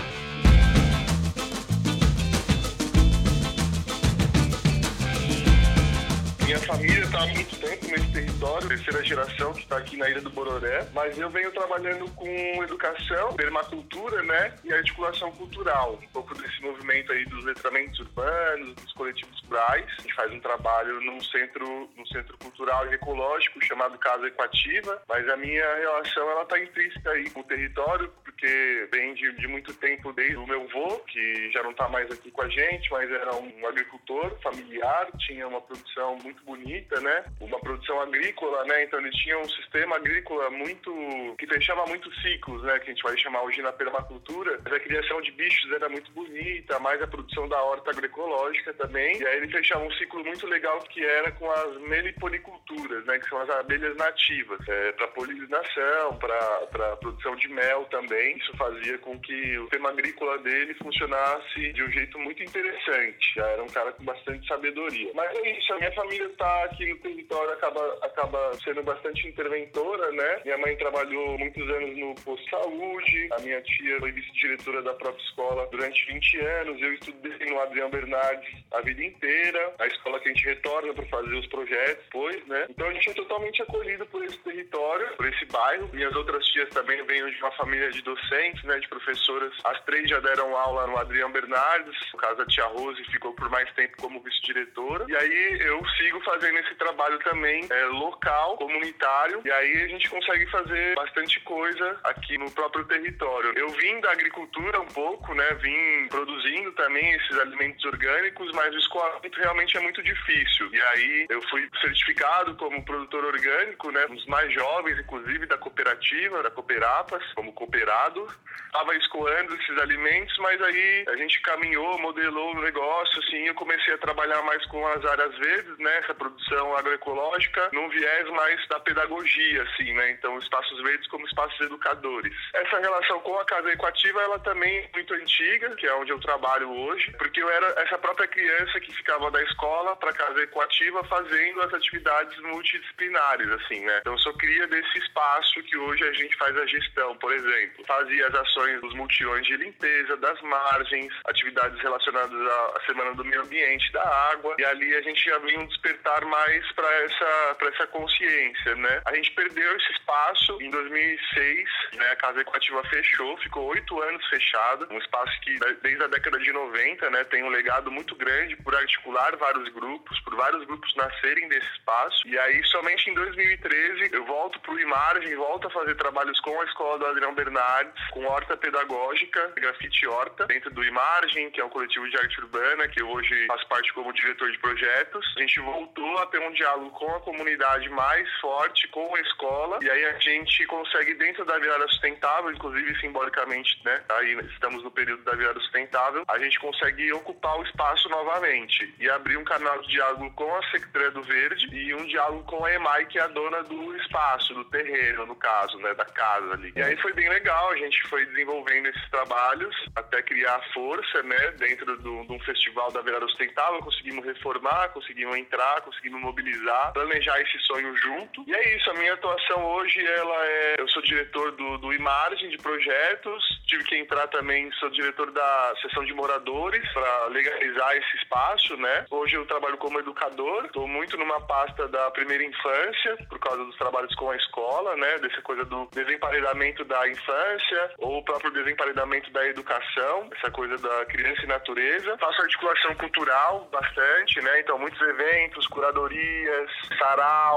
Minha 6.44 6.58
família 6.60 7.04
está 7.04 7.26
muito 7.26 7.67
tempo 7.88 8.27
território, 8.38 8.68
terceira 8.68 9.04
geração 9.04 9.52
que 9.52 9.60
está 9.60 9.78
aqui 9.78 9.96
na 9.96 10.08
Ilha 10.08 10.20
do 10.20 10.30
Bororé, 10.30 10.86
mas 10.94 11.18
eu 11.18 11.28
venho 11.28 11.50
trabalhando 11.50 12.08
com 12.12 12.62
educação, 12.62 13.34
permacultura, 13.34 14.22
né, 14.22 14.54
e 14.62 14.72
articulação 14.72 15.32
cultural, 15.32 15.98
um 16.00 16.08
pouco 16.08 16.34
desse 16.34 16.62
movimento 16.62 17.10
aí 17.10 17.24
dos 17.24 17.44
letramentos 17.44 17.98
urbanos, 17.98 18.74
dos 18.76 18.92
coletivos 18.92 19.40
rurais. 19.42 19.86
A 19.98 20.02
gente 20.02 20.14
faz 20.14 20.32
um 20.32 20.40
trabalho 20.40 21.00
num 21.00 21.20
centro, 21.20 21.90
num 21.96 22.06
centro 22.06 22.38
cultural 22.38 22.86
e 22.86 22.94
ecológico 22.94 23.64
chamado 23.64 23.98
Casa 23.98 24.28
Equativa, 24.28 25.02
mas 25.08 25.28
a 25.28 25.36
minha 25.36 25.74
relação 25.74 26.30
ela 26.30 26.42
está 26.42 26.60
intrínseca 26.60 27.10
aí 27.10 27.28
com 27.30 27.40
o 27.40 27.44
território, 27.44 28.12
porque 28.24 28.88
vem 28.92 29.14
de, 29.14 29.32
de 29.32 29.48
muito 29.48 29.74
tempo 29.74 30.12
desde 30.12 30.36
o 30.36 30.46
meu 30.46 30.62
avô, 30.62 30.98
que 31.00 31.50
já 31.50 31.62
não 31.62 31.72
está 31.72 31.88
mais 31.88 32.08
aqui 32.12 32.30
com 32.30 32.42
a 32.42 32.48
gente, 32.48 32.88
mas 32.90 33.10
era 33.10 33.34
um 33.34 33.66
agricultor 33.66 34.38
familiar, 34.40 35.08
tinha 35.18 35.48
uma 35.48 35.60
produção 35.60 36.16
muito 36.22 36.44
bonita, 36.44 37.00
né? 37.00 37.24
Uma 37.40 37.58
produção 37.58 38.00
agrícola, 38.00 38.27
né? 38.64 38.84
Então 38.84 39.00
eles 39.00 39.14
tinham 39.16 39.40
um 39.42 39.48
sistema 39.48 39.96
agrícola 39.96 40.50
muito 40.50 40.92
que 41.38 41.46
fechava 41.46 41.86
muitos 41.86 42.14
ciclos, 42.22 42.62
né? 42.62 42.78
Que 42.78 42.90
a 42.90 42.94
gente 42.94 43.02
vai 43.02 43.16
chamar 43.16 43.42
hoje 43.42 43.62
na 43.62 43.72
permacultura. 43.72 44.60
Mas 44.64 44.72
a 44.72 44.80
criação 44.80 45.20
de 45.20 45.32
bichos 45.32 45.70
era 45.72 45.88
muito 45.88 46.10
bonita, 46.12 46.78
mais 46.78 47.00
a 47.02 47.06
produção 47.06 47.48
da 47.48 47.62
horta 47.62 47.90
agroecológica 47.90 48.72
também. 48.74 49.18
E 49.18 49.26
aí 49.26 49.36
ele 49.38 49.48
fechava 49.48 49.84
um 49.84 49.92
ciclo 49.92 50.24
muito 50.24 50.46
legal 50.46 50.78
que 50.80 51.04
era 51.04 51.30
com 51.32 51.50
as 51.50 51.76
meliponiculturas, 51.82 53.04
né? 53.06 53.18
Que 53.18 53.28
são 53.28 53.40
as 53.40 53.50
abelhas 53.50 53.96
nativas, 53.96 54.60
é, 54.68 54.92
para 54.92 55.08
polinização, 55.08 56.16
para 56.16 56.96
produção 56.96 57.34
de 57.36 57.48
mel 57.48 57.84
também. 57.90 58.36
Isso 58.36 58.56
fazia 58.56 58.98
com 58.98 59.18
que 59.20 59.58
o 59.58 59.68
tema 59.68 59.90
agrícola 59.90 60.38
dele 60.38 60.74
funcionasse 60.74 61.72
de 61.72 61.82
um 61.82 61.90
jeito 61.90 62.18
muito 62.18 62.42
interessante. 62.42 63.34
Já 63.34 63.46
era 63.46 63.62
um 63.62 63.68
cara 63.68 63.92
com 63.92 64.04
bastante 64.04 64.46
sabedoria. 64.46 65.10
Mas 65.14 65.36
é 65.36 65.58
isso, 65.58 65.72
a 65.72 65.76
minha 65.76 65.92
família 65.92 66.26
está 66.26 66.64
aqui 66.64 66.86
no 66.86 66.96
território 66.98 67.52
acaba, 67.52 67.98
acaba 68.18 68.52
sendo 68.64 68.82
bastante 68.82 69.28
interventora, 69.28 70.10
né? 70.10 70.40
Minha 70.44 70.58
mãe 70.58 70.76
trabalhou 70.76 71.38
muitos 71.38 71.62
anos 71.70 71.96
no 71.96 72.14
posto 72.16 72.44
de 72.44 72.50
saúde, 72.50 73.28
a 73.32 73.40
minha 73.40 73.60
tia 73.62 73.98
foi 74.00 74.10
vice-diretora 74.10 74.82
da 74.82 74.92
própria 74.94 75.22
escola 75.22 75.68
durante 75.70 76.04
20 76.06 76.40
anos, 76.40 76.82
eu 76.82 76.94
estudei 76.94 77.48
no 77.48 77.60
Adriano 77.60 77.90
Bernardes 77.90 78.48
a 78.72 78.80
vida 78.80 79.04
inteira, 79.04 79.74
a 79.78 79.86
escola 79.86 80.18
que 80.18 80.28
a 80.28 80.32
gente 80.32 80.44
retorna 80.44 80.92
para 80.92 81.06
fazer 81.06 81.34
os 81.34 81.46
projetos 81.46 82.04
depois, 82.04 82.46
né? 82.46 82.66
Então 82.68 82.88
a 82.88 82.92
gente 82.92 83.10
é 83.10 83.14
totalmente 83.14 83.62
acolhido 83.62 84.06
por 84.06 84.24
esse 84.24 84.38
território, 84.38 85.16
por 85.16 85.26
esse 85.26 85.44
bairro. 85.46 85.88
Minhas 85.92 86.14
outras 86.16 86.44
tias 86.46 86.68
também 86.70 87.02
vêm 87.04 87.24
de 87.30 87.40
uma 87.40 87.52
família 87.52 87.90
de 87.90 88.02
docentes, 88.02 88.62
né? 88.64 88.78
De 88.78 88.88
professoras. 88.88 89.52
As 89.64 89.80
três 89.84 90.08
já 90.08 90.18
deram 90.20 90.56
aula 90.56 90.86
no 90.86 90.98
Adriano 90.98 91.32
Bernardes, 91.32 91.94
no 92.12 92.18
caso 92.18 92.42
a 92.42 92.46
tia 92.46 92.64
Rose 92.66 93.02
ficou 93.04 93.32
por 93.34 93.48
mais 93.50 93.70
tempo 93.74 93.96
como 93.98 94.20
vice-diretora. 94.20 95.06
E 95.08 95.16
aí 95.16 95.60
eu 95.60 95.80
sigo 95.96 96.20
fazendo 96.22 96.58
esse 96.58 96.74
trabalho 96.76 97.18
também 97.20 97.66
é, 97.70 97.84
local, 98.08 98.56
comunitário, 98.56 99.42
e 99.44 99.50
aí 99.50 99.82
a 99.82 99.88
gente 99.88 100.08
consegue 100.08 100.46
fazer 100.50 100.94
bastante 100.94 101.40
coisa 101.40 101.98
aqui 102.04 102.38
no 102.38 102.50
próprio 102.50 102.84
território. 102.84 103.52
Eu 103.56 103.68
vim 103.70 104.00
da 104.00 104.12
agricultura 104.12 104.80
um 104.80 104.86
pouco, 104.86 105.34
né? 105.34 105.46
Vim 105.60 106.08
produzindo 106.08 106.72
também 106.72 107.12
esses 107.12 107.38
alimentos 107.38 107.84
orgânicos, 107.84 108.50
mas 108.52 108.74
o 108.74 108.78
escoamento 108.78 109.38
realmente 109.38 109.76
é 109.76 109.80
muito 109.80 110.02
difícil. 110.02 110.68
E 110.72 110.80
aí 110.80 111.26
eu 111.28 111.42
fui 111.48 111.68
certificado 111.80 112.54
como 112.56 112.84
produtor 112.84 113.24
orgânico, 113.24 113.90
né? 113.90 114.06
Um 114.10 114.14
dos 114.14 114.26
mais 114.26 114.52
jovens, 114.52 114.98
inclusive, 114.98 115.46
da 115.46 115.58
cooperativa, 115.58 116.42
da 116.42 116.50
Cooperapas, 116.50 117.22
como 117.34 117.52
cooperado. 117.52 118.26
Estava 118.66 118.94
escoando 118.96 119.54
esses 119.54 119.78
alimentos, 119.78 120.36
mas 120.38 120.60
aí 120.60 121.04
a 121.08 121.16
gente 121.16 121.40
caminhou, 121.40 121.98
modelou 121.98 122.54
o 122.54 122.60
negócio, 122.60 123.18
assim, 123.20 123.46
eu 123.46 123.54
comecei 123.54 123.94
a 123.94 123.98
trabalhar 123.98 124.42
mais 124.42 124.64
com 124.66 124.86
as 124.88 125.04
áreas 125.04 125.36
verdes, 125.38 125.78
né? 125.78 125.98
Essa 125.98 126.14
produção 126.14 126.76
agroecológica, 126.76 127.70
num 127.72 127.88
viés 127.98 128.28
mais 128.30 128.68
da 128.68 128.78
pedagogia, 128.80 129.62
assim, 129.62 129.92
né? 129.92 130.10
Então, 130.12 130.38
espaços 130.38 130.80
verdes 130.82 131.06
como 131.08 131.26
espaços 131.26 131.60
educadores. 131.60 132.32
Essa 132.54 132.78
relação 132.78 133.20
com 133.20 133.38
a 133.38 133.44
casa 133.44 133.72
equativa, 133.72 134.20
ela 134.22 134.38
também 134.38 134.78
é 134.78 134.90
muito 134.94 135.14
antiga, 135.14 135.74
que 135.76 135.86
é 135.86 135.94
onde 135.94 136.12
eu 136.12 136.20
trabalho 136.20 136.70
hoje, 136.70 137.10
porque 137.18 137.42
eu 137.42 137.50
era 137.50 137.82
essa 137.82 137.98
própria 137.98 138.28
criança 138.28 138.80
que 138.80 138.94
ficava 138.94 139.30
da 139.30 139.42
escola 139.42 139.96
para 139.96 140.12
casa 140.12 140.42
equativa 140.42 141.02
fazendo 141.04 141.62
as 141.62 141.74
atividades 141.74 142.38
multidisciplinares, 142.40 143.48
assim, 143.50 143.80
né? 143.80 143.98
Então, 144.00 144.12
eu 144.12 144.18
sou 144.18 144.34
cria 144.34 144.66
desse 144.68 144.98
espaço 144.98 145.62
que 145.64 145.76
hoje 145.76 146.04
a 146.04 146.12
gente 146.12 146.36
faz 146.36 146.56
a 146.56 146.66
gestão, 146.66 147.16
por 147.16 147.32
exemplo. 147.32 147.84
Fazia 147.86 148.26
as 148.28 148.34
ações 148.34 148.80
dos 148.80 148.94
multirões 148.94 149.46
de 149.46 149.56
limpeza 149.56 150.16
das 150.18 150.40
margens, 150.42 151.12
atividades 151.24 151.80
relacionadas 151.80 152.40
à 152.40 152.80
Semana 152.86 153.14
do 153.14 153.24
Meio 153.24 153.42
Ambiente, 153.42 153.90
da 153.92 154.06
água, 154.32 154.54
e 154.58 154.64
ali 154.64 154.94
a 154.94 155.02
gente 155.02 155.24
já 155.24 155.38
vinha 155.38 155.60
um 155.60 155.66
despertar 155.66 156.24
mais 156.24 156.72
para 156.72 156.88
essa, 157.04 157.56
essa 157.62 157.86
consciência, 157.88 158.74
né? 158.76 159.02
A 159.04 159.14
gente 159.14 159.30
perdeu 159.32 159.76
esse 159.76 159.92
espaço 159.92 160.58
em 160.60 160.70
2006, 160.70 161.68
né? 161.94 162.10
A 162.10 162.16
Casa 162.16 162.40
Equativa 162.40 162.82
fechou, 162.84 163.36
ficou 163.38 163.66
oito 163.66 164.00
anos 164.02 164.26
fechada, 164.28 164.86
um 164.90 164.98
espaço 164.98 165.40
que 165.40 165.58
desde 165.82 166.02
a 166.02 166.06
década 166.06 166.38
de 166.38 166.52
90, 166.52 167.10
né, 167.10 167.24
tem 167.24 167.42
um 167.42 167.48
legado 167.48 167.90
muito 167.90 168.14
grande 168.14 168.56
por 168.56 168.74
articular 168.74 169.36
vários 169.36 169.68
grupos, 169.70 170.18
por 170.20 170.36
vários 170.36 170.64
grupos 170.64 170.94
nascerem 170.96 171.48
desse 171.48 171.68
espaço, 171.72 172.26
e 172.26 172.38
aí 172.38 172.62
somente 172.64 173.10
em 173.10 173.14
2013 173.14 174.10
eu 174.12 174.24
volto 174.24 174.60
para 174.60 174.72
o 174.72 174.80
Imargem, 174.80 175.34
volto 175.36 175.68
a 175.68 175.70
fazer 175.70 175.94
trabalhos 175.96 176.38
com 176.40 176.60
a 176.60 176.64
escola 176.64 176.98
do 176.98 177.06
Adriano 177.06 177.34
Bernardes, 177.34 178.08
com 178.10 178.24
horta 178.26 178.56
pedagógica, 178.56 179.52
grafite 179.56 180.06
horta, 180.06 180.46
dentro 180.46 180.70
do 180.70 180.84
Imargem, 180.84 181.50
que 181.50 181.60
é 181.60 181.64
um 181.64 181.68
coletivo 181.68 182.08
de 182.08 182.16
arte 182.16 182.40
urbana, 182.40 182.88
que 182.88 183.00
eu 183.00 183.08
hoje 183.08 183.46
faço 183.46 183.66
parte 183.68 183.92
como 183.92 184.12
diretor 184.12 184.50
de 184.50 184.58
projetos. 184.58 185.34
A 185.36 185.40
gente 185.40 185.60
voltou 185.60 186.18
a 186.18 186.26
ter 186.26 186.40
um 186.40 186.52
diálogo 186.52 186.90
com 186.90 187.14
a 187.14 187.20
comunidade 187.20 187.77
mais 187.88 188.28
forte, 188.40 188.88
com 188.88 189.14
a 189.14 189.20
escola, 189.20 189.78
e 189.82 189.90
aí 189.90 190.04
a 190.06 190.18
gente 190.18 190.66
consegue, 190.66 191.14
dentro 191.14 191.44
da 191.44 191.58
virada 191.58 191.86
sustentável, 191.88 192.50
inclusive 192.50 192.98
simbolicamente, 193.00 193.80
né, 193.84 194.02
aí 194.08 194.34
estamos 194.52 194.82
no 194.82 194.90
período 194.90 195.22
da 195.24 195.32
virada 195.32 195.60
sustentável, 195.60 196.24
a 196.26 196.38
gente 196.38 196.58
consegue 196.58 197.12
ocupar 197.12 197.58
o 197.58 197.62
espaço 197.62 198.08
novamente 198.08 198.94
e 198.98 199.08
abrir 199.08 199.36
um 199.36 199.44
canal 199.44 199.80
de 199.82 199.88
diálogo 199.88 200.30
com 200.32 200.54
a 200.56 200.62
Secretaria 200.70 201.10
do 201.10 201.22
Verde 201.22 201.68
e 201.74 201.94
um 201.94 202.04
diálogo 202.06 202.44
com 202.44 202.64
a 202.64 202.74
EMAI, 202.74 203.06
que 203.06 203.18
é 203.18 203.22
a 203.22 203.28
dona 203.28 203.62
do 203.62 203.96
espaço, 203.96 204.54
do 204.54 204.64
terreno, 204.64 205.26
no 205.26 205.36
caso, 205.36 205.78
né, 205.78 205.94
da 205.94 206.04
casa 206.04 206.54
ali. 206.54 206.72
E 206.74 206.82
aí 206.82 206.96
foi 206.96 207.12
bem 207.12 207.28
legal, 207.28 207.70
a 207.70 207.76
gente 207.76 208.02
foi 208.08 208.24
desenvolvendo 208.26 208.86
esses 208.86 209.10
trabalhos 209.10 209.74
até 209.94 210.22
criar 210.22 210.60
força, 210.72 211.22
né, 211.22 211.50
dentro 211.58 211.96
do, 211.98 212.24
de 212.24 212.32
um 212.32 212.40
festival 212.40 212.90
da 212.92 213.00
virada 213.02 213.26
sustentável, 213.26 213.80
conseguimos 213.80 214.24
reformar, 214.24 214.88
conseguimos 214.90 215.36
entrar, 215.36 215.80
conseguimos 215.82 216.20
mobilizar, 216.20 216.92
planejar 216.92 217.40
esse 217.40 217.58
sonho 217.68 217.94
junto. 217.98 218.42
E 218.46 218.54
é 218.54 218.76
isso, 218.76 218.90
a 218.90 218.94
minha 218.94 219.12
atuação 219.12 219.64
hoje, 219.64 220.04
ela 220.04 220.46
é, 220.46 220.76
eu 220.78 220.88
sou 220.88 221.02
diretor 221.02 221.52
do, 221.52 221.78
do 221.78 221.92
Imargem 221.92 222.48
de 222.48 222.56
projetos, 222.58 223.44
tive 223.66 223.84
que 223.84 223.96
entrar 223.96 224.26
também, 224.28 224.72
sou 224.72 224.88
diretor 224.90 225.30
da 225.30 225.74
seção 225.82 226.04
de 226.04 226.14
moradores 226.14 226.82
para 226.92 227.26
legalizar 227.26 227.94
esse 227.96 228.16
espaço, 228.16 228.76
né? 228.78 229.04
Hoje 229.10 229.36
eu 229.36 229.46
trabalho 229.46 229.76
como 229.76 230.00
educador, 230.00 230.64
estou 230.64 230.88
muito 230.88 231.16
numa 231.18 231.40
pasta 231.42 231.86
da 231.88 232.10
primeira 232.10 232.42
infância, 232.42 233.16
por 233.28 233.38
causa 233.38 233.64
dos 233.64 233.76
trabalhos 233.76 234.14
com 234.14 234.30
a 234.30 234.36
escola, 234.36 234.96
né? 234.96 235.18
Dessa 235.18 235.42
coisa 235.42 235.64
do 235.64 235.88
desemparedamento 235.92 236.84
da 236.84 237.08
infância 237.08 237.90
ou 237.98 238.18
o 238.18 238.24
próprio 238.24 238.50
desemparedamento 238.52 239.30
da 239.30 239.46
educação, 239.46 240.30
essa 240.36 240.50
coisa 240.50 240.78
da 240.78 241.04
criança 241.06 241.42
e 241.42 241.46
natureza. 241.46 242.16
Faço 242.18 242.40
articulação 242.40 242.94
cultural 242.94 243.68
bastante, 243.70 244.40
né? 244.40 244.60
Então, 244.60 244.78
muitos 244.78 245.00
eventos, 245.00 245.66
curadorias, 245.66 246.70
sarau, 246.98 247.47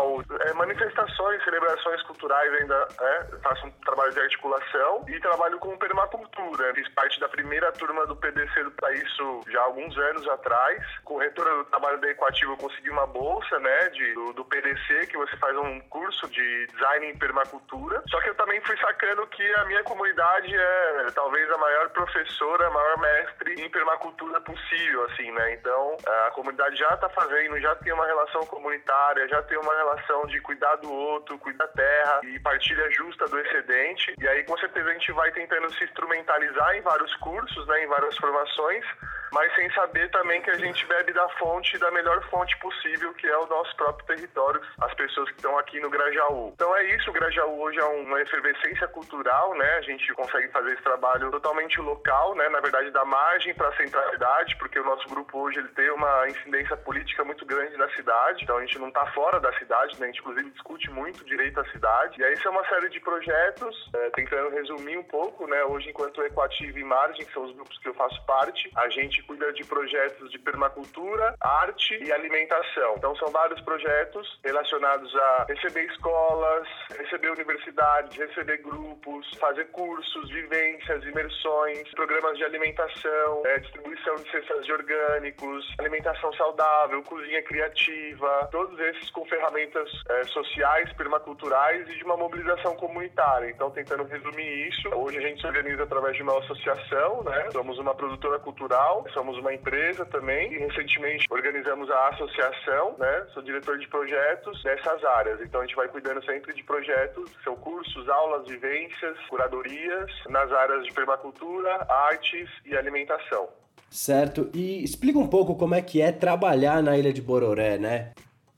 é, 0.48 0.54
manifestações, 0.54 1.44
celebrações 1.44 2.02
culturais 2.04 2.54
ainda, 2.54 2.88
é, 3.00 3.24
faço 3.44 3.68
um 3.68 3.72
trabalho 3.86 4.14
de 4.14 4.20
articulação 4.20 5.06
e 5.08 5.20
trabalho 5.20 5.60
com 5.60 5.78
permacultura. 5.78 6.74
Fiz 6.74 6.88
parte 6.90 7.20
da 7.20 7.30
primeira 7.30 7.72
turma 7.74 8.06
do 8.08 8.16
PDC 8.16 8.70
para 8.78 8.94
isso 8.94 9.42
já 9.50 9.60
há 9.60 9.64
alguns 9.64 9.98
anos 9.98 10.28
atrás. 10.30 10.82
Retorno 11.20 11.64
do 11.64 11.66
trabalho 11.66 12.00
da 12.00 12.10
Equativo, 12.10 12.54
eu 12.54 12.58
consegui 12.58 12.90
uma 12.90 13.06
bolsa, 13.06 13.60
né, 13.60 13.90
de, 13.90 14.14
do, 14.14 14.34
do 14.34 14.46
PDC, 14.46 15.08
que 15.08 15.18
você 15.18 15.38
faz 15.38 15.56
um 15.56 15.80
curso 15.82 16.28
de 16.30 16.68
design 16.68 17.08
em 17.08 17.18
permacultura. 17.18 18.02
Só 18.10 18.20
que 18.22 18.30
eu 18.30 18.36
também 18.36 18.60
fui 18.62 18.76
sacando 18.78 19.28
que 19.28 19.44
a 19.56 19.66
minha 19.66 19.84
comunidade 19.84 20.56
é 20.56 21.06
talvez 21.14 21.50
a 21.52 21.58
maior 21.58 21.90
professora, 21.90 22.68
a 22.68 22.72
maior 22.72 22.98
mestre 22.98 23.62
em 23.62 23.70
permacultura 23.70 24.42
possível, 24.42 25.06
assim, 25.06 25.32
né? 25.32 25.54
Então, 25.54 25.98
a 26.28 26.32
comunidade 26.32 26.76
já 26.76 26.94
está 26.94 27.10
fazendo, 27.10 27.60
já 27.60 27.76
tem 27.76 27.94
uma 27.94 28.06
relação 28.06 28.46
comunitária, 28.48 29.28
já 29.28 29.42
tem 29.44 29.58
uma 29.58 29.76
relação 29.82 30.26
de 30.28 30.40
cuidar 30.42 30.76
do 30.78 30.92
outro, 30.92 31.38
cuidar 31.40 31.66
da 31.66 31.72
terra 31.74 32.22
e 32.24 32.40
partilha 32.40 32.90
justa 32.92 33.26
do 33.28 33.40
excedente. 33.40 34.14
E 34.20 34.28
aí, 34.28 34.44
com 34.44 34.58
certeza, 34.58 34.90
a 34.90 34.94
gente 34.94 35.12
vai 35.12 35.32
tentando 35.32 35.72
se 35.74 35.84
instrumentalizar 35.84 36.76
em 36.76 36.82
vários 36.82 37.14
cursos, 37.18 37.68
né, 37.68 37.84
em 37.84 37.88
várias 37.88 38.16
formações, 38.18 38.86
mas 39.32 39.54
sem 39.56 39.70
saber 39.72 40.10
também 40.12 40.42
que 40.42 40.50
a 40.50 40.58
gente 40.58 40.86
bebe 40.86 41.14
da 41.14 41.28
fonte, 41.30 41.78
da 41.78 41.92
melhor 41.92 42.22
fonte 42.30 42.58
possível, 42.60 43.14
que 43.14 43.28
é 43.28 43.38
o 43.38 43.48
nosso 43.48 43.76
próprio 43.76 44.06
território, 44.06 44.62
as 44.82 44.94
pessoas 44.94 45.30
que 45.30 45.36
estão 45.36 45.58
aqui 45.58 45.80
no 45.80 45.90
Grajaú. 45.90 46.52
Então 46.54 46.76
é 46.76 46.96
isso, 46.96 47.10
o 47.10 47.14
Grajaú 47.14 47.62
hoje 47.62 47.80
é 47.80 47.84
uma 47.84 48.22
efervescência 48.22 48.88
cultural, 48.88 49.56
né? 49.56 49.76
A 49.78 49.82
gente 49.82 50.14
consegue 50.14 50.50
fazer 50.50 50.74
esse 50.74 50.84
trabalho 50.84 51.32
totalmente 51.32 51.80
local, 51.80 52.36
né? 52.36 52.50
Na 52.50 52.60
verdade, 52.60 52.92
da 52.92 53.06
margem 53.06 53.54
para 53.54 53.70
a 53.70 53.78
centralidade, 53.78 54.56
porque 54.58 54.80
o 54.80 54.84
nosso 54.84 55.08
grupo 55.10 55.40
hoje 55.40 55.60
ele 55.60 55.70
tem 55.70 55.90
uma 55.92 56.28
incidência 56.28 56.76
política 56.78 57.24
muito 57.24 57.46
grande 57.46 57.78
na 57.78 57.90
cidade, 57.90 58.44
então 58.44 58.58
a 58.58 58.62
gente 58.62 58.80
não 58.80 58.90
está 58.90 59.06
fora 59.08 59.40
da 59.40 59.52
cidade, 59.58 60.00
né? 60.00 60.08
A 60.08 60.12
gente 60.12 60.20
inclusive 60.20 60.50
discute 60.52 60.90
muito 60.92 61.24
direito 61.26 61.60
à 61.60 61.66
cidade. 61.72 62.20
E 62.20 62.24
aí 62.24 62.34
isso 62.34 62.48
é 62.48 62.52
uma 62.52 62.68
série 62.68 62.90
de 62.90 63.00
projetos, 63.00 63.90
é, 63.94 64.10
tentando 64.12 64.50
resumir 64.50 64.98
um 64.98 65.04
pouco, 65.04 65.48
né? 65.48 65.64
Hoje, 65.64 65.90
enquanto 65.90 66.24
Equativa 66.24 66.80
e 66.80 66.84
Margem, 66.84 67.26
que 67.26 67.34
são 67.34 67.44
os 67.44 67.56
grupos 67.56 67.78
que 67.80 67.88
eu 67.88 67.94
faço 67.94 68.24
parte, 68.26 68.70
a 68.76 68.90
gente 68.90 69.21
cuida 69.24 69.52
de 69.54 69.64
projetos 69.66 70.32
de 70.32 70.40
permacultura, 70.40 71.36
arte 71.40 71.96
e 72.04 72.12
alimentação. 72.12 72.96
Então 72.98 73.16
são 73.16 73.30
vários 73.32 73.60
projetos 73.62 74.40
relacionados 74.44 75.16
a 75.16 75.46
receber 75.48 75.86
escolas, 75.86 76.68
receber 76.98 77.32
universidades, 77.32 78.18
receber 78.18 78.58
grupos, 78.58 79.30
fazer 79.40 79.66
cursos, 79.72 80.30
vivências, 80.30 81.04
imersões, 81.04 81.90
programas 81.92 82.38
de 82.38 82.44
alimentação, 82.44 83.44
é, 83.46 83.60
distribuição 83.60 84.16
de 84.16 84.32
cestas 84.32 84.66
de 84.66 84.74
orgânicos, 84.74 85.66
alimentação 85.80 86.34
saudável, 86.34 87.02
cozinha 87.04 87.42
criativa, 87.44 88.50
todos 88.52 88.80
esses 88.80 89.10
com 89.12 89.26
ferramentas 89.26 89.90
é, 90.10 90.24
sociais, 90.26 90.92
permaculturais 90.94 91.88
e 91.90 91.96
de 91.98 92.04
uma 92.04 92.18
mobilização 92.18 92.76
comunitária. 92.76 93.50
Então, 93.50 93.70
tentando 93.72 94.04
resumir 94.04 94.68
isso, 94.68 94.90
hoje 94.90 95.18
a 95.18 95.22
gente 95.22 95.42
se 95.42 95.48
organiza 95.48 95.84
através 95.84 96.16
de 96.16 96.24
uma 96.24 96.38
associação, 96.40 97.24
né? 97.24 97.50
Somos 97.52 97.78
uma 97.80 97.94
produtora 97.94 98.40
cultural, 98.40 99.06
somos 99.14 99.38
uma 99.38 99.54
empresa 99.54 100.06
também 100.06 100.54
e 100.54 100.58
recentemente 100.58 101.28
organizamos 101.30 101.90
a 101.90 102.10
associação, 102.10 102.96
né? 102.98 103.28
Sou 103.34 103.42
diretor 103.42 103.78
de 103.78 103.88
projetos 103.88 104.64
nessas 104.64 105.04
áreas. 105.04 105.42
Então, 105.42 105.62
a 105.62 105.66
gente 105.66 105.76
vai 105.76 105.88
cuidando 105.88 106.24
sempre 106.26 106.54
de 106.54 106.64
projetos, 106.64 107.32
são 107.44 107.56
cursos, 107.56 108.08
aulas, 108.10 108.48
vivências, 108.48 109.18
curadorias 109.30 110.12
nas 110.30 110.52
áreas 110.52 110.86
de 110.86 110.94
permacultura, 110.94 111.86
artes 111.90 112.50
e 112.66 112.76
alimentação. 112.76 113.50
Certo. 113.90 114.50
E 114.54 114.84
explica 114.84 115.20
um 115.20 115.28
pouco 115.28 115.56
como 115.56 115.76
é 115.76 115.82
que 115.82 116.02
é 116.02 116.12
trabalhar 116.12 116.82
na 116.82 116.98
Ilha 116.98 117.12
de 117.12 117.22
Bororé, 117.22 117.78
né? 117.78 118.14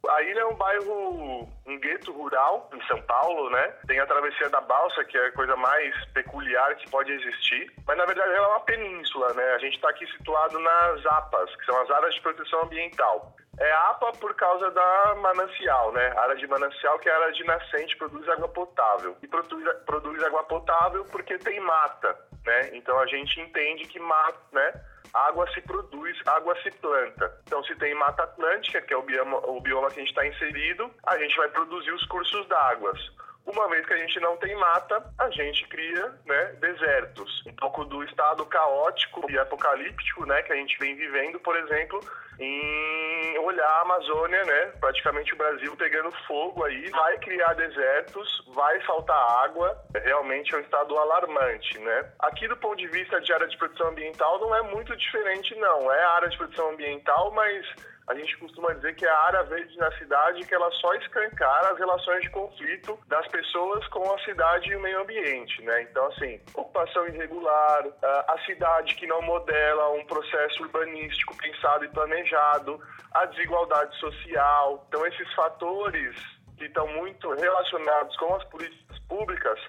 A 0.09 0.21
ilha 0.21 0.41
é 0.41 0.45
um 0.45 0.55
bairro, 0.55 1.47
um 1.65 1.79
gueto 1.79 2.11
rural 2.11 2.69
em 2.73 2.87
São 2.87 3.01
Paulo, 3.03 3.49
né? 3.49 3.67
Tem 3.87 3.99
a 3.99 4.05
travessia 4.05 4.49
da 4.49 4.59
balsa, 4.59 5.03
que 5.05 5.17
é 5.17 5.27
a 5.27 5.31
coisa 5.31 5.55
mais 5.55 5.95
peculiar 6.07 6.75
que 6.75 6.89
pode 6.89 7.11
existir. 7.11 7.71
Mas 7.87 7.97
na 7.97 8.05
verdade 8.05 8.29
ela 8.29 8.47
é 8.47 8.49
uma 8.49 8.59
península, 8.59 9.33
né? 9.33 9.53
A 9.53 9.59
gente 9.59 9.75
está 9.75 9.89
aqui 9.89 10.05
situado 10.07 10.59
nas 10.59 11.05
APAs, 11.05 11.55
que 11.55 11.65
são 11.65 11.81
as 11.81 11.89
áreas 11.89 12.15
de 12.15 12.21
proteção 12.21 12.63
ambiental. 12.63 13.33
É 13.57 13.71
APA 13.71 14.11
por 14.13 14.33
causa 14.35 14.69
da 14.71 15.15
manancial, 15.21 15.93
né? 15.93 16.11
A 16.17 16.21
área 16.21 16.35
de 16.35 16.47
manancial 16.47 16.99
que 16.99 17.07
é 17.07 17.11
a 17.13 17.19
área 17.21 17.31
de 17.31 17.43
nascente, 17.45 17.95
produz 17.95 18.27
água 18.27 18.49
potável. 18.49 19.15
E 19.21 19.27
produz, 19.27 19.63
produz 19.85 20.21
água 20.23 20.43
potável 20.43 21.05
porque 21.05 21.37
tem 21.37 21.61
mata, 21.61 22.17
né? 22.45 22.71
Então 22.73 22.99
a 22.99 23.05
gente 23.05 23.39
entende 23.39 23.85
que 23.85 23.99
mata, 23.99 24.39
né? 24.51 24.73
Água 25.14 25.47
se 25.53 25.61
produz, 25.61 26.18
água 26.26 26.55
se 26.64 26.72
planta. 26.72 27.32
Então, 27.45 27.64
se 27.64 27.76
tem 27.76 27.93
Mata 27.95 28.24
Atlântica, 28.24 28.82
que 28.82 28.93
é 28.93 28.97
o 28.97 29.03
bioma, 29.03 29.38
o 29.47 29.61
bioma 29.61 29.89
que 29.89 29.99
a 29.99 30.03
gente 30.03 30.09
está 30.09 30.26
inserido, 30.26 30.89
a 31.05 31.18
gente 31.18 31.36
vai 31.38 31.49
produzir 31.49 31.91
os 31.91 32.05
cursos 32.07 32.47
d'águas. 32.47 32.99
Uma 33.45 33.67
vez 33.67 33.85
que 33.85 33.93
a 33.93 33.97
gente 33.97 34.19
não 34.21 34.37
tem 34.37 34.55
mata, 34.55 35.03
a 35.19 35.29
gente 35.29 35.67
cria 35.67 36.13
né, 36.25 36.55
desertos. 36.59 37.43
Um 37.45 37.55
pouco 37.55 37.83
do 37.85 38.03
estado 38.03 38.45
caótico 38.45 39.29
e 39.29 39.37
apocalíptico 39.37 40.25
né, 40.25 40.41
que 40.43 40.53
a 40.53 40.55
gente 40.55 40.77
vem 40.79 40.95
vivendo, 40.95 41.39
por 41.41 41.55
exemplo, 41.57 41.99
em 42.39 43.37
olhar 43.39 43.67
a 43.67 43.81
Amazônia, 43.81 44.43
né, 44.45 44.65
praticamente 44.79 45.33
o 45.33 45.37
Brasil 45.37 45.75
pegando 45.75 46.11
fogo 46.25 46.63
aí, 46.63 46.89
vai 46.89 47.17
criar 47.19 47.53
desertos, 47.53 48.43
vai 48.53 48.79
faltar 48.81 49.43
água, 49.43 49.77
realmente 49.93 50.53
é 50.53 50.57
um 50.57 50.61
estado 50.61 50.97
alarmante. 50.97 51.77
Né? 51.79 52.11
Aqui 52.19 52.47
do 52.47 52.57
ponto 52.57 52.77
de 52.77 52.87
vista 52.87 53.19
de 53.19 53.33
área 53.33 53.47
de 53.47 53.57
proteção 53.57 53.89
ambiental 53.89 54.39
não 54.39 54.55
é 54.55 54.61
muito 54.61 54.95
diferente 54.95 55.53
não, 55.55 55.91
é 55.91 56.03
área 56.03 56.29
de 56.29 56.37
proteção 56.37 56.69
ambiental, 56.69 57.31
mas 57.31 57.65
a 58.07 58.15
gente 58.15 58.37
costuma 58.37 58.73
dizer 58.73 58.95
que 58.95 59.05
é 59.05 59.09
a 59.09 59.19
área 59.25 59.43
verde 59.43 59.77
na 59.77 59.91
cidade 59.97 60.45
que 60.45 60.53
ela 60.53 60.69
só 60.71 60.93
escancara 60.95 61.71
as 61.71 61.77
relações 61.77 62.21
de 62.21 62.29
conflito 62.29 62.99
das 63.07 63.27
pessoas 63.27 63.87
com 63.87 64.13
a 64.13 64.19
cidade 64.19 64.69
e 64.71 64.75
o 64.75 64.81
meio 64.81 65.01
ambiente, 65.01 65.61
né? 65.61 65.83
Então, 65.83 66.05
assim, 66.07 66.39
ocupação 66.53 67.07
irregular, 67.07 67.85
a 68.01 68.37
cidade 68.45 68.95
que 68.95 69.07
não 69.07 69.21
modela 69.21 69.91
um 69.91 70.05
processo 70.05 70.63
urbanístico 70.63 71.35
pensado 71.37 71.85
e 71.85 71.89
planejado, 71.89 72.81
a 73.13 73.25
desigualdade 73.25 73.97
social. 73.99 74.85
Então, 74.87 75.05
esses 75.07 75.33
fatores 75.33 76.15
que 76.57 76.65
estão 76.65 76.87
muito 76.87 77.33
relacionados 77.33 78.15
com 78.17 78.35
as 78.35 78.43
políticas 78.45 78.99
públicas 79.07 79.59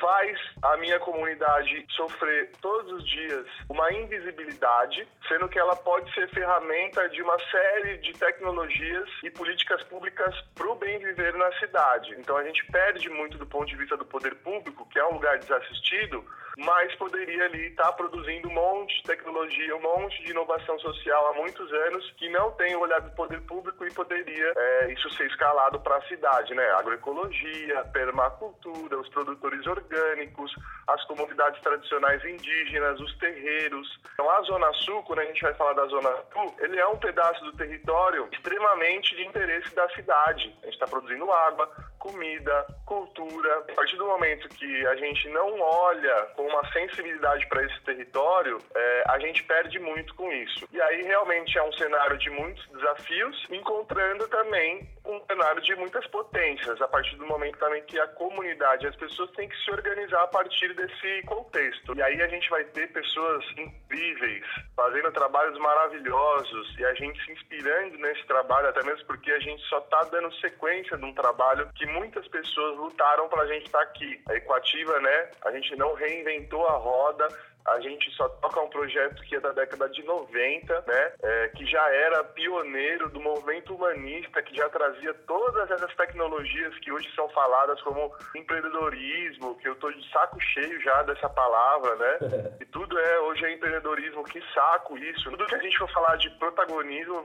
faz 0.00 0.38
a 0.62 0.76
minha 0.76 0.98
comunidade 1.00 1.84
sofrer 1.90 2.50
todos 2.60 2.92
os 2.92 3.08
dias 3.08 3.46
uma 3.68 3.92
invisibilidade, 3.92 5.06
sendo 5.26 5.48
que 5.48 5.58
ela 5.58 5.76
pode 5.76 6.12
ser 6.14 6.28
ferramenta 6.30 7.08
de 7.08 7.22
uma 7.22 7.38
série 7.50 7.98
de 7.98 8.12
tecnologias 8.14 9.08
e 9.22 9.30
políticas 9.30 9.82
públicas 9.84 10.34
para 10.54 10.70
o 10.70 10.74
bem 10.74 10.98
viver 10.98 11.34
na 11.34 11.52
cidade. 11.58 12.14
Então 12.18 12.36
a 12.36 12.44
gente 12.44 12.64
perde 12.66 13.08
muito 13.10 13.38
do 13.38 13.46
ponto 13.46 13.66
de 13.66 13.76
vista 13.76 13.96
do 13.96 14.04
poder 14.04 14.34
público, 14.36 14.88
que 14.88 14.98
é 14.98 15.06
um 15.06 15.14
lugar 15.14 15.38
desassistido, 15.38 16.24
mas 16.58 16.92
poderia 16.96 17.44
ali 17.44 17.68
estar 17.68 17.84
tá 17.84 17.92
produzindo 17.92 18.48
um 18.48 18.52
monte 18.52 18.96
de 18.96 19.02
tecnologia, 19.04 19.76
um 19.76 19.80
monte 19.80 20.22
de 20.24 20.32
inovação 20.32 20.76
social 20.80 21.28
há 21.28 21.34
muitos 21.34 21.72
anos 21.72 22.10
que 22.16 22.28
não 22.30 22.50
tem 22.52 22.74
o 22.74 22.80
olhar 22.80 23.00
do 23.00 23.10
poder 23.12 23.40
público 23.42 23.86
e 23.86 23.94
poderia 23.94 24.52
é, 24.56 24.92
isso 24.92 25.08
ser 25.10 25.28
escalado 25.28 25.78
para 25.80 25.96
a 25.96 26.02
cidade, 26.08 26.52
né? 26.54 26.68
Agroecologia, 26.72 27.84
permacultura, 27.92 28.98
os 28.98 29.08
produtores 29.08 29.64
orgânicos, 29.68 30.52
as 30.88 31.04
comunidades 31.04 31.60
tradicionais 31.62 32.24
indígenas, 32.24 32.98
os 33.00 33.16
terreiros. 33.18 34.00
Então 34.14 34.28
a 34.28 34.42
Zona 34.42 34.72
Sul, 34.72 35.02
quando 35.04 35.20
a 35.20 35.24
gente 35.26 35.40
vai 35.40 35.54
falar 35.54 35.74
da 35.74 35.86
Zona 35.86 36.10
Sul, 36.32 36.56
ele 36.58 36.78
é 36.78 36.86
um 36.88 36.98
pedaço 36.98 37.44
do 37.44 37.52
território 37.56 38.28
extremamente 38.32 39.14
de 39.14 39.24
interesse 39.24 39.72
da 39.76 39.88
cidade. 39.90 40.52
A 40.62 40.66
gente 40.66 40.74
está 40.74 40.86
produzindo 40.88 41.30
água, 41.30 41.70
comida, 41.98 42.66
cultura. 42.84 43.58
A 43.68 43.74
partir 43.74 43.96
do 43.96 44.06
momento 44.06 44.48
que 44.48 44.86
a 44.86 44.96
gente 44.96 45.28
não 45.28 45.60
olha 45.60 46.14
com 46.36 46.42
uma 46.42 46.72
sensibilidade 46.72 47.46
para 47.48 47.64
esse 47.64 47.80
território, 47.82 48.58
é, 48.74 49.04
a 49.08 49.18
gente 49.18 49.42
perde 49.44 49.78
muito 49.78 50.14
com 50.14 50.32
isso. 50.32 50.66
E 50.72 50.80
aí 50.80 51.02
realmente 51.02 51.58
é 51.58 51.62
um 51.62 51.72
cenário 51.72 52.16
de 52.18 52.30
muitos 52.30 52.66
desafios, 52.68 53.46
encontrando 53.50 54.26
também 54.28 54.88
um 55.08 55.20
cenário 55.26 55.62
de 55.62 55.74
muitas 55.76 56.06
potências, 56.08 56.80
a 56.82 56.86
partir 56.86 57.16
do 57.16 57.26
momento 57.26 57.58
também 57.58 57.82
que 57.84 57.98
a 57.98 58.06
comunidade, 58.08 58.86
as 58.86 58.94
pessoas 58.96 59.30
têm 59.32 59.48
que 59.48 59.56
se 59.64 59.70
organizar 59.70 60.22
a 60.22 60.26
partir 60.26 60.74
desse 60.74 61.22
contexto. 61.26 61.96
E 61.96 62.02
aí 62.02 62.20
a 62.20 62.28
gente 62.28 62.48
vai 62.50 62.62
ter 62.64 62.92
pessoas 62.92 63.44
incríveis, 63.56 64.44
fazendo 64.76 65.10
trabalhos 65.12 65.58
maravilhosos 65.58 66.78
e 66.78 66.84
a 66.84 66.94
gente 66.94 67.24
se 67.24 67.32
inspirando 67.32 67.96
nesse 67.98 68.24
trabalho, 68.26 68.68
até 68.68 68.82
mesmo 68.84 69.06
porque 69.06 69.32
a 69.32 69.40
gente 69.40 69.62
só 69.68 69.78
está 69.78 70.02
dando 70.04 70.32
sequência 70.34 70.96
de 70.98 71.04
um 71.04 71.14
trabalho 71.14 71.70
que 71.74 71.86
muitas 71.86 72.28
pessoas 72.28 72.76
lutaram 72.76 73.28
para 73.28 73.42
a 73.42 73.46
gente 73.46 73.64
estar 73.64 73.78
tá 73.78 73.84
aqui. 73.84 74.20
A 74.28 74.34
Equativa, 74.34 75.00
né? 75.00 75.30
A 75.44 75.52
gente 75.52 75.74
não 75.76 75.94
reinventou 75.94 76.66
a 76.66 76.72
roda, 76.72 77.28
a 77.66 77.80
gente 77.80 78.10
só 78.12 78.28
toca 78.28 78.60
um 78.60 78.68
projeto 78.68 79.22
que 79.24 79.36
é 79.36 79.40
da 79.40 79.52
década 79.52 79.88
de 79.90 80.02
90, 80.02 80.84
né? 80.86 81.12
É, 81.22 81.48
que 81.48 81.66
já 81.66 81.86
era 81.92 82.24
pioneiro 82.24 83.10
do 83.10 83.20
movimento 83.20 83.74
humanista, 83.74 84.42
que 84.42 84.56
já 84.56 84.68
trazia 84.68 85.12
todas 85.26 85.70
essas 85.70 85.94
tecnologias 85.94 86.76
que 86.78 86.90
hoje 86.90 87.08
são 87.14 87.28
faladas 87.30 87.80
como 87.82 88.14
empreendedorismo, 88.34 89.56
que 89.58 89.68
eu 89.68 89.74
tô 89.76 89.90
de 89.90 90.10
saco 90.10 90.40
cheio 90.40 90.80
já 90.80 91.02
dessa 91.02 91.28
palavra, 91.28 91.96
né? 91.96 92.18
E 92.60 92.64
tudo 92.66 92.98
é, 92.98 93.20
hoje 93.20 93.44
é 93.44 93.52
empreendedorismo, 93.52 94.24
que 94.24 94.42
saco 94.52 94.98
isso. 94.98 95.30
Tudo 95.30 95.46
que 95.46 95.54
a 95.54 95.62
gente 95.62 95.78
for 95.78 95.90
falar 95.92 96.16
de 96.16 96.28
protagonismo 96.38 97.24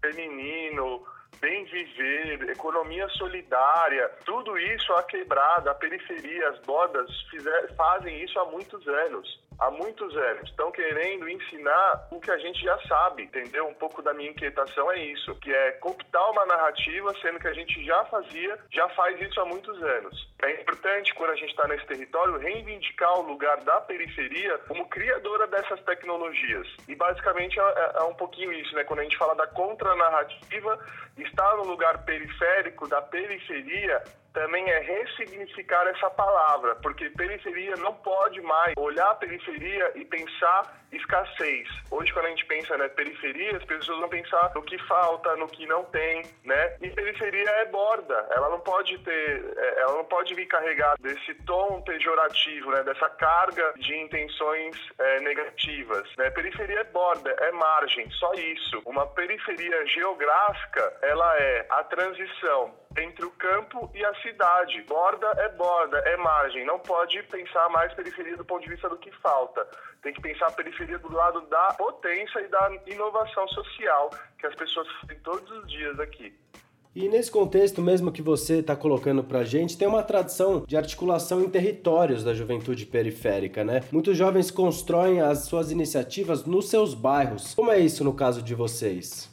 feminino, 0.00 1.04
bem 1.40 1.64
viver, 1.64 2.50
economia 2.50 3.08
solidária, 3.10 4.08
tudo 4.24 4.58
isso 4.58 4.92
a 4.94 5.02
quebrada, 5.02 5.70
a 5.70 5.74
periferia, 5.74 6.48
as 6.48 6.58
bordas 6.60 7.10
fizer, 7.30 7.74
fazem 7.74 8.22
isso 8.22 8.38
há 8.38 8.44
muitos 8.46 8.86
anos 8.86 9.40
há 9.60 9.70
muitos 9.70 10.16
anos. 10.16 10.48
Estão 10.48 10.72
querendo 10.72 11.28
ensinar 11.28 12.08
o 12.10 12.18
que 12.18 12.30
a 12.30 12.38
gente 12.38 12.60
já 12.64 12.78
sabe, 12.88 13.24
entendeu? 13.24 13.68
Um 13.68 13.74
pouco 13.74 14.02
da 14.02 14.14
minha 14.14 14.30
inquietação 14.30 14.90
é 14.90 14.98
isso, 14.98 15.34
que 15.36 15.52
é 15.52 15.72
cooptar 15.72 16.30
uma 16.30 16.46
narrativa, 16.46 17.14
sendo 17.20 17.38
que 17.38 17.46
a 17.46 17.52
gente 17.52 17.84
já 17.84 18.04
fazia, 18.06 18.58
já 18.70 18.88
faz 18.90 19.20
isso 19.20 19.38
há 19.40 19.44
muitos 19.44 19.80
anos. 19.82 20.28
É 20.42 20.60
importante, 20.62 21.14
quando 21.14 21.30
a 21.30 21.36
gente 21.36 21.50
está 21.50 21.68
nesse 21.68 21.86
território, 21.86 22.38
reivindicar 22.38 23.18
o 23.18 23.22
lugar 23.22 23.58
da 23.58 23.80
periferia 23.82 24.58
como 24.66 24.88
criadora 24.88 25.46
dessas 25.46 25.80
tecnologias. 25.82 26.66
E 26.88 26.94
basicamente 26.94 27.60
é, 27.60 27.62
é, 27.62 27.92
é 27.98 28.02
um 28.04 28.14
pouquinho 28.14 28.52
isso, 28.52 28.74
né? 28.74 28.84
Quando 28.84 29.00
a 29.00 29.02
gente 29.02 29.18
fala 29.18 29.34
da 29.34 29.46
contranarrativa, 29.46 30.78
estar 31.22 31.56
no 31.56 31.64
lugar 31.64 32.04
periférico 32.04 32.86
da 32.88 33.02
periferia 33.02 34.02
também 34.32 34.68
é 34.68 34.80
ressignificar 34.80 35.86
essa 35.88 36.10
palavra, 36.10 36.76
porque 36.76 37.10
periferia 37.10 37.74
não 37.76 37.94
pode 37.94 38.40
mais 38.42 38.74
olhar 38.76 39.10
a 39.10 39.14
periferia 39.14 39.92
e 39.94 40.04
pensar 40.04 40.80
escassez. 40.92 41.68
Hoje, 41.90 42.12
quando 42.12 42.26
a 42.26 42.30
gente 42.30 42.44
pensa 42.46 42.76
na 42.76 42.84
né, 42.84 42.88
periferia, 42.88 43.56
as 43.56 43.64
pessoas 43.64 43.98
vão 43.98 44.08
pensar 44.08 44.50
no 44.54 44.62
que 44.62 44.78
falta, 44.86 45.36
no 45.36 45.48
que 45.48 45.66
não 45.66 45.84
tem, 45.84 46.22
né? 46.44 46.76
E 46.80 46.90
periferia 46.90 47.48
é 47.48 47.66
borda, 47.66 48.26
ela 48.30 48.48
não 48.50 48.60
pode 48.60 48.98
ter, 48.98 49.54
é, 49.56 49.80
ela 49.80 49.94
não 49.94 50.04
pode 50.04 50.34
vir 50.34 50.46
carregada 50.46 50.96
desse 51.00 51.34
tom 51.44 51.80
pejorativo, 51.82 52.70
né? 52.72 52.82
Dessa 52.82 53.08
carga 53.08 53.72
de 53.76 53.96
intenções 53.96 54.76
é, 54.98 55.20
negativas, 55.20 56.08
né? 56.16 56.30
Periferia 56.30 56.80
é 56.80 56.84
borda, 56.84 57.30
é 57.30 57.52
margem, 57.52 58.10
só 58.12 58.32
isso. 58.34 58.82
Uma 58.84 59.06
periferia 59.06 59.86
geográfica, 59.86 60.98
ela 61.02 61.36
é 61.38 61.66
a 61.70 61.84
transição 61.84 62.74
entre 62.98 63.24
o 63.24 63.30
campo 63.32 63.90
e 63.94 64.04
a 64.04 64.14
cidade. 64.16 64.82
Borda 64.82 65.26
é 65.36 65.48
borda, 65.50 65.98
é 65.98 66.16
margem. 66.16 66.64
Não 66.64 66.78
pode 66.78 67.22
pensar 67.24 67.68
mais 67.68 67.92
periferia 67.94 68.36
do 68.36 68.44
ponto 68.44 68.62
de 68.62 68.70
vista 68.70 68.88
do 68.88 68.98
que 68.98 69.10
falta. 69.18 69.66
Tem 70.02 70.12
que 70.12 70.20
pensar 70.20 70.46
a 70.46 70.52
periferia 70.52 70.98
do 70.98 71.12
lado 71.12 71.40
da 71.42 71.74
potência 71.74 72.40
e 72.40 72.48
da 72.48 72.70
inovação 72.86 73.46
social 73.48 74.10
que 74.38 74.46
as 74.46 74.54
pessoas 74.54 74.88
têm 75.06 75.18
todos 75.20 75.48
os 75.50 75.70
dias 75.70 75.98
aqui. 76.00 76.34
E 76.92 77.08
nesse 77.08 77.30
contexto 77.30 77.80
mesmo 77.80 78.10
que 78.10 78.20
você 78.20 78.58
está 78.58 78.74
colocando 78.74 79.22
para 79.22 79.40
a 79.40 79.44
gente, 79.44 79.78
tem 79.78 79.86
uma 79.86 80.02
tradição 80.02 80.64
de 80.66 80.76
articulação 80.76 81.40
em 81.40 81.48
territórios 81.48 82.24
da 82.24 82.34
juventude 82.34 82.84
periférica, 82.84 83.62
né? 83.62 83.80
Muitos 83.92 84.16
jovens 84.16 84.50
constroem 84.50 85.20
as 85.20 85.44
suas 85.44 85.70
iniciativas 85.70 86.44
nos 86.44 86.68
seus 86.68 86.92
bairros. 86.92 87.54
Como 87.54 87.70
é 87.70 87.78
isso 87.78 88.02
no 88.02 88.12
caso 88.12 88.42
de 88.42 88.56
vocês? 88.56 89.30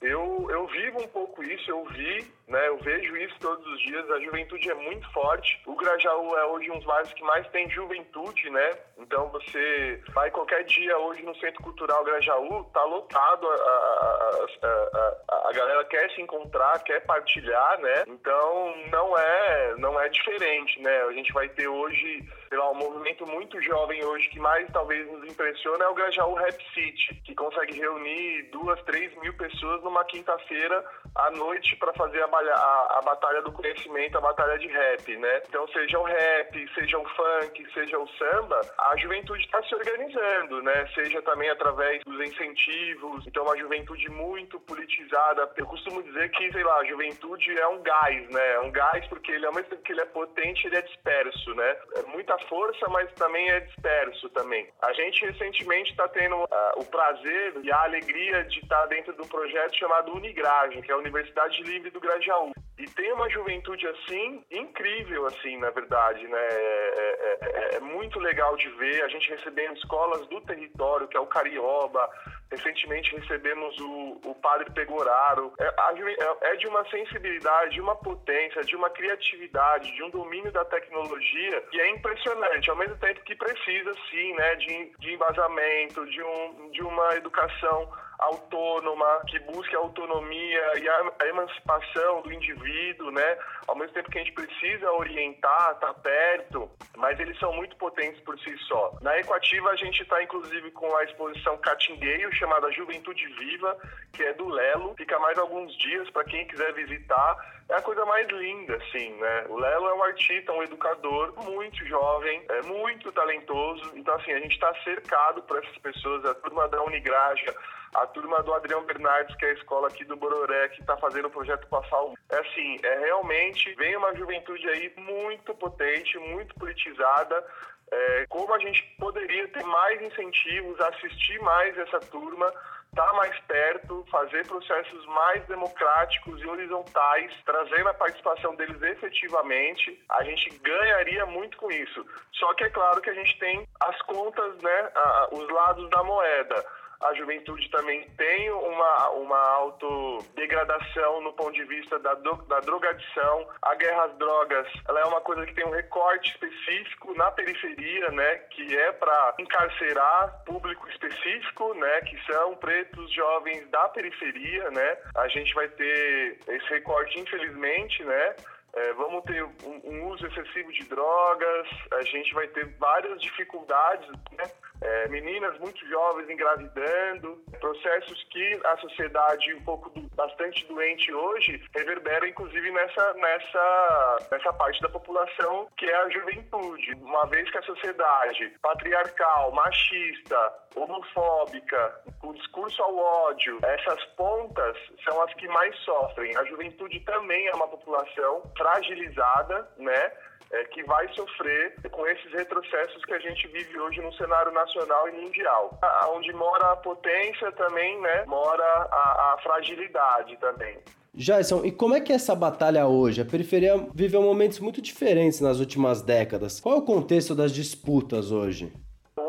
Eu, 0.00 0.48
eu 0.50 0.66
vivo 0.68 1.02
um 1.02 1.08
pouco 1.08 1.44
isso, 1.44 1.70
eu 1.70 1.84
vi 1.90 2.24
né? 2.50 2.68
Eu 2.68 2.78
vejo 2.78 3.16
isso 3.16 3.34
todos 3.40 3.64
os 3.64 3.80
dias. 3.80 4.10
A 4.10 4.20
juventude 4.20 4.70
é 4.70 4.74
muito 4.74 5.10
forte. 5.12 5.60
O 5.66 5.76
Grajaú 5.76 6.36
é 6.36 6.44
hoje 6.46 6.70
um 6.70 6.76
dos 6.76 6.84
bairros 6.84 7.12
que 7.12 7.22
mais 7.22 7.46
tem 7.48 7.70
juventude, 7.70 8.50
né? 8.50 8.70
Então 8.98 9.28
você 9.30 10.02
vai 10.12 10.30
qualquer 10.30 10.64
dia 10.64 10.98
hoje 10.98 11.22
no 11.22 11.34
Centro 11.36 11.62
Cultural 11.62 12.04
Grajaú, 12.04 12.64
tá 12.72 12.84
lotado. 12.84 13.48
A, 13.48 13.54
a, 13.54 14.66
a, 14.66 15.48
a, 15.48 15.52
galera 15.52 15.84
quer 15.84 16.10
se 16.10 16.20
encontrar, 16.20 16.82
quer 16.82 17.00
partilhar, 17.06 17.80
né? 17.80 18.04
Então 18.08 18.74
não 18.90 19.16
é 19.16 19.74
não 19.78 20.00
é 20.00 20.08
diferente, 20.08 20.80
né? 20.82 21.02
A 21.02 21.12
gente 21.12 21.32
vai 21.32 21.48
ter 21.50 21.68
hoje, 21.68 22.28
sei 22.48 22.58
lá, 22.58 22.70
um 22.70 22.74
movimento 22.74 23.26
muito 23.26 23.62
jovem 23.62 24.04
hoje 24.04 24.28
que 24.28 24.40
mais 24.40 24.68
talvez 24.72 25.06
nos 25.10 25.24
impressiona 25.30 25.84
é 25.84 25.88
o 25.88 25.94
Grajaú 25.94 26.34
Rap 26.34 26.60
City, 26.74 27.14
que 27.24 27.34
consegue 27.34 27.78
reunir 27.78 28.50
duas, 28.50 28.82
três 28.82 29.14
mil 29.20 29.34
pessoas 29.34 29.82
numa 29.84 30.04
quinta-feira 30.04 30.84
à 31.14 31.30
noite 31.30 31.76
para 31.76 31.92
fazer 31.94 32.22
a 32.22 32.28
a, 32.48 32.98
a, 32.98 33.02
batalha 33.02 33.42
do 33.42 33.52
conhecimento, 33.52 34.16
a 34.16 34.20
batalha 34.20 34.58
de 34.58 34.68
rap, 34.68 35.16
né? 35.16 35.42
Então, 35.48 35.66
seja 35.68 35.98
o 35.98 36.04
rap, 36.04 36.74
seja 36.74 36.98
o 36.98 37.08
funk, 37.08 37.72
seja 37.72 37.98
o 37.98 38.08
samba, 38.08 38.60
a 38.78 38.96
juventude 38.96 39.44
está 39.44 39.62
se 39.62 39.74
organizando, 39.74 40.62
né? 40.62 40.86
Seja 40.94 41.20
também 41.22 41.50
através 41.50 42.02
dos 42.04 42.20
incentivos. 42.20 43.26
Então, 43.26 43.44
uma 43.44 43.56
juventude 43.56 44.08
muito 44.10 44.58
politizada. 44.60 45.50
Eu 45.56 45.66
costumo 45.66 46.02
dizer 46.02 46.30
que, 46.30 46.50
sei 46.52 46.62
lá, 46.62 46.78
a 46.78 46.84
juventude 46.84 47.58
é 47.58 47.68
um 47.68 47.82
gás, 47.82 48.28
né? 48.30 48.52
É 48.54 48.60
um 48.60 48.70
gás 48.70 49.06
porque 49.08 49.32
ele, 49.32 49.46
ao 49.46 49.54
mesmo 49.54 49.70
tempo 49.70 49.82
que 49.82 49.92
ele 49.92 50.00
é 50.00 50.06
potente, 50.06 50.66
ele 50.66 50.76
é 50.76 50.82
disperso, 50.82 51.54
né? 51.54 51.76
É 51.96 52.02
muita 52.02 52.38
força, 52.48 52.88
mas 52.88 53.12
também 53.14 53.50
é 53.50 53.60
disperso 53.60 54.28
também. 54.30 54.68
A 54.82 54.92
gente 54.92 55.24
recentemente 55.26 55.90
está 55.90 56.08
tendo 56.08 56.36
uh, 56.36 56.46
o 56.76 56.84
prazer 56.84 57.54
e 57.62 57.70
a 57.70 57.82
alegria 57.82 58.44
de 58.44 58.60
estar 58.60 58.82
tá 58.82 58.86
dentro 58.86 59.12
de 59.12 59.22
um 59.22 59.28
projeto 59.28 59.76
chamado 59.76 60.12
Unigragem, 60.14 60.82
que 60.82 60.90
é 60.90 60.94
a 60.94 60.98
Universidade 60.98 61.62
Livre 61.62 61.90
do 61.90 62.00
Grajaú. 62.00 62.29
E 62.78 62.86
tem 62.92 63.12
uma 63.12 63.28
juventude 63.28 63.86
assim, 63.86 64.42
incrível, 64.50 65.26
assim, 65.26 65.58
na 65.58 65.70
verdade, 65.70 66.26
né? 66.26 66.38
É, 66.38 66.94
é, 66.96 67.38
é, 67.42 67.76
é 67.76 67.80
muito 67.80 68.18
legal 68.18 68.56
de 68.56 68.68
ver. 68.70 69.02
A 69.02 69.08
gente 69.08 69.28
recebendo 69.28 69.76
escolas 69.76 70.26
do 70.28 70.40
território, 70.40 71.06
que 71.06 71.16
é 71.16 71.20
o 71.20 71.26
Carioba, 71.26 72.08
Recentemente 72.50 73.14
recebemos 73.14 73.78
o, 73.78 74.20
o 74.24 74.34
Padre 74.42 74.68
Pegoraro. 74.72 75.52
É, 75.60 75.66
é, 75.66 76.50
é, 76.50 76.56
de 76.56 76.66
uma 76.66 76.84
sensibilidade, 76.90 77.74
de 77.74 77.80
uma 77.80 77.94
potência, 77.94 78.62
de 78.62 78.74
uma 78.74 78.90
criatividade, 78.90 79.94
de 79.94 80.02
um 80.02 80.10
domínio 80.10 80.50
da 80.50 80.64
tecnologia 80.64 81.60
que 81.70 81.80
é 81.80 81.90
impressionante, 81.90 82.68
ao 82.68 82.76
mesmo 82.76 82.96
tempo 82.96 83.22
que 83.22 83.36
precisa, 83.36 83.94
sim, 84.10 84.34
né, 84.34 84.56
de, 84.56 84.92
de 84.98 85.14
embasamento, 85.14 86.04
de, 86.06 86.22
um, 86.22 86.70
de 86.72 86.82
uma 86.82 87.14
educação 87.14 87.88
autônoma, 88.20 89.22
que 89.26 89.38
busque 89.40 89.74
a 89.74 89.78
autonomia 89.78 90.78
e 90.78 90.88
a, 90.88 91.26
emancipação 91.26 92.22
do 92.22 92.32
indivíduo, 92.32 93.10
né? 93.10 93.38
Ao 93.66 93.74
mesmo 93.74 93.94
tempo 93.94 94.10
que 94.10 94.18
a 94.18 94.22
gente 94.22 94.34
precisa 94.34 94.90
orientar, 94.92 95.72
estar 95.72 95.92
tá 95.92 95.94
perto, 95.94 96.70
mas 96.96 97.18
eles 97.18 97.38
são 97.38 97.52
muito 97.52 97.76
potentes 97.76 98.20
por 98.22 98.38
si 98.40 98.56
só. 98.68 98.96
Na 99.00 99.18
Equativa 99.18 99.70
a 99.70 99.76
gente 99.76 100.02
está 100.02 100.22
inclusive 100.22 100.70
com 100.72 100.94
a 100.96 101.04
exposição 101.04 101.56
Catingueio, 101.58 102.32
chamada 102.34 102.70
Juventude 102.72 103.26
Viva, 103.38 103.76
que 104.12 104.22
é 104.22 104.32
do 104.34 104.48
Lelo. 104.48 104.94
Fica 104.96 105.18
mais 105.18 105.38
alguns 105.38 105.74
dias 105.78 106.08
para 106.10 106.24
quem 106.24 106.46
quiser 106.46 106.72
visitar 106.74 107.59
é 107.70 107.76
a 107.76 107.82
coisa 107.82 108.04
mais 108.04 108.28
linda, 108.28 108.76
assim, 108.76 109.12
né? 109.14 109.44
O 109.48 109.56
Lelo 109.56 109.86
é 109.86 109.94
um 109.94 110.02
artista, 110.02 110.52
um 110.52 110.62
educador 110.62 111.32
muito 111.44 111.86
jovem, 111.86 112.42
é 112.48 112.62
muito 112.62 113.12
talentoso. 113.12 113.92
Então, 113.94 114.12
assim, 114.16 114.32
a 114.32 114.40
gente 114.40 114.52
está 114.52 114.74
cercado 114.82 115.40
por 115.42 115.56
essas 115.62 115.78
pessoas, 115.78 116.24
a 116.24 116.34
turma 116.34 116.66
da 116.68 116.82
Unigraja, 116.82 117.54
a 117.94 118.06
turma 118.08 118.42
do 118.42 118.52
Adriano 118.52 118.84
Bernardes, 118.84 119.36
que 119.36 119.44
é 119.44 119.50
a 119.50 119.54
escola 119.54 119.86
aqui 119.86 120.04
do 120.04 120.16
Bororé, 120.16 120.68
que 120.70 120.80
está 120.80 120.96
fazendo 120.96 121.28
o 121.28 121.30
projeto 121.30 121.68
Passal. 121.68 122.14
É 122.28 122.38
assim, 122.38 122.76
é 122.82 122.98
realmente, 122.98 123.72
vem 123.74 123.96
uma 123.96 124.16
juventude 124.16 124.68
aí 124.68 124.92
muito 124.96 125.54
potente, 125.54 126.18
muito 126.18 126.52
politizada, 126.56 127.46
é, 127.92 128.26
como 128.28 128.52
a 128.52 128.58
gente 128.58 128.82
poderia 128.98 129.46
ter 129.48 129.64
mais 129.64 130.02
incentivos, 130.02 130.80
assistir 130.80 131.40
mais 131.40 131.78
essa 131.78 132.00
turma, 132.00 132.52
estar 132.90 133.06
tá 133.06 133.12
mais 133.14 133.38
perto, 133.40 134.04
fazer 134.10 134.46
processos 134.46 135.06
mais 135.06 135.44
democráticos 135.46 136.40
e 136.42 136.46
horizontais, 136.46 137.32
trazendo 137.44 137.88
a 137.88 137.94
participação 137.94 138.54
deles 138.56 138.80
efetivamente, 138.82 140.02
a 140.10 140.24
gente 140.24 140.50
ganharia 140.58 141.24
muito 141.26 141.56
com 141.56 141.70
isso. 141.70 142.04
Só 142.32 142.52
que 142.54 142.64
é 142.64 142.70
claro 142.70 143.00
que 143.00 143.10
a 143.10 143.14
gente 143.14 143.38
tem 143.38 143.66
as 143.80 144.00
contas, 144.02 144.56
né, 144.62 144.90
os 145.32 145.48
lados 145.48 145.88
da 145.90 146.02
moeda 146.02 146.64
a 147.00 147.14
juventude 147.14 147.68
também 147.70 148.06
tem 148.16 148.50
uma, 148.50 149.08
uma 149.10 149.38
autodegradação 149.38 151.22
no 151.22 151.32
ponto 151.32 151.52
de 151.52 151.64
vista 151.64 151.98
da, 151.98 152.14
do, 152.14 152.34
da 152.46 152.60
drogadição. 152.60 153.48
A 153.62 153.74
guerra 153.74 154.04
às 154.04 154.18
drogas 154.18 154.66
ela 154.86 155.00
é 155.00 155.04
uma 155.04 155.20
coisa 155.20 155.46
que 155.46 155.54
tem 155.54 155.64
um 155.64 155.70
recorte 155.70 156.30
específico 156.30 157.14
na 157.14 157.30
periferia, 157.30 158.10
né, 158.10 158.36
que 158.50 158.76
é 158.76 158.92
para 158.92 159.34
encarcerar 159.38 160.42
público 160.44 160.88
específico, 160.88 161.74
né, 161.74 162.00
que 162.02 162.20
são 162.30 162.54
pretos 162.56 163.12
jovens 163.12 163.68
da 163.70 163.88
periferia, 163.88 164.70
né. 164.70 164.98
A 165.16 165.28
gente 165.28 165.54
vai 165.54 165.68
ter 165.68 166.38
esse 166.48 166.66
recorte, 166.68 167.18
infelizmente, 167.18 168.04
né, 168.04 168.34
é, 168.72 168.92
vamos 168.92 169.24
ter 169.24 169.42
um, 169.42 169.80
um, 169.84 170.08
uso 170.08 170.26
excessivo 170.26 170.72
de 170.72 170.84
drogas, 170.84 171.66
a 171.92 172.02
gente 172.02 172.32
vai 172.34 172.46
ter 172.48 172.66
várias 172.78 173.20
dificuldades, 173.20 174.08
né? 174.32 174.44
É, 174.82 175.08
meninas 175.08 175.58
muito 175.58 175.86
jovens 175.88 176.30
engravidando, 176.30 177.42
processos 177.60 178.24
que 178.30 178.60
a 178.64 178.76
sociedade 178.78 179.54
um 179.54 179.62
pouco 179.62 179.90
do, 179.90 180.08
bastante 180.16 180.66
doente 180.66 181.12
hoje 181.12 181.62
reverbera 181.74 182.26
inclusive 182.26 182.70
nessa, 182.70 183.14
nessa, 183.14 184.28
nessa 184.30 184.52
parte 184.54 184.80
da 184.80 184.88
população 184.88 185.68
que 185.76 185.86
é 185.86 185.96
a 185.96 186.08
juventude. 186.08 186.92
Uma 187.02 187.26
vez 187.26 187.50
que 187.50 187.58
a 187.58 187.62
sociedade 187.62 188.52
patriarcal, 188.62 189.52
machista, 189.52 190.54
homofóbica, 190.74 192.00
com 192.20 192.32
discurso 192.32 192.82
ao 192.82 192.96
ódio, 192.96 193.58
essas 193.62 194.02
pontas 194.16 194.76
são 195.04 195.20
as 195.22 195.32
que 195.34 195.46
mais 195.48 195.76
sofrem. 195.80 196.36
A 196.36 196.44
juventude 196.44 197.00
também 197.00 197.46
é 197.48 197.54
uma 197.54 197.68
população 197.68 198.42
fragilizada, 198.56 199.68
né? 199.78 200.12
É, 200.52 200.64
que 200.64 200.82
vai 200.82 201.06
sofrer 201.14 201.76
com 201.92 202.04
esses 202.08 202.32
retrocessos 202.32 203.04
que 203.04 203.12
a 203.12 203.20
gente 203.20 203.46
vive 203.48 203.78
hoje 203.78 204.00
no 204.00 204.12
cenário 204.14 204.50
nacional 204.50 205.08
e 205.08 205.12
mundial. 205.12 205.78
Onde 206.16 206.32
mora 206.32 206.72
a 206.72 206.76
potência 206.76 207.52
também, 207.52 208.00
né, 208.00 208.24
mora 208.26 208.64
a, 208.64 209.34
a 209.34 209.38
fragilidade 209.42 210.36
também. 210.38 210.76
Jason, 211.14 211.64
e 211.64 211.72
como 211.72 211.94
é 211.94 212.00
que 212.00 212.12
é 212.12 212.16
essa 212.16 212.34
batalha 212.34 212.86
hoje? 212.86 213.20
A 213.20 213.24
periferia 213.24 213.76
viveu 213.94 214.22
momentos 214.22 214.60
muito 214.60 214.80
diferentes 214.80 215.40
nas 215.40 215.58
últimas 215.58 216.02
décadas. 216.02 216.60
Qual 216.60 216.76
é 216.76 216.78
o 216.78 216.82
contexto 216.82 217.34
das 217.34 217.52
disputas 217.52 218.30
hoje? 218.30 218.72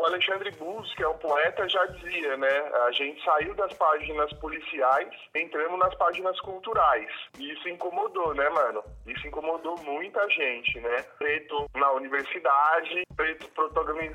O 0.02 0.06
Alexandre 0.06 0.50
Bus, 0.58 0.92
que 0.96 1.04
é 1.04 1.08
um 1.08 1.16
poeta, 1.16 1.68
já 1.68 1.86
dizia, 1.86 2.36
né? 2.36 2.72
A 2.86 2.90
gente 2.90 3.24
saiu 3.24 3.54
das 3.54 3.72
páginas 3.74 4.32
policiais, 4.40 5.08
entramos 5.32 5.78
nas 5.78 5.94
páginas 5.94 6.40
culturais. 6.40 7.08
E 7.38 7.52
isso 7.52 7.68
incomodou, 7.68 8.34
né, 8.34 8.48
mano? 8.48 8.82
Isso 9.06 9.24
incomodou 9.28 9.78
muita 9.84 10.28
gente, 10.28 10.80
né? 10.80 11.04
Preto 11.20 11.70
na 11.76 11.92
universidade, 11.92 13.04
preto 13.14 13.48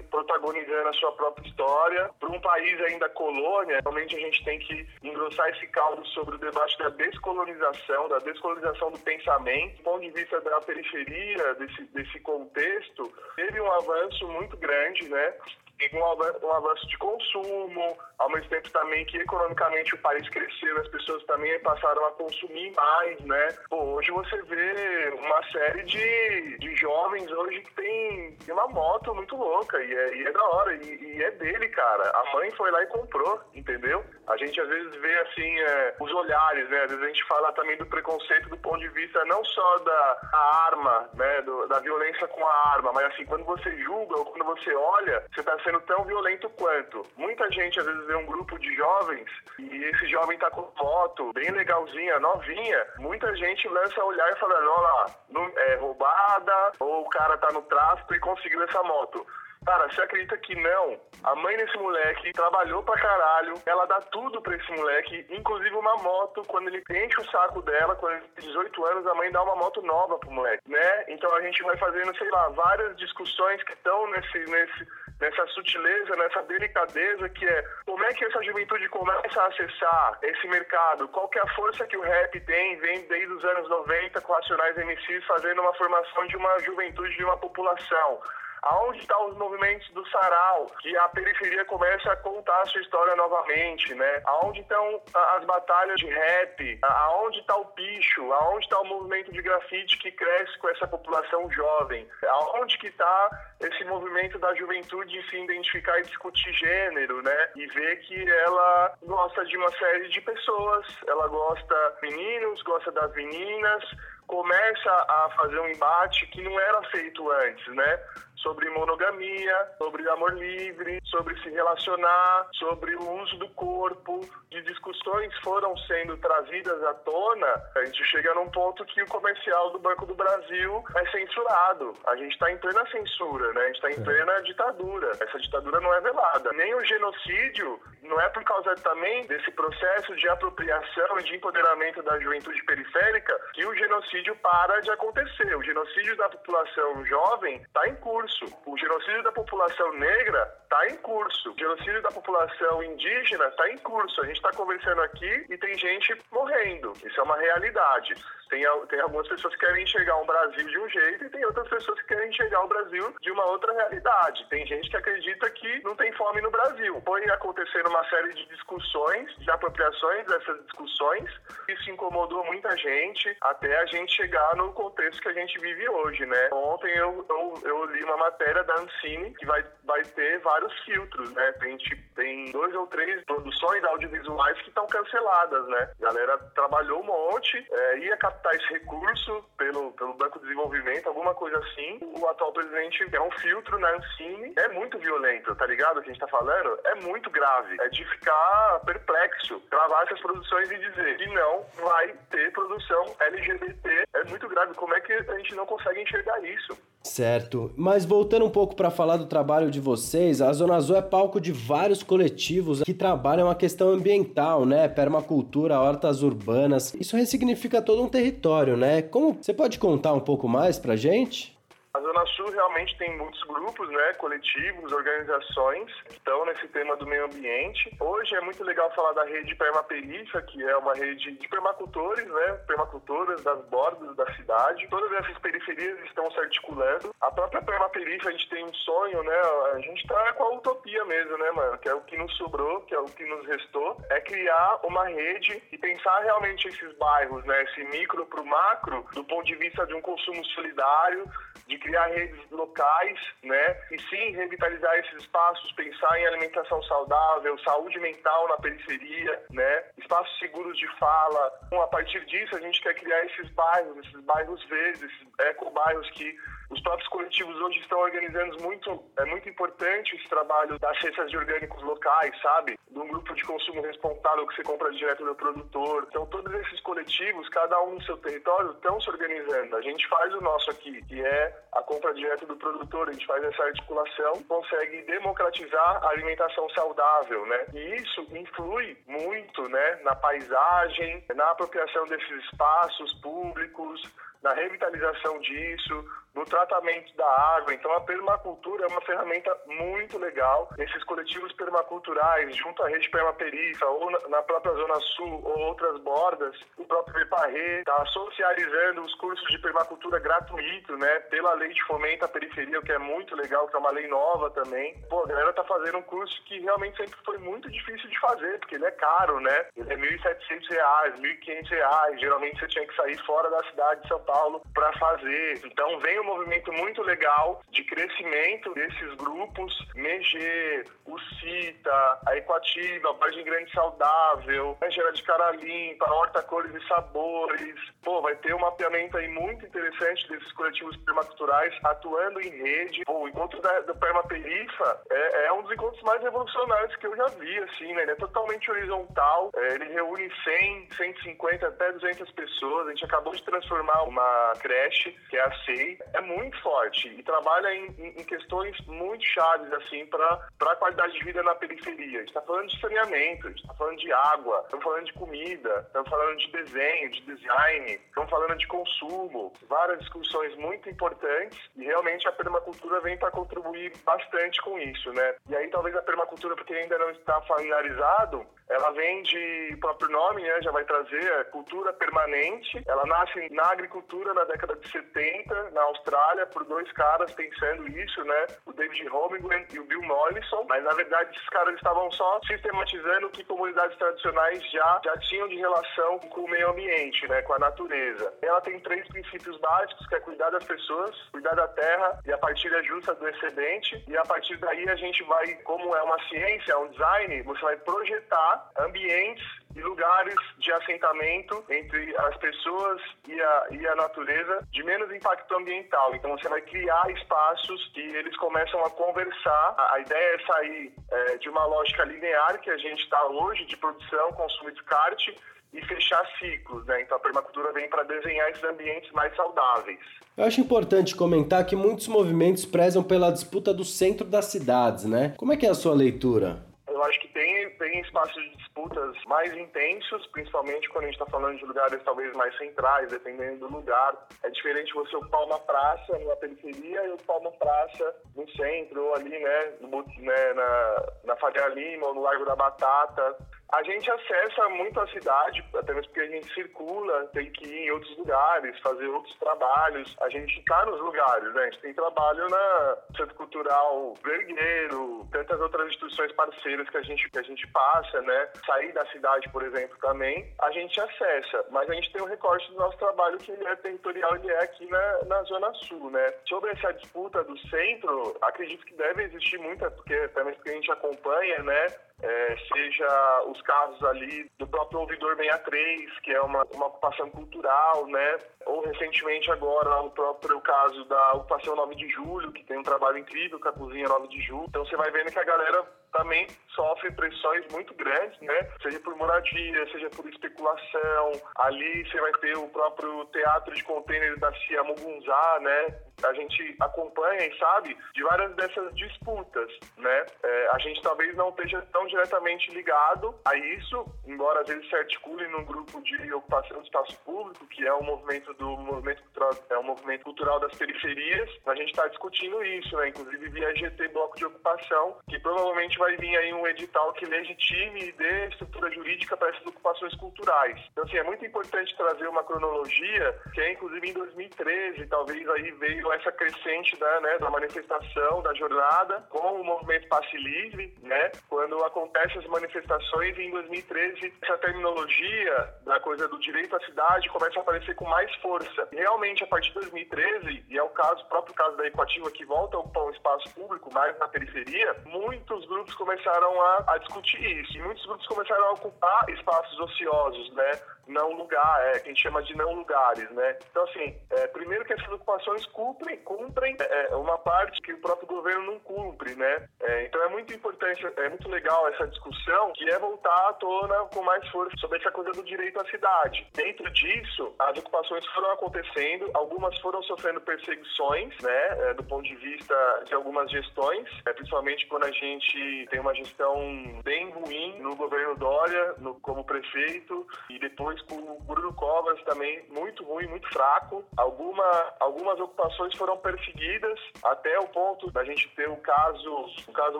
protagonizando 0.09 0.89
a 0.89 0.93
sua 0.95 1.13
própria 1.13 1.47
história. 1.47 2.09
Para 2.19 2.31
um 2.31 2.41
país 2.41 2.81
ainda 2.81 3.07
colônia, 3.07 3.79
realmente 3.81 4.13
a 4.13 4.19
gente 4.19 4.43
tem 4.43 4.59
que 4.59 4.85
engrossar 5.01 5.47
esse 5.51 5.67
caldo 5.67 6.05
sobre 6.07 6.35
o 6.35 6.37
debate 6.37 6.77
da 6.79 6.89
descolonização, 6.89 8.09
da 8.09 8.19
descolonização 8.19 8.91
do 8.91 8.99
pensamento. 8.99 9.77
Do 9.77 9.83
ponto 9.83 10.01
de 10.01 10.11
vista 10.11 10.41
da 10.41 10.59
periferia, 10.59 11.53
desse, 11.53 11.81
desse 11.93 12.19
contexto, 12.19 13.09
teve 13.37 13.61
um 13.61 13.71
avanço 13.71 14.27
muito 14.27 14.57
grande, 14.57 15.07
né? 15.07 15.33
Teve 15.77 15.97
um 15.97 16.51
avanço 16.51 16.87
de 16.87 16.97
consumo, 16.97 17.97
ao 18.17 18.29
mesmo 18.29 18.49
tempo 18.49 18.69
também 18.71 19.05
que 19.05 19.17
economicamente 19.17 19.93
o 19.93 19.97
país 19.99 20.27
cresceu, 20.29 20.77
as 20.79 20.87
pessoas 20.87 21.23
também 21.25 21.59
passaram 21.59 22.05
a 22.05 22.11
consumir 22.11 22.71
mais, 22.71 23.19
né? 23.21 23.47
Pô, 23.69 23.95
hoje 23.95 24.11
você 24.11 24.41
vê 24.43 25.13
uma 25.19 25.43
série 25.51 25.83
de, 25.83 26.57
de 26.57 26.75
jovens 26.75 27.29
hoje 27.31 27.61
que 27.61 27.73
tem, 27.75 28.37
uma 28.49 28.67
moto 28.67 29.13
muito 29.13 29.35
louca 29.35 29.81
e 29.83 29.93
é, 29.93 30.15
e 30.15 30.27
é 30.27 30.31
da 30.31 30.43
hora, 30.43 30.75
e, 30.75 31.15
e, 31.17 31.23
é 31.23 31.31
dele, 31.31 31.69
cara. 31.69 32.09
A 32.09 32.33
mãe 32.33 32.51
foi 32.51 32.71
lá 32.71 32.81
e 32.83 32.87
comprou, 32.87 33.39
entendeu? 33.53 34.03
A 34.27 34.37
gente 34.37 34.59
às 34.59 34.67
vezes 34.67 34.95
vê 34.95 35.19
assim 35.19 35.59
é, 35.59 35.95
os 35.99 36.11
olhares, 36.11 36.69
né? 36.69 36.83
Às 36.83 36.89
vezes 36.89 37.03
a 37.03 37.07
gente 37.07 37.23
fala 37.25 37.51
também 37.53 37.77
do 37.77 37.85
preconceito 37.85 38.49
do 38.49 38.57
ponto 38.57 38.79
de 38.79 38.89
vista 38.89 39.23
não 39.25 39.43
só 39.45 39.77
da 39.79 40.29
arma, 40.67 41.09
né? 41.13 41.41
Do, 41.43 41.67
da 41.67 41.79
violência 41.79 42.27
com 42.27 42.45
a 42.45 42.69
arma, 42.73 42.91
mas 42.93 43.05
assim, 43.13 43.25
quando 43.25 43.45
você 43.45 43.75
julga 43.83 44.17
ou 44.17 44.25
quando 44.25 44.45
você 44.45 44.73
olha, 44.73 45.23
você 45.33 45.43
tá 45.43 45.57
sendo 45.67 45.81
tão 45.81 46.05
violento 46.05 46.49
quanto. 46.51 47.05
Muita 47.17 47.51
gente 47.51 47.77
às 47.77 47.85
vezes 47.85 48.07
vê 48.07 48.15
um 48.15 48.25
grupo 48.25 48.57
de 48.57 48.73
jovens 48.73 49.29
e 49.59 49.83
esse 49.83 50.07
jovem 50.07 50.37
tá 50.37 50.49
com 50.49 50.63
foto 50.77 51.33
bem 51.33 51.51
legalzinha, 51.51 52.19
novinha. 52.19 52.87
Muita 52.99 53.35
gente 53.35 53.67
lança 53.67 54.03
olhar 54.03 54.31
e 54.31 54.39
fala, 54.39 54.55
olha 54.55 54.81
lá, 54.81 55.51
é 55.57 55.75
roubada 55.75 56.71
ou 56.79 57.01
o 57.01 57.09
cara 57.09 57.37
tá 57.37 57.51
no 57.51 57.61
tráfico 57.63 58.15
e 58.15 58.19
conseguiu 58.19 58.63
essa 58.63 58.81
moto. 58.83 59.25
Cara, 59.65 59.89
você 59.89 60.01
acredita 60.01 60.37
que 60.37 60.55
não? 60.55 60.97
A 61.25 61.35
mãe 61.35 61.57
desse 61.57 61.77
moleque 61.77 62.31
trabalhou 62.31 62.81
pra 62.83 62.95
caralho, 62.95 63.55
ela 63.65 63.85
dá 63.85 63.99
tudo 63.99 64.41
pra 64.41 64.55
esse 64.55 64.71
moleque, 64.71 65.25
inclusive 65.29 65.75
uma 65.75 65.97
moto, 65.97 66.41
quando 66.47 66.69
ele 66.69 66.81
enche 66.89 67.19
o 67.19 67.29
saco 67.29 67.61
dela, 67.63 67.93
quando 67.97 68.13
ele 68.13 68.27
tem 68.35 68.47
18 68.47 68.85
anos, 68.85 69.07
a 69.07 69.15
mãe 69.15 69.29
dá 69.29 69.43
uma 69.43 69.57
moto 69.57 69.81
nova 69.81 70.17
pro 70.19 70.31
moleque, 70.31 70.63
né? 70.69 71.05
Então 71.09 71.35
a 71.35 71.41
gente 71.41 71.61
vai 71.63 71.75
fazendo, 71.75 72.15
sei 72.17 72.29
lá, 72.29 72.47
várias 72.49 72.95
discussões 72.95 73.61
que 73.63 73.73
estão 73.73 74.09
nesse, 74.11 74.37
nesse, 74.49 74.87
nessa 75.19 75.45
sutileza, 75.47 76.15
nessa 76.15 76.43
delicadeza 76.43 77.29
que 77.29 77.45
é 77.45 77.63
como 77.85 78.03
é 78.03 78.13
que 78.13 78.25
essa 78.25 78.41
juventude 78.43 78.87
começa 78.89 79.41
a 79.41 79.47
acessar 79.47 80.19
esse 80.21 80.47
mercado, 80.47 81.07
qual 81.09 81.27
que 81.29 81.39
é 81.39 81.41
a 81.41 81.53
força 81.55 81.85
que 81.87 81.97
o 81.97 82.01
rap 82.01 82.39
tem, 82.41 82.77
vem 82.77 83.07
desde 83.07 83.33
os 83.33 83.43
anos 83.43 83.69
90 83.69 84.21
com 84.21 84.33
Racionais 84.33 84.77
MCs 84.77 85.25
fazendo 85.25 85.61
uma 85.61 85.73
formação 85.73 86.25
de 86.27 86.37
uma 86.37 86.59
juventude, 86.59 87.15
de 87.15 87.23
uma 87.23 87.37
população 87.37 88.19
Aonde 88.63 88.99
estão 88.99 89.29
os 89.29 89.37
movimentos 89.37 89.89
do 89.91 90.05
sarau, 90.09 90.65
que 90.81 90.95
a 90.97 91.09
periferia 91.09 91.65
começa 91.65 92.11
a 92.11 92.17
contar 92.17 92.61
a 92.61 92.65
sua 92.65 92.81
história 92.81 93.15
novamente, 93.15 93.93
né? 93.93 94.21
Aonde 94.25 94.61
estão 94.61 95.01
as 95.37 95.45
batalhas 95.45 95.99
de 95.99 96.07
rap, 96.07 96.79
aonde 96.83 97.39
está 97.39 97.55
o 97.55 97.65
picho, 97.65 98.31
aonde 98.33 98.65
está 98.65 98.79
o 98.79 98.85
movimento 98.85 99.31
de 99.31 99.41
grafite 99.41 99.97
que 99.99 100.11
cresce 100.11 100.57
com 100.59 100.69
essa 100.69 100.87
população 100.87 101.49
jovem, 101.51 102.07
aonde 102.27 102.77
que 102.77 102.87
está 102.87 103.29
esse 103.59 103.83
movimento 103.85 104.37
da 104.39 104.53
juventude 104.55 105.21
se 105.29 105.37
identificar 105.37 105.99
e 105.99 106.03
discutir 106.03 106.53
gênero, 106.53 107.21
né? 107.21 107.49
E 107.55 107.65
ver 107.67 107.97
que 107.97 108.29
ela 108.29 108.93
gosta 109.03 109.45
de 109.45 109.57
uma 109.57 109.71
série 109.71 110.09
de 110.09 110.21
pessoas, 110.21 110.85
ela 111.07 111.27
gosta 111.27 111.97
meninos, 112.01 112.61
gosta 112.63 112.91
das 112.91 113.13
meninas, 113.13 113.83
começa 114.27 114.91
a 114.91 115.29
fazer 115.37 115.59
um 115.59 115.69
embate 115.69 116.27
que 116.27 116.41
não 116.43 116.59
era 116.59 116.81
feito 116.83 117.31
antes, 117.31 117.67
né? 117.73 117.99
Sobre 118.47 118.69
monogamia, 118.69 119.75
sobre 119.77 120.07
amor 120.07 120.33
livre, 120.35 121.01
sobre 121.03 121.37
se 121.41 121.49
relacionar, 121.49 122.47
sobre 122.53 122.95
o 122.95 123.21
uso 123.21 123.37
do 123.39 123.49
corpo. 123.49 124.21
De 124.49 124.61
discussões 124.61 125.37
foram 125.43 125.75
sendo 125.79 126.15
trazidas 126.15 126.81
à 126.83 126.93
tona. 126.93 127.61
A 127.75 127.83
gente 127.83 128.01
chega 128.05 128.33
num 128.35 128.49
ponto 128.49 128.85
que 128.85 129.01
o 129.01 129.07
comercial 129.07 129.71
do 129.71 129.79
Banco 129.79 130.05
do 130.05 130.15
Brasil 130.15 130.81
é 130.95 131.11
censurado. 131.11 131.91
A 132.07 132.15
gente 132.15 132.31
está 132.31 132.49
em 132.49 132.57
plena 132.57 132.89
censura, 132.89 133.51
né? 133.51 133.63
A 133.63 133.65
gente 133.65 133.75
está 133.75 133.91
em 133.91 134.01
plena 134.01 134.41
ditadura. 134.43 135.11
Essa 135.19 135.39
ditadura 135.39 135.81
não 135.81 135.93
é 135.93 135.99
velada. 135.99 136.49
Nem 136.53 136.73
o 136.73 136.85
genocídio 136.85 137.77
não 138.03 138.19
é 138.21 138.29
por 138.29 138.43
causa 138.45 138.73
também 138.75 139.27
desse 139.27 139.51
processo 139.51 140.15
de 140.15 140.29
apropriação 140.29 141.19
e 141.19 141.23
de 141.23 141.35
empoderamento 141.35 142.01
da 142.01 142.17
juventude 142.17 142.63
periférica 142.63 143.37
que 143.53 143.65
o 143.65 143.75
genocídio 143.75 144.35
para 144.37 144.79
de 144.79 144.91
acontecer. 144.91 145.53
O 145.53 145.63
genocídio 145.63 146.15
da 146.15 146.29
população 146.29 147.05
jovem 147.05 147.57
está 147.57 147.89
em 147.89 147.95
curso. 147.95 148.36
O 148.65 148.77
genocídio 148.77 149.23
da 149.23 149.31
população 149.31 149.93
negra 149.93 150.55
está 150.63 150.87
em 150.87 150.97
curso. 150.97 151.51
O 151.51 151.57
genocídio 151.57 152.01
da 152.01 152.09
população 152.09 152.83
indígena 152.83 153.45
está 153.45 153.69
em 153.69 153.77
curso. 153.79 154.21
A 154.21 154.25
gente 154.25 154.37
está 154.37 154.51
conversando 154.51 155.01
aqui 155.01 155.45
e 155.49 155.57
tem 155.57 155.77
gente 155.77 156.15
morrendo. 156.31 156.93
Isso 157.03 157.19
é 157.19 157.23
uma 157.23 157.37
realidade. 157.37 158.15
Tem, 158.49 158.63
tem 158.89 158.99
algumas 159.01 159.27
pessoas 159.27 159.55
que 159.55 159.65
querem 159.65 159.83
enxergar 159.83 160.17
um 160.17 160.25
Brasil 160.25 160.67
de 160.67 160.79
um 160.79 160.89
jeito 160.89 161.25
e 161.25 161.29
tem 161.29 161.45
outras 161.45 161.67
pessoas 161.67 161.99
que 162.01 162.07
querem 162.07 162.29
enxergar 162.29 162.63
o 162.63 162.67
Brasil 162.67 163.15
de 163.21 163.31
uma 163.31 163.45
outra 163.45 163.73
realidade. 163.73 164.45
Tem 164.49 164.65
gente 164.65 164.89
que 164.89 164.97
acredita 164.97 165.49
que 165.49 165.83
não 165.83 165.95
tem 165.95 166.11
fome 166.13 166.41
no 166.41 166.51
Brasil. 166.51 167.01
Foi 167.05 167.23
acontecendo 167.29 167.89
uma 167.89 168.03
série 168.09 168.33
de 168.33 168.45
discussões, 168.47 169.35
de 169.37 169.49
apropriações 169.51 170.25
dessas 170.27 170.63
discussões. 170.65 171.29
Isso 171.67 171.89
incomodou 171.89 172.43
muita 172.45 172.75
gente 172.77 173.35
até 173.41 173.79
a 173.79 173.85
gente 173.85 174.15
chegar 174.15 174.55
no 174.55 174.71
contexto 174.73 175.21
que 175.21 175.29
a 175.29 175.33
gente 175.33 175.59
vive 175.59 175.87
hoje, 175.89 176.25
né? 176.25 176.49
Ontem 176.51 176.95
eu, 176.95 177.25
eu, 177.29 177.61
eu 177.63 177.85
li 177.85 178.03
uma 178.03 178.17
matéria 178.17 178.63
da 178.63 178.75
Ancine 178.75 179.33
que 179.35 179.45
vai, 179.45 179.63
vai 179.83 180.03
ter 180.03 180.39
vários 180.39 180.73
filtros, 180.83 181.31
né? 181.33 181.51
Tem, 181.53 181.77
tipo, 181.77 182.01
tem 182.15 182.51
dois 182.51 182.73
ou 182.75 182.87
três 182.87 183.23
produções 183.25 183.83
audiovisuais 183.83 184.59
que 184.61 184.69
estão 184.69 184.87
canceladas, 184.87 185.67
né? 185.67 185.91
A 186.01 186.05
galera 186.05 186.37
trabalhou 186.55 187.01
um 187.01 187.05
monte, 187.05 187.65
é, 187.71 187.99
ia 187.99 188.17
esse 188.53 188.67
recurso 188.73 189.43
pelo, 189.57 189.91
pelo 189.93 190.13
Banco 190.13 190.39
de 190.39 190.45
Desenvolvimento, 190.45 191.07
alguma 191.07 191.33
coisa 191.33 191.57
assim. 191.59 191.99
O 192.01 192.27
atual 192.27 192.51
presidente 192.53 193.05
é 193.13 193.21
um 193.21 193.31
filtro 193.31 193.77
na 193.79 193.89
Ancine, 193.95 194.53
é 194.57 194.67
muito 194.69 194.97
violento, 194.97 195.55
tá 195.55 195.65
ligado? 195.65 195.97
O 195.97 196.01
que 196.01 196.09
a 196.09 196.13
gente 196.13 196.21
tá 196.21 196.27
falando 196.27 196.79
é 196.85 196.95
muito 196.95 197.29
grave. 197.29 197.77
É 197.81 197.89
de 197.89 198.05
ficar 198.05 198.81
perplexo, 198.85 199.61
gravar 199.69 200.03
essas 200.03 200.19
produções 200.21 200.69
e 200.71 200.77
dizer 200.77 201.17
que 201.17 201.27
não 201.27 201.65
vai 201.75 202.13
ter 202.29 202.51
produção 202.51 203.15
LGBT. 203.19 204.03
É 204.13 204.23
muito 204.25 204.47
grave. 204.47 204.73
Como 204.75 204.93
é 204.93 205.01
que 205.01 205.13
a 205.13 205.37
gente 205.37 205.55
não 205.55 205.65
consegue 205.65 206.01
enxergar 206.01 206.39
isso? 206.43 206.77
Certo. 207.07 207.71
Mas 207.75 208.05
voltando 208.05 208.45
um 208.45 208.49
pouco 208.49 208.75
para 208.75 208.91
falar 208.91 209.17
do 209.17 209.25
trabalho 209.25 209.71
de 209.71 209.79
vocês, 209.79 210.41
a 210.41 210.51
Zona 210.53 210.75
Azul 210.75 210.95
é 210.95 211.01
palco 211.01 211.41
de 211.41 211.51
vários 211.51 212.03
coletivos 212.03 212.83
que 212.83 212.93
trabalham 212.93 213.49
a 213.49 213.55
questão 213.55 213.89
ambiental, 213.89 214.65
né? 214.65 214.87
Permacultura, 214.87 215.79
hortas 215.79 216.21
urbanas. 216.21 216.93
Isso 216.99 217.17
ressignifica 217.17 217.81
todo 217.81 218.03
um 218.03 218.09
território, 218.09 218.77
né? 218.77 219.01
Como 219.01 219.37
você 219.41 219.53
pode 219.53 219.79
contar 219.79 220.13
um 220.13 220.19
pouco 220.19 220.47
mais 220.47 220.77
pra 220.77 220.95
gente? 220.95 221.56
A 221.97 221.99
Zona 221.99 222.23
Sul 222.27 222.51
realmente 222.51 222.95
tem 222.99 223.17
muitos 223.17 223.41
grupos, 223.45 223.89
né, 223.89 224.13
coletivos, 224.19 224.91
organizações 224.91 225.91
que 226.03 226.13
estão 226.13 226.45
nesse 226.45 226.67
tema 226.67 226.95
do 226.95 227.07
meio 227.07 227.25
ambiente. 227.25 227.89
Hoje 227.99 228.35
é 228.35 228.41
muito 228.41 228.63
legal 228.63 228.93
falar 228.93 229.13
da 229.13 229.23
rede 229.23 229.55
Permaperifa, 229.55 230.39
que 230.43 230.63
é 230.63 230.77
uma 230.77 230.93
rede 230.93 231.31
de 231.31 231.47
permacultores, 231.47 232.27
né, 232.27 232.53
permacultoras 232.67 233.41
das 233.41 233.65
bordas 233.65 234.15
da 234.15 234.31
cidade. 234.35 234.87
Todas 234.91 235.11
essas 235.13 235.39
periferias 235.39 235.99
estão 236.01 236.29
se 236.29 236.39
articulando. 236.39 237.15
A 237.19 237.31
própria 237.31 237.63
Permaperifa, 237.63 238.29
a 238.29 238.31
gente 238.31 238.47
tem 238.47 238.63
um 238.63 238.73
sonho, 238.75 239.23
né, 239.23 239.41
a 239.73 239.79
gente 239.79 240.05
tá 240.05 240.33
com 240.33 240.43
a 240.43 240.53
utopia 240.53 241.03
mesmo, 241.05 241.35
né, 241.39 241.49
mano, 241.49 241.79
que 241.79 241.89
é 241.89 241.95
o 241.95 242.01
que 242.01 242.15
nos 242.15 242.31
sobrou, 242.37 242.81
que 242.81 242.93
é 242.93 242.99
o 242.99 243.05
que 243.05 243.25
nos 243.25 243.43
restou, 243.47 243.99
é 244.11 244.21
criar 244.21 244.81
uma 244.83 245.07
rede 245.07 245.63
e 245.71 245.77
pensar 245.79 246.19
realmente 246.19 246.67
esses 246.67 246.95
bairros, 246.99 247.43
né, 247.45 247.63
esse 247.63 247.83
micro 247.85 248.23
pro 248.27 248.45
macro, 248.45 249.03
do 249.15 249.23
ponto 249.23 249.45
de 249.45 249.55
vista 249.55 249.83
de 249.87 249.95
um 249.95 250.01
consumo 250.01 250.45
solidário, 250.45 251.25
de 251.67 251.77
criar 251.77 252.07
redes 252.07 252.39
locais, 252.49 253.19
né? 253.43 253.77
E 253.91 254.01
sim 254.09 254.31
revitalizar 254.31 254.97
esses 254.99 255.21
espaços, 255.21 255.71
pensar 255.73 256.19
em 256.19 256.25
alimentação 256.27 256.81
saudável, 256.83 257.57
saúde 257.59 257.99
mental 257.99 258.47
na 258.47 258.57
periferia, 258.57 259.43
né? 259.51 259.83
Espaços 259.97 260.37
seguros 260.39 260.77
de 260.77 260.87
fala. 260.97 261.51
A 261.71 261.87
partir 261.87 262.23
disso, 262.25 262.55
a 262.55 262.61
gente 262.61 262.81
quer 262.81 262.95
criar 262.95 263.25
esses 263.25 263.49
bairros, 263.51 263.97
esses 264.05 264.21
bairros 264.23 264.63
verdes, 264.65 265.01
esses 265.01 265.27
ecobairros 265.39 266.09
que 266.11 266.37
os 266.69 266.81
próprios 266.81 267.07
coletivos 267.09 267.55
hoje 267.61 267.79
estão 267.79 267.99
organizando 267.99 268.61
muito, 268.61 269.03
é 269.17 269.25
muito 269.25 269.47
importante 269.47 270.15
esse 270.15 270.27
trabalho 270.27 270.77
das 270.79 270.99
cestas 270.99 271.29
de 271.31 271.37
orgânicos 271.37 271.81
locais, 271.81 272.33
sabe? 272.41 272.77
De 272.89 272.99
um 272.99 273.07
grupo 273.07 273.33
de 273.33 273.43
consumo 273.43 273.81
responsável 273.81 274.45
que 274.47 274.55
você 274.55 274.63
compra 274.63 274.91
direto 274.91 275.23
do 275.23 275.35
produtor. 275.35 276.05
Então, 276.09 276.25
todos 276.25 276.53
esses 276.53 276.81
coletivos, 276.81 277.47
cada 277.49 277.81
um 277.83 277.95
no 277.95 278.03
seu 278.03 278.17
território, 278.17 278.71
estão 278.71 278.99
se 278.99 279.09
organizando. 279.09 279.77
A 279.77 279.81
gente 279.81 280.05
faz 280.09 280.33
o 280.33 280.41
nosso 280.41 280.69
aqui, 280.71 281.01
que 281.05 281.21
é 281.21 281.57
a 281.71 281.81
compra 281.83 282.13
direto 282.13 282.45
do 282.45 282.57
produtor, 282.57 283.09
a 283.09 283.13
gente 283.13 283.25
faz 283.25 283.43
essa 283.43 283.63
articulação, 283.63 284.43
consegue 284.43 285.03
democratizar 285.03 286.03
a 286.03 286.09
alimentação 286.09 286.69
saudável, 286.71 287.45
né? 287.45 287.65
E 287.73 287.95
isso 287.95 288.27
influi 288.35 288.97
muito, 289.07 289.69
né, 289.69 289.99
na 290.03 290.15
paisagem, 290.15 291.23
na 291.33 291.51
apropriação 291.51 292.05
desses 292.07 292.43
espaços 292.43 293.13
públicos, 293.15 294.01
na 294.41 294.53
revitalização 294.53 295.39
disso, 295.39 296.05
no 296.37 296.45
tratamento 296.45 297.15
da 297.17 297.27
água. 297.57 297.73
Então, 297.73 297.91
a 297.93 298.01
permacultura 298.01 298.85
é 298.85 298.87
uma 298.87 299.01
ferramenta 299.01 299.55
muito 299.65 300.19
legal. 300.19 300.69
Esses 300.77 301.03
coletivos 301.03 301.51
permaculturais, 301.53 302.55
junto 302.55 302.83
à 302.83 302.87
rede 302.87 303.09
Permaperifa, 303.09 303.87
ou 303.87 304.11
na 304.29 304.41
própria 304.43 304.73
Zona 304.73 304.99
Sul, 305.15 305.41
ou 305.43 305.59
outras 305.61 305.99
bordas, 306.01 306.55
o 306.77 306.85
próprio 306.85 307.23
Eparrê 307.23 307.79
está 307.79 308.05
socializando 308.05 309.01
os 309.01 309.15
cursos 309.15 309.47
de 309.49 309.57
permacultura 309.57 310.19
gratuito, 310.19 310.95
né, 310.97 311.19
pela 311.21 311.53
lei 311.55 311.73
de 311.73 311.83
fomento 311.85 312.25
à 312.25 312.27
periferia, 312.27 312.79
o 312.79 312.83
que 312.83 312.91
é 312.91 312.99
muito 312.99 313.35
legal, 313.35 313.67
que 313.67 313.75
é 313.75 313.79
uma 313.79 313.91
lei 313.91 314.07
nova 314.07 314.51
também. 314.51 314.93
Pô, 315.09 315.23
a 315.23 315.27
galera 315.27 315.53
tá 315.53 315.63
fazendo 315.63 315.97
um 315.97 316.03
curso 316.03 316.43
que 316.45 316.59
realmente 316.59 316.97
sempre 316.97 317.17
foi 317.25 317.39
muito 317.39 317.69
difícil 317.71 318.07
de 318.09 318.19
fazer, 318.19 318.59
porque 318.59 318.75
ele 318.75 318.85
é 318.85 318.91
caro, 318.91 319.39
né? 319.39 319.65
Ele 319.75 319.91
é 319.91 319.95
R$ 319.95 320.17
1.700, 320.17 321.15
R$ 321.15 321.37
1.500, 321.39 322.19
geralmente 322.19 322.59
você 322.59 322.67
tinha 322.67 322.85
que 322.85 322.95
sair 322.95 323.17
fora 323.25 323.49
da 323.49 323.63
cidade 323.63 324.01
de 324.03 324.07
São 324.07 324.19
Paulo 324.27 324.61
para 324.73 324.91
fazer. 324.99 325.61
Então, 325.65 325.99
vem 325.99 326.17
movimento 326.27 326.71
muito 326.73 327.01
legal 327.01 327.61
de 327.71 327.83
crescimento 327.83 328.73
desses 328.73 329.13
grupos, 329.15 329.73
MEG, 329.95 330.83
o 331.05 331.17
CITA, 331.19 332.19
a 332.27 332.37
Equativa, 332.37 333.09
a 333.09 333.13
Vargem 333.13 333.45
Grande 333.45 333.71
Saudável, 333.71 334.77
a 334.81 334.85
Angela 334.85 335.13
de 335.13 335.23
Cara 335.23 335.51
Limpa, 335.51 336.05
a 336.05 336.13
Horta 336.13 336.43
Cores 336.43 336.75
e 336.75 336.87
Sabores. 336.87 337.75
Pô, 338.03 338.21
vai 338.21 338.35
ter 338.35 338.53
um 338.53 338.59
mapeamento 338.59 339.17
aí 339.17 339.27
muito 339.29 339.65
interessante 339.65 340.27
desses 340.29 340.51
coletivos 340.51 340.97
permaculturais 340.97 341.73
atuando 341.83 342.41
em 342.41 342.49
rede. 342.49 343.03
Pô, 343.05 343.23
o 343.23 343.29
encontro 343.29 343.61
da, 343.61 343.79
do 343.81 343.95
Permaperifa 343.95 345.01
é, 345.09 345.45
é 345.45 345.53
um 345.53 345.61
dos 345.61 345.71
encontros 345.71 346.01
mais 346.03 346.21
revolucionários 346.21 346.95
que 346.97 347.07
eu 347.07 347.15
já 347.15 347.27
vi, 347.39 347.57
assim, 347.59 347.93
né? 347.93 348.03
Ele 348.03 348.11
é 348.11 348.15
totalmente 348.15 348.69
horizontal, 348.69 349.51
é, 349.55 349.75
ele 349.75 349.85
reúne 349.85 350.29
100, 350.43 350.89
150, 350.97 351.67
até 351.67 351.91
200 351.93 352.31
pessoas. 352.31 352.87
A 352.87 352.89
gente 352.89 353.05
acabou 353.05 353.33
de 353.33 353.43
transformar 353.43 354.03
uma 354.03 354.16
creche, 354.59 355.11
que 355.29 355.37
é 355.37 355.41
a 355.41 355.65
SEI, 355.65 355.99
é 356.13 356.21
muito 356.21 356.59
forte 356.61 357.07
e 357.07 357.23
trabalha 357.23 357.73
em, 357.73 357.85
em 357.97 358.23
questões 358.23 358.77
muito 358.87 359.23
chaves 359.23 359.71
assim 359.73 360.05
para 360.07 360.47
a 360.61 360.75
qualidade 360.75 361.13
de 361.13 361.23
vida 361.23 361.43
na 361.43 361.55
periferia. 361.55 362.17
A 362.17 362.19
gente 362.19 362.29
está 362.29 362.41
falando 362.41 362.67
de 362.67 362.79
saneamento, 362.79 363.47
a 363.47 363.49
gente 363.49 363.61
está 363.61 363.73
falando 363.73 363.97
de 363.97 364.11
água, 364.11 364.61
estamos 364.63 364.83
falando 364.83 365.05
de 365.05 365.13
comida, 365.13 365.83
estamos 365.87 366.09
falando 366.09 366.37
de 366.37 366.51
desenho, 366.51 367.11
de 367.11 367.21
design, 367.21 367.91
estamos 367.91 368.29
falando 368.29 368.57
de 368.57 368.67
consumo, 368.67 369.53
várias 369.67 369.99
discussões 369.99 370.55
muito 370.57 370.89
importantes 370.89 371.59
e 371.75 371.83
realmente 371.83 372.27
a 372.27 372.31
permacultura 372.31 372.99
vem 373.01 373.17
para 373.17 373.31
contribuir 373.31 373.93
bastante 374.03 374.61
com 374.61 374.79
isso, 374.79 375.11
né? 375.13 375.35
E 375.49 375.55
aí 375.55 375.67
talvez 375.69 375.95
a 375.95 376.01
permacultura, 376.01 376.55
porque 376.55 376.73
ainda 376.73 376.97
não 376.97 377.09
está 377.11 377.41
familiarizado, 377.41 378.45
ela 378.69 378.91
vem 378.91 379.23
de 379.23 379.77
próprio 379.79 380.09
nome, 380.09 380.43
né, 380.43 380.61
já 380.61 380.71
vai 380.71 380.83
trazer 380.83 381.45
cultura 381.51 381.93
permanente. 381.93 382.83
Ela 382.85 383.05
nasce 383.05 383.53
na 383.53 383.71
agricultura 383.71 384.06
na 384.15 384.43
década 384.45 384.75
de 384.75 384.89
70, 384.89 385.71
na 385.71 385.81
Austrália, 385.83 386.45
por 386.47 386.63
dois 386.65 386.89
caras 386.93 387.31
pensando 387.33 387.87
isso, 387.87 388.23
né, 388.23 388.47
o 388.65 388.73
David 388.73 389.07
Holmgren 389.07 389.65
e 389.73 389.79
o 389.79 389.85
Bill 389.85 390.01
Mollison, 390.01 390.65
mas 390.67 390.83
na 390.83 390.93
verdade 390.93 391.35
esses 391.35 391.49
caras 391.49 391.75
estavam 391.75 392.09
só 392.11 392.39
sistematizando 392.47 393.27
o 393.27 393.29
que 393.29 393.43
comunidades 393.43 393.97
tradicionais 393.97 394.63
já, 394.71 395.01
já 395.03 395.17
tinham 395.17 395.47
de 395.47 395.57
relação 395.57 396.19
com 396.19 396.41
o 396.41 396.49
meio 396.49 396.69
ambiente, 396.69 397.27
né, 397.27 397.41
com 397.41 397.53
a 397.53 397.59
natureza. 397.59 398.33
Ela 398.41 398.61
tem 398.61 398.79
três 398.79 399.07
princípios 399.07 399.57
básicos, 399.59 400.07
que 400.07 400.15
é 400.15 400.19
cuidar 400.19 400.49
das 400.51 400.63
pessoas, 400.63 401.15
cuidar 401.31 401.55
da 401.55 401.67
terra 401.67 402.19
e 402.25 402.31
a 402.31 402.37
partilha 402.37 402.81
justa 402.83 403.13
do 403.15 403.27
excedente, 403.27 404.03
e 404.07 404.17
a 404.17 404.23
partir 404.23 404.57
daí 404.57 404.87
a 404.89 404.95
gente 404.95 405.23
vai, 405.23 405.53
como 405.63 405.95
é 405.95 406.01
uma 406.03 406.19
ciência, 406.29 406.73
é 406.73 406.77
um 406.77 406.87
design, 406.89 407.41
você 407.43 407.61
vai 407.61 407.77
projetar 407.77 408.71
ambientes 408.79 409.66
e 409.77 409.81
lugares 409.81 410.35
de 410.57 410.71
assentamento 410.71 411.63
entre 411.69 412.15
as 412.17 412.35
pessoas 412.37 413.01
e 413.27 413.39
a, 413.39 413.67
e 413.71 413.87
a 413.87 413.95
natureza 413.95 414.67
de 414.71 414.83
menos 414.83 415.11
impacto 415.11 415.55
ambiental. 415.55 416.15
Então 416.15 416.31
você 416.31 416.49
vai 416.49 416.61
criar 416.61 417.09
espaços 417.11 417.91
que 417.93 418.01
eles 418.01 418.35
começam 418.37 418.83
a 418.83 418.89
conversar. 418.89 419.75
A, 419.77 419.95
a 419.95 419.99
ideia 419.99 420.35
é 420.35 420.45
sair 420.45 420.93
é, 421.11 421.37
de 421.37 421.49
uma 421.49 421.65
lógica 421.65 422.03
linear 422.05 422.59
que 422.59 422.71
a 422.71 422.77
gente 422.77 423.03
está 423.03 423.23
hoje 423.27 423.65
de 423.65 423.77
produção, 423.77 424.33
consumo 424.33 424.69
e 424.69 424.73
descarte 424.73 425.35
e 425.73 425.85
fechar 425.85 426.25
ciclos, 426.39 426.85
né? 426.85 427.01
Então 427.01 427.17
a 427.17 427.19
permacultura 427.19 427.71
vem 427.73 427.89
para 427.89 428.03
desenhar 428.03 428.49
esses 428.49 428.63
ambientes 428.63 429.11
mais 429.11 429.35
saudáveis. 429.35 429.99
Eu 430.35 430.45
acho 430.45 430.61
importante 430.61 431.15
comentar 431.15 431.65
que 431.65 431.75
muitos 431.75 432.07
movimentos 432.07 432.65
prezam 432.65 433.03
pela 433.03 433.31
disputa 433.31 433.73
do 433.73 433.83
centro 433.83 434.25
das 434.25 434.45
cidades, 434.45 435.05
né? 435.05 435.33
Como 435.37 435.51
é 435.51 435.57
que 435.57 435.65
é 435.65 435.69
a 435.69 435.75
sua 435.75 435.93
leitura? 435.93 436.66
Eu 436.97 437.03
acho 437.03 437.19
que 437.19 437.27
tem, 437.27 437.69
tem 437.77 437.99
espaços 437.99 438.33
de 438.33 438.57
disputas 438.57 439.15
mais 439.27 439.55
intensos, 439.55 440.25
principalmente 440.31 440.89
quando 440.89 441.03
a 441.03 441.07
gente 441.07 441.21
está 441.21 441.27
falando 441.27 441.55
de 441.55 441.63
lugares 441.63 442.01
talvez 442.03 442.33
mais 442.33 442.57
centrais, 442.57 443.07
dependendo 443.11 443.67
do 443.67 443.75
lugar. 443.75 444.27
É 444.41 444.49
diferente 444.49 444.91
você 444.95 445.15
ocupar 445.15 445.43
uma 445.43 445.59
praça 445.59 446.17
numa 446.17 446.35
periferia 446.37 447.05
e 447.05 447.11
ocupar 447.11 447.37
uma 447.37 447.51
praça 447.51 448.15
no 448.35 448.49
centro, 448.49 449.03
ou 449.03 449.13
ali, 449.13 449.29
né, 449.29 449.73
no, 449.79 450.03
né 450.23 450.53
na, 450.55 451.05
na 451.25 451.35
Faria 451.35 451.67
Lima 451.67 452.07
ou 452.07 452.15
no 452.15 452.21
Largo 452.23 452.45
da 452.45 452.55
Batata. 452.55 453.37
A 453.69 453.83
gente 453.83 454.09
acessa 454.09 454.69
muito 454.69 454.97
a 454.99 455.07
cidade, 455.07 455.63
até 455.75 455.93
mesmo 455.93 456.07
porque 456.13 456.21
a 456.21 456.31
gente 456.31 456.53
circula, 456.53 457.25
tem 457.33 457.51
que 457.51 457.67
ir 457.67 457.87
em 457.87 457.91
outros 457.91 458.17
lugares, 458.17 458.79
fazer 458.79 459.07
outros 459.07 459.35
trabalhos. 459.35 460.15
A 460.21 460.29
gente 460.29 460.57
está 460.59 460.85
nos 460.85 460.99
lugares, 461.01 461.53
né? 461.53 461.63
A 461.63 461.65
gente 461.65 461.81
tem 461.81 461.93
trabalho 461.93 462.49
na 462.49 462.97
Centro 463.17 463.35
Cultural 463.35 464.13
Vergueiro, 464.23 465.27
tantas 465.33 465.59
outras 465.59 465.87
instituições 465.89 466.31
parceiras 466.31 466.89
que 466.89 466.97
a 466.97 467.01
gente, 467.01 467.29
que 467.29 467.39
a 467.39 467.43
gente 467.43 467.67
passa, 467.67 468.21
né? 468.21 468.49
Sair 468.65 468.93
da 468.93 469.05
cidade, 469.07 469.49
por 469.49 469.61
exemplo, 469.63 469.97
também, 469.99 470.49
a 470.61 470.71
gente 470.71 470.99
acessa. 471.01 471.65
Mas 471.69 471.89
a 471.89 471.93
gente 471.93 472.13
tem 472.13 472.21
um 472.21 472.27
recorte 472.27 472.71
do 472.71 472.77
nosso 472.77 472.97
trabalho 472.97 473.37
que 473.37 473.51
ele 473.51 473.67
é 473.67 473.75
territorial, 473.75 474.35
ele 474.37 474.49
é 474.49 474.63
aqui 474.63 474.85
na, 474.85 475.25
na 475.25 475.43
Zona 475.43 475.73
Sul, 475.73 476.09
né? 476.09 476.33
Sobre 476.47 476.71
essa 476.71 476.93
disputa 476.93 477.43
do 477.43 477.57
centro, 477.67 478.37
acredito 478.41 478.85
que 478.85 478.95
deve 478.95 479.23
existir 479.23 479.57
muita, 479.59 479.91
porque 479.91 480.15
mesmo 480.37 480.53
porque 480.53 480.69
a 480.69 480.73
gente 480.73 480.91
acompanha, 480.91 481.63
né? 481.63 481.87
É, 482.21 482.57
seja 482.73 483.43
os 483.47 483.61
casos 483.61 484.03
ali 484.03 484.49
do 484.57 484.65
próprio 484.65 485.01
Ouvidor 485.01 485.35
63, 485.35 486.19
que 486.21 486.31
é 486.31 486.41
uma, 486.41 486.63
uma 486.73 486.87
ocupação 486.87 487.29
cultural, 487.29 488.07
né? 488.07 488.37
Ou 488.65 488.81
recentemente 488.81 489.51
agora 489.51 490.01
o 490.01 490.09
próprio 490.09 490.59
caso 490.61 491.05
da 491.05 491.33
ocupação 491.33 491.75
9 491.75 491.95
de 491.95 492.09
julho, 492.09 492.51
que 492.51 492.63
tem 492.63 492.79
um 492.79 492.83
trabalho 492.83 493.19
incrível 493.19 493.59
com 493.59 493.69
a 493.69 493.73
cozinha 493.73 494.07
9 494.07 494.27
de 494.29 494.41
julho. 494.41 494.65
Então 494.67 494.83
você 494.83 494.97
vai 494.97 495.11
vendo 495.11 495.31
que 495.31 495.39
a 495.39 495.43
galera 495.43 495.85
também 496.17 496.47
sofre 496.77 497.11
pressões 497.11 497.65
muito 497.71 497.93
grandes, 497.95 498.39
né? 498.39 498.69
Seja 498.81 498.99
por 498.99 499.15
moradia, 499.15 499.91
seja 499.91 500.09
por 500.11 500.29
especulação. 500.29 501.31
Ali 501.57 502.05
você 502.05 502.21
vai 502.21 502.31
ter 502.33 502.55
o 502.55 502.69
próprio 502.69 503.25
teatro 503.25 503.73
de 503.73 503.83
container 503.83 504.39
da 504.39 504.53
Cia 504.53 504.83
Mugunzá, 504.83 505.59
né? 505.61 505.99
A 506.23 506.33
gente 506.33 506.75
acompanha 506.79 507.45
e 507.45 507.57
sabe 507.59 507.95
de 508.13 508.23
várias 508.23 508.55
dessas 508.55 508.95
disputas, 508.95 509.71
né? 509.97 510.25
É, 510.43 510.69
a 510.73 510.79
gente 510.79 511.01
talvez 511.01 511.35
não 511.35 511.49
esteja 511.49 511.81
tão 511.91 512.07
diretamente 512.07 512.71
ligado 512.71 513.35
a 513.45 513.55
isso, 513.55 514.05
embora 514.25 514.61
às 514.61 514.67
vezes 514.67 514.87
se 514.89 514.95
articule 514.95 515.47
num 515.47 515.63
grupo 515.63 516.01
de 516.01 516.33
ocupação 516.33 516.77
do 516.77 516.85
espaço 516.85 517.17
público, 517.19 517.67
que 517.67 517.85
é 517.85 517.93
um 517.93 518.03
movimento 518.03 518.53
do 518.55 518.77
movimento 518.77 519.21
cultural, 519.23 519.51
é 519.69 519.77
um 519.77 519.83
movimento 519.83 520.23
cultural 520.23 520.59
das 520.59 520.75
periferias. 520.75 521.49
A 521.67 521.75
gente 521.75 521.89
está 521.89 522.07
discutindo 522.07 522.63
isso, 522.63 522.95
né? 522.97 523.09
Inclusive 523.09 523.49
via 523.49 523.75
GT 523.75 524.07
Bloco 524.09 524.37
de 524.37 524.45
Ocupação, 524.45 525.17
que 525.29 525.39
provavelmente 525.39 525.97
vai 525.99 526.06
vir 526.15 526.37
aí 526.37 526.53
um 526.53 526.65
edital 526.67 527.11
que 527.13 527.25
legitime 527.25 528.05
e 528.05 528.11
dê 528.13 528.47
estrutura 528.47 528.91
jurídica 528.91 529.35
para 529.35 529.49
essas 529.49 529.65
ocupações 529.65 530.15
culturais. 530.15 530.79
Então, 530.91 531.03
assim, 531.03 531.17
é 531.17 531.23
muito 531.23 531.45
importante 531.45 531.95
trazer 531.97 532.27
uma 532.27 532.43
cronologia, 532.43 533.37
que 533.53 533.61
é 533.61 533.73
inclusive 533.73 534.09
em 534.09 534.13
2013, 534.13 535.05
talvez 535.07 535.49
aí 535.49 535.71
veio 535.71 536.11
essa 536.13 536.31
crescente 536.31 536.95
da, 536.97 537.21
né, 537.21 537.37
da 537.39 537.49
manifestação, 537.49 538.41
da 538.41 538.53
jornada, 538.53 539.21
com 539.29 539.61
o 539.61 539.63
movimento 539.63 540.07
Passe 540.07 540.37
Livre, 540.37 540.95
né? 541.01 541.31
Quando 541.49 541.83
acontecem 541.83 542.39
as 542.39 542.47
manifestações 542.47 543.37
em 543.37 543.51
2013, 543.51 544.33
essa 544.41 544.57
terminologia 544.59 545.73
da 545.83 545.99
coisa 545.99 546.27
do 546.27 546.39
direito 546.39 546.75
à 546.75 546.79
cidade 546.81 547.29
começa 547.29 547.59
a 547.59 547.61
aparecer 547.61 547.95
com 547.95 548.05
mais 548.05 548.33
força. 548.35 548.87
Realmente, 548.91 549.43
a 549.43 549.47
partir 549.47 549.69
de 549.69 549.75
2013, 549.75 550.65
e 550.69 550.77
é 550.77 550.83
o 550.83 550.89
caso, 550.89 551.23
o 551.23 551.27
próprio 551.27 551.55
caso 551.55 551.75
da 551.77 551.87
Equativa 551.87 552.31
que 552.31 552.45
volta 552.45 552.77
a 552.77 552.79
ocupar 552.79 553.03
um 553.05 553.11
espaço 553.11 553.53
público 553.53 553.93
mais 553.93 554.17
na 554.19 554.27
periferia, 554.27 554.95
muitos 555.05 555.65
grupos 555.65 555.86
começaram 555.95 556.61
a, 556.61 556.83
a 556.87 556.97
discutir 556.97 557.41
isso. 557.61 557.77
E 557.77 557.81
muitos 557.81 558.05
grupos 558.05 558.27
começaram 558.27 558.65
a 558.65 558.71
ocupar 558.71 559.29
espaços 559.29 559.79
ociosos, 559.79 560.53
né? 560.53 560.71
Não 561.07 561.31
lugar, 561.33 561.87
é, 561.87 561.99
que 561.99 562.09
a 562.09 562.13
gente 562.13 562.21
chama 562.21 562.41
de 562.43 562.55
não 562.55 562.73
lugares, 562.73 563.29
né? 563.31 563.57
Então, 563.69 563.83
assim, 563.83 564.15
é, 564.31 564.47
primeiro 564.47 564.85
que 564.85 564.93
essas 564.93 565.07
ocupações 565.09 565.65
cumprem, 565.67 566.17
cumprem 566.17 566.75
é, 566.79 567.11
é, 567.11 567.15
uma 567.15 567.37
parte 567.37 567.81
que 567.81 567.93
o 567.93 568.01
próprio 568.01 568.27
governo 568.27 568.65
não 568.71 568.79
cumpre, 568.79 569.35
né? 569.35 569.67
É, 569.81 570.05
então 570.05 570.21
é 570.23 570.29
muito 570.29 570.53
importante, 570.53 571.05
é 571.05 571.29
muito 571.29 571.49
legal 571.49 571.87
essa 571.89 572.07
discussão, 572.07 572.71
que 572.73 572.89
é 572.89 572.99
voltar 572.99 573.49
à 573.49 573.53
tona 573.53 573.95
com 574.13 574.21
mais 574.21 574.47
força 574.49 574.75
sobre 574.77 574.99
essa 574.99 575.11
coisa 575.11 575.31
do 575.31 575.43
direito 575.43 575.79
à 575.79 575.85
cidade. 575.85 576.47
Dentro 576.53 576.89
disso, 576.91 577.53
as 577.59 577.77
ocupações 577.77 578.25
foram 578.27 578.51
acontecendo, 578.51 579.29
algumas 579.33 579.77
foram 579.79 580.01
sofrendo 580.03 580.41
perseguições, 580.41 581.33
né? 581.41 581.89
É, 581.89 581.93
do 581.93 582.03
ponto 582.03 582.23
de 582.23 582.35
vista 582.35 583.03
de 583.05 583.13
algumas 583.13 583.49
gestões, 583.51 584.07
principalmente 584.23 584.85
quando 584.87 585.05
a 585.05 585.11
gente 585.11 585.87
tem 585.89 585.99
uma 585.99 586.13
gestão 586.13 587.01
bem 587.03 587.29
ruim 587.31 587.79
no 587.79 587.95
governo 587.95 588.35
Dória, 588.35 588.95
no, 588.99 589.15
como 589.15 589.43
prefeito, 589.43 590.27
e 590.49 590.59
depois 590.59 590.96
com 591.03 591.15
o 591.15 591.39
Bruno 591.41 591.73
Covas 591.73 592.21
também 592.23 592.63
muito 592.69 593.03
ruim, 593.03 593.27
muito 593.27 593.47
fraco. 593.49 594.03
Alguma, 594.17 594.93
algumas 594.99 595.39
ocupações 595.39 595.95
foram 595.95 596.17
perseguidas 596.17 596.99
até 597.23 597.59
o 597.59 597.67
ponto 597.67 598.11
da 598.11 598.23
gente 598.23 598.47
ter 598.55 598.69
o 598.69 598.77
caso, 598.77 599.45
o 599.67 599.71
caso 599.71 599.99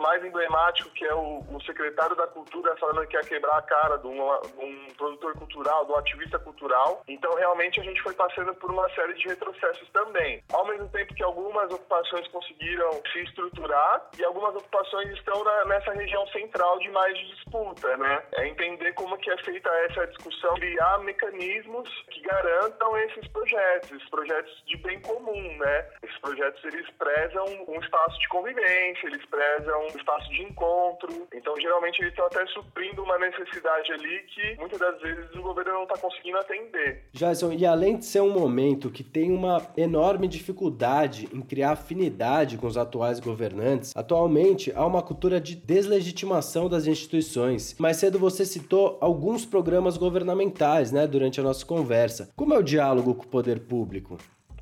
mais 0.00 0.24
emblemático 0.24 0.90
que 0.90 1.04
é 1.04 1.14
o, 1.14 1.40
o 1.50 1.62
secretário 1.62 2.16
da 2.16 2.26
Cultura 2.26 2.76
falando 2.76 3.06
que 3.06 3.16
ia 3.16 3.22
quebrar 3.22 3.58
a 3.58 3.62
cara 3.62 3.96
de 3.98 4.06
um, 4.06 4.20
um 4.58 4.86
produtor 4.96 5.34
cultural, 5.34 5.84
de 5.84 5.92
um 5.92 5.96
ativista 5.96 6.38
cultural. 6.38 7.02
Então 7.08 7.34
realmente 7.34 7.80
a 7.80 7.84
gente 7.84 8.02
foi 8.02 8.14
passando 8.14 8.54
por 8.54 8.70
uma 8.70 8.88
série 8.90 9.14
de 9.14 9.28
retrocessos 9.28 9.88
também. 9.90 10.42
Ao 10.52 10.66
mesmo 10.66 10.88
tempo 10.88 11.14
que 11.14 11.22
algumas 11.22 11.72
ocupações 11.72 12.26
conseguiram 12.28 12.90
se 13.12 13.20
estruturar 13.20 14.08
e 14.18 14.24
algumas 14.24 14.54
ocupações 14.54 15.10
estão 15.10 15.42
na, 15.44 15.64
nessa 15.66 15.92
região 15.92 16.26
central 16.28 16.78
de 16.78 16.90
mais 16.90 17.16
disputa, 17.18 17.96
né? 17.96 18.22
É 18.34 18.48
entender 18.48 18.92
como 18.94 19.16
que 19.18 19.30
é 19.30 19.38
feita 19.38 19.68
essa 19.88 20.06
discussão, 20.08 20.54
criar 20.54 20.87
criar 20.88 20.98
mecanismos 21.04 21.88
que 22.10 22.20
garantam 22.22 22.96
esses 22.98 23.28
projetos, 23.28 23.90
esses 23.90 24.08
projetos 24.08 24.62
de 24.66 24.76
bem 24.78 25.00
comum, 25.00 25.56
né? 25.58 25.86
Esses 26.02 26.18
projetos 26.18 26.64
eles 26.64 26.86
prezam 26.98 27.44
um 27.68 27.80
espaço 27.80 28.18
de 28.18 28.28
convivência, 28.28 29.06
eles 29.06 29.24
prezam 29.26 29.82
um 29.82 29.96
espaço 29.98 30.30
de 30.30 30.42
encontro. 30.42 31.28
Então, 31.34 31.54
geralmente 31.60 32.00
eles 32.00 32.12
estão 32.12 32.26
até 32.26 32.44
suprindo 32.46 33.02
uma 33.02 33.18
necessidade 33.18 33.92
ali 33.92 34.20
que 34.34 34.56
muitas 34.58 34.78
das 34.78 35.00
vezes 35.00 35.34
o 35.34 35.42
governo 35.42 35.72
não 35.72 35.82
está 35.82 35.98
conseguindo 35.98 36.38
atender. 36.38 37.04
Jason, 37.12 37.52
e 37.52 37.66
além 37.66 37.96
de 37.96 38.04
ser 38.04 38.20
um 38.20 38.30
momento 38.30 38.90
que 38.90 39.04
tem 39.04 39.30
uma 39.30 39.66
enorme 39.76 40.28
dificuldade 40.28 41.28
em 41.32 41.42
criar 41.42 41.72
afinidade 41.72 42.56
com 42.56 42.66
os 42.66 42.76
atuais 42.76 43.20
governantes, 43.20 43.96
atualmente 43.96 44.72
há 44.74 44.84
uma 44.86 45.02
cultura 45.02 45.40
de 45.40 45.54
deslegitimação 45.54 46.68
das 46.68 46.86
instituições. 46.86 47.76
Mais 47.78 47.96
cedo 47.96 48.18
você 48.18 48.44
citou 48.44 48.98
alguns 49.00 49.44
programas 49.44 49.96
governamentais 49.96 50.77
né, 50.92 51.06
durante 51.06 51.40
a 51.40 51.42
nossa 51.42 51.64
conversa. 51.64 52.30
Como 52.36 52.54
é 52.54 52.58
o 52.58 52.62
diálogo 52.62 53.14
com 53.14 53.24
o 53.24 53.28
poder 53.28 53.60
público? 53.60 54.18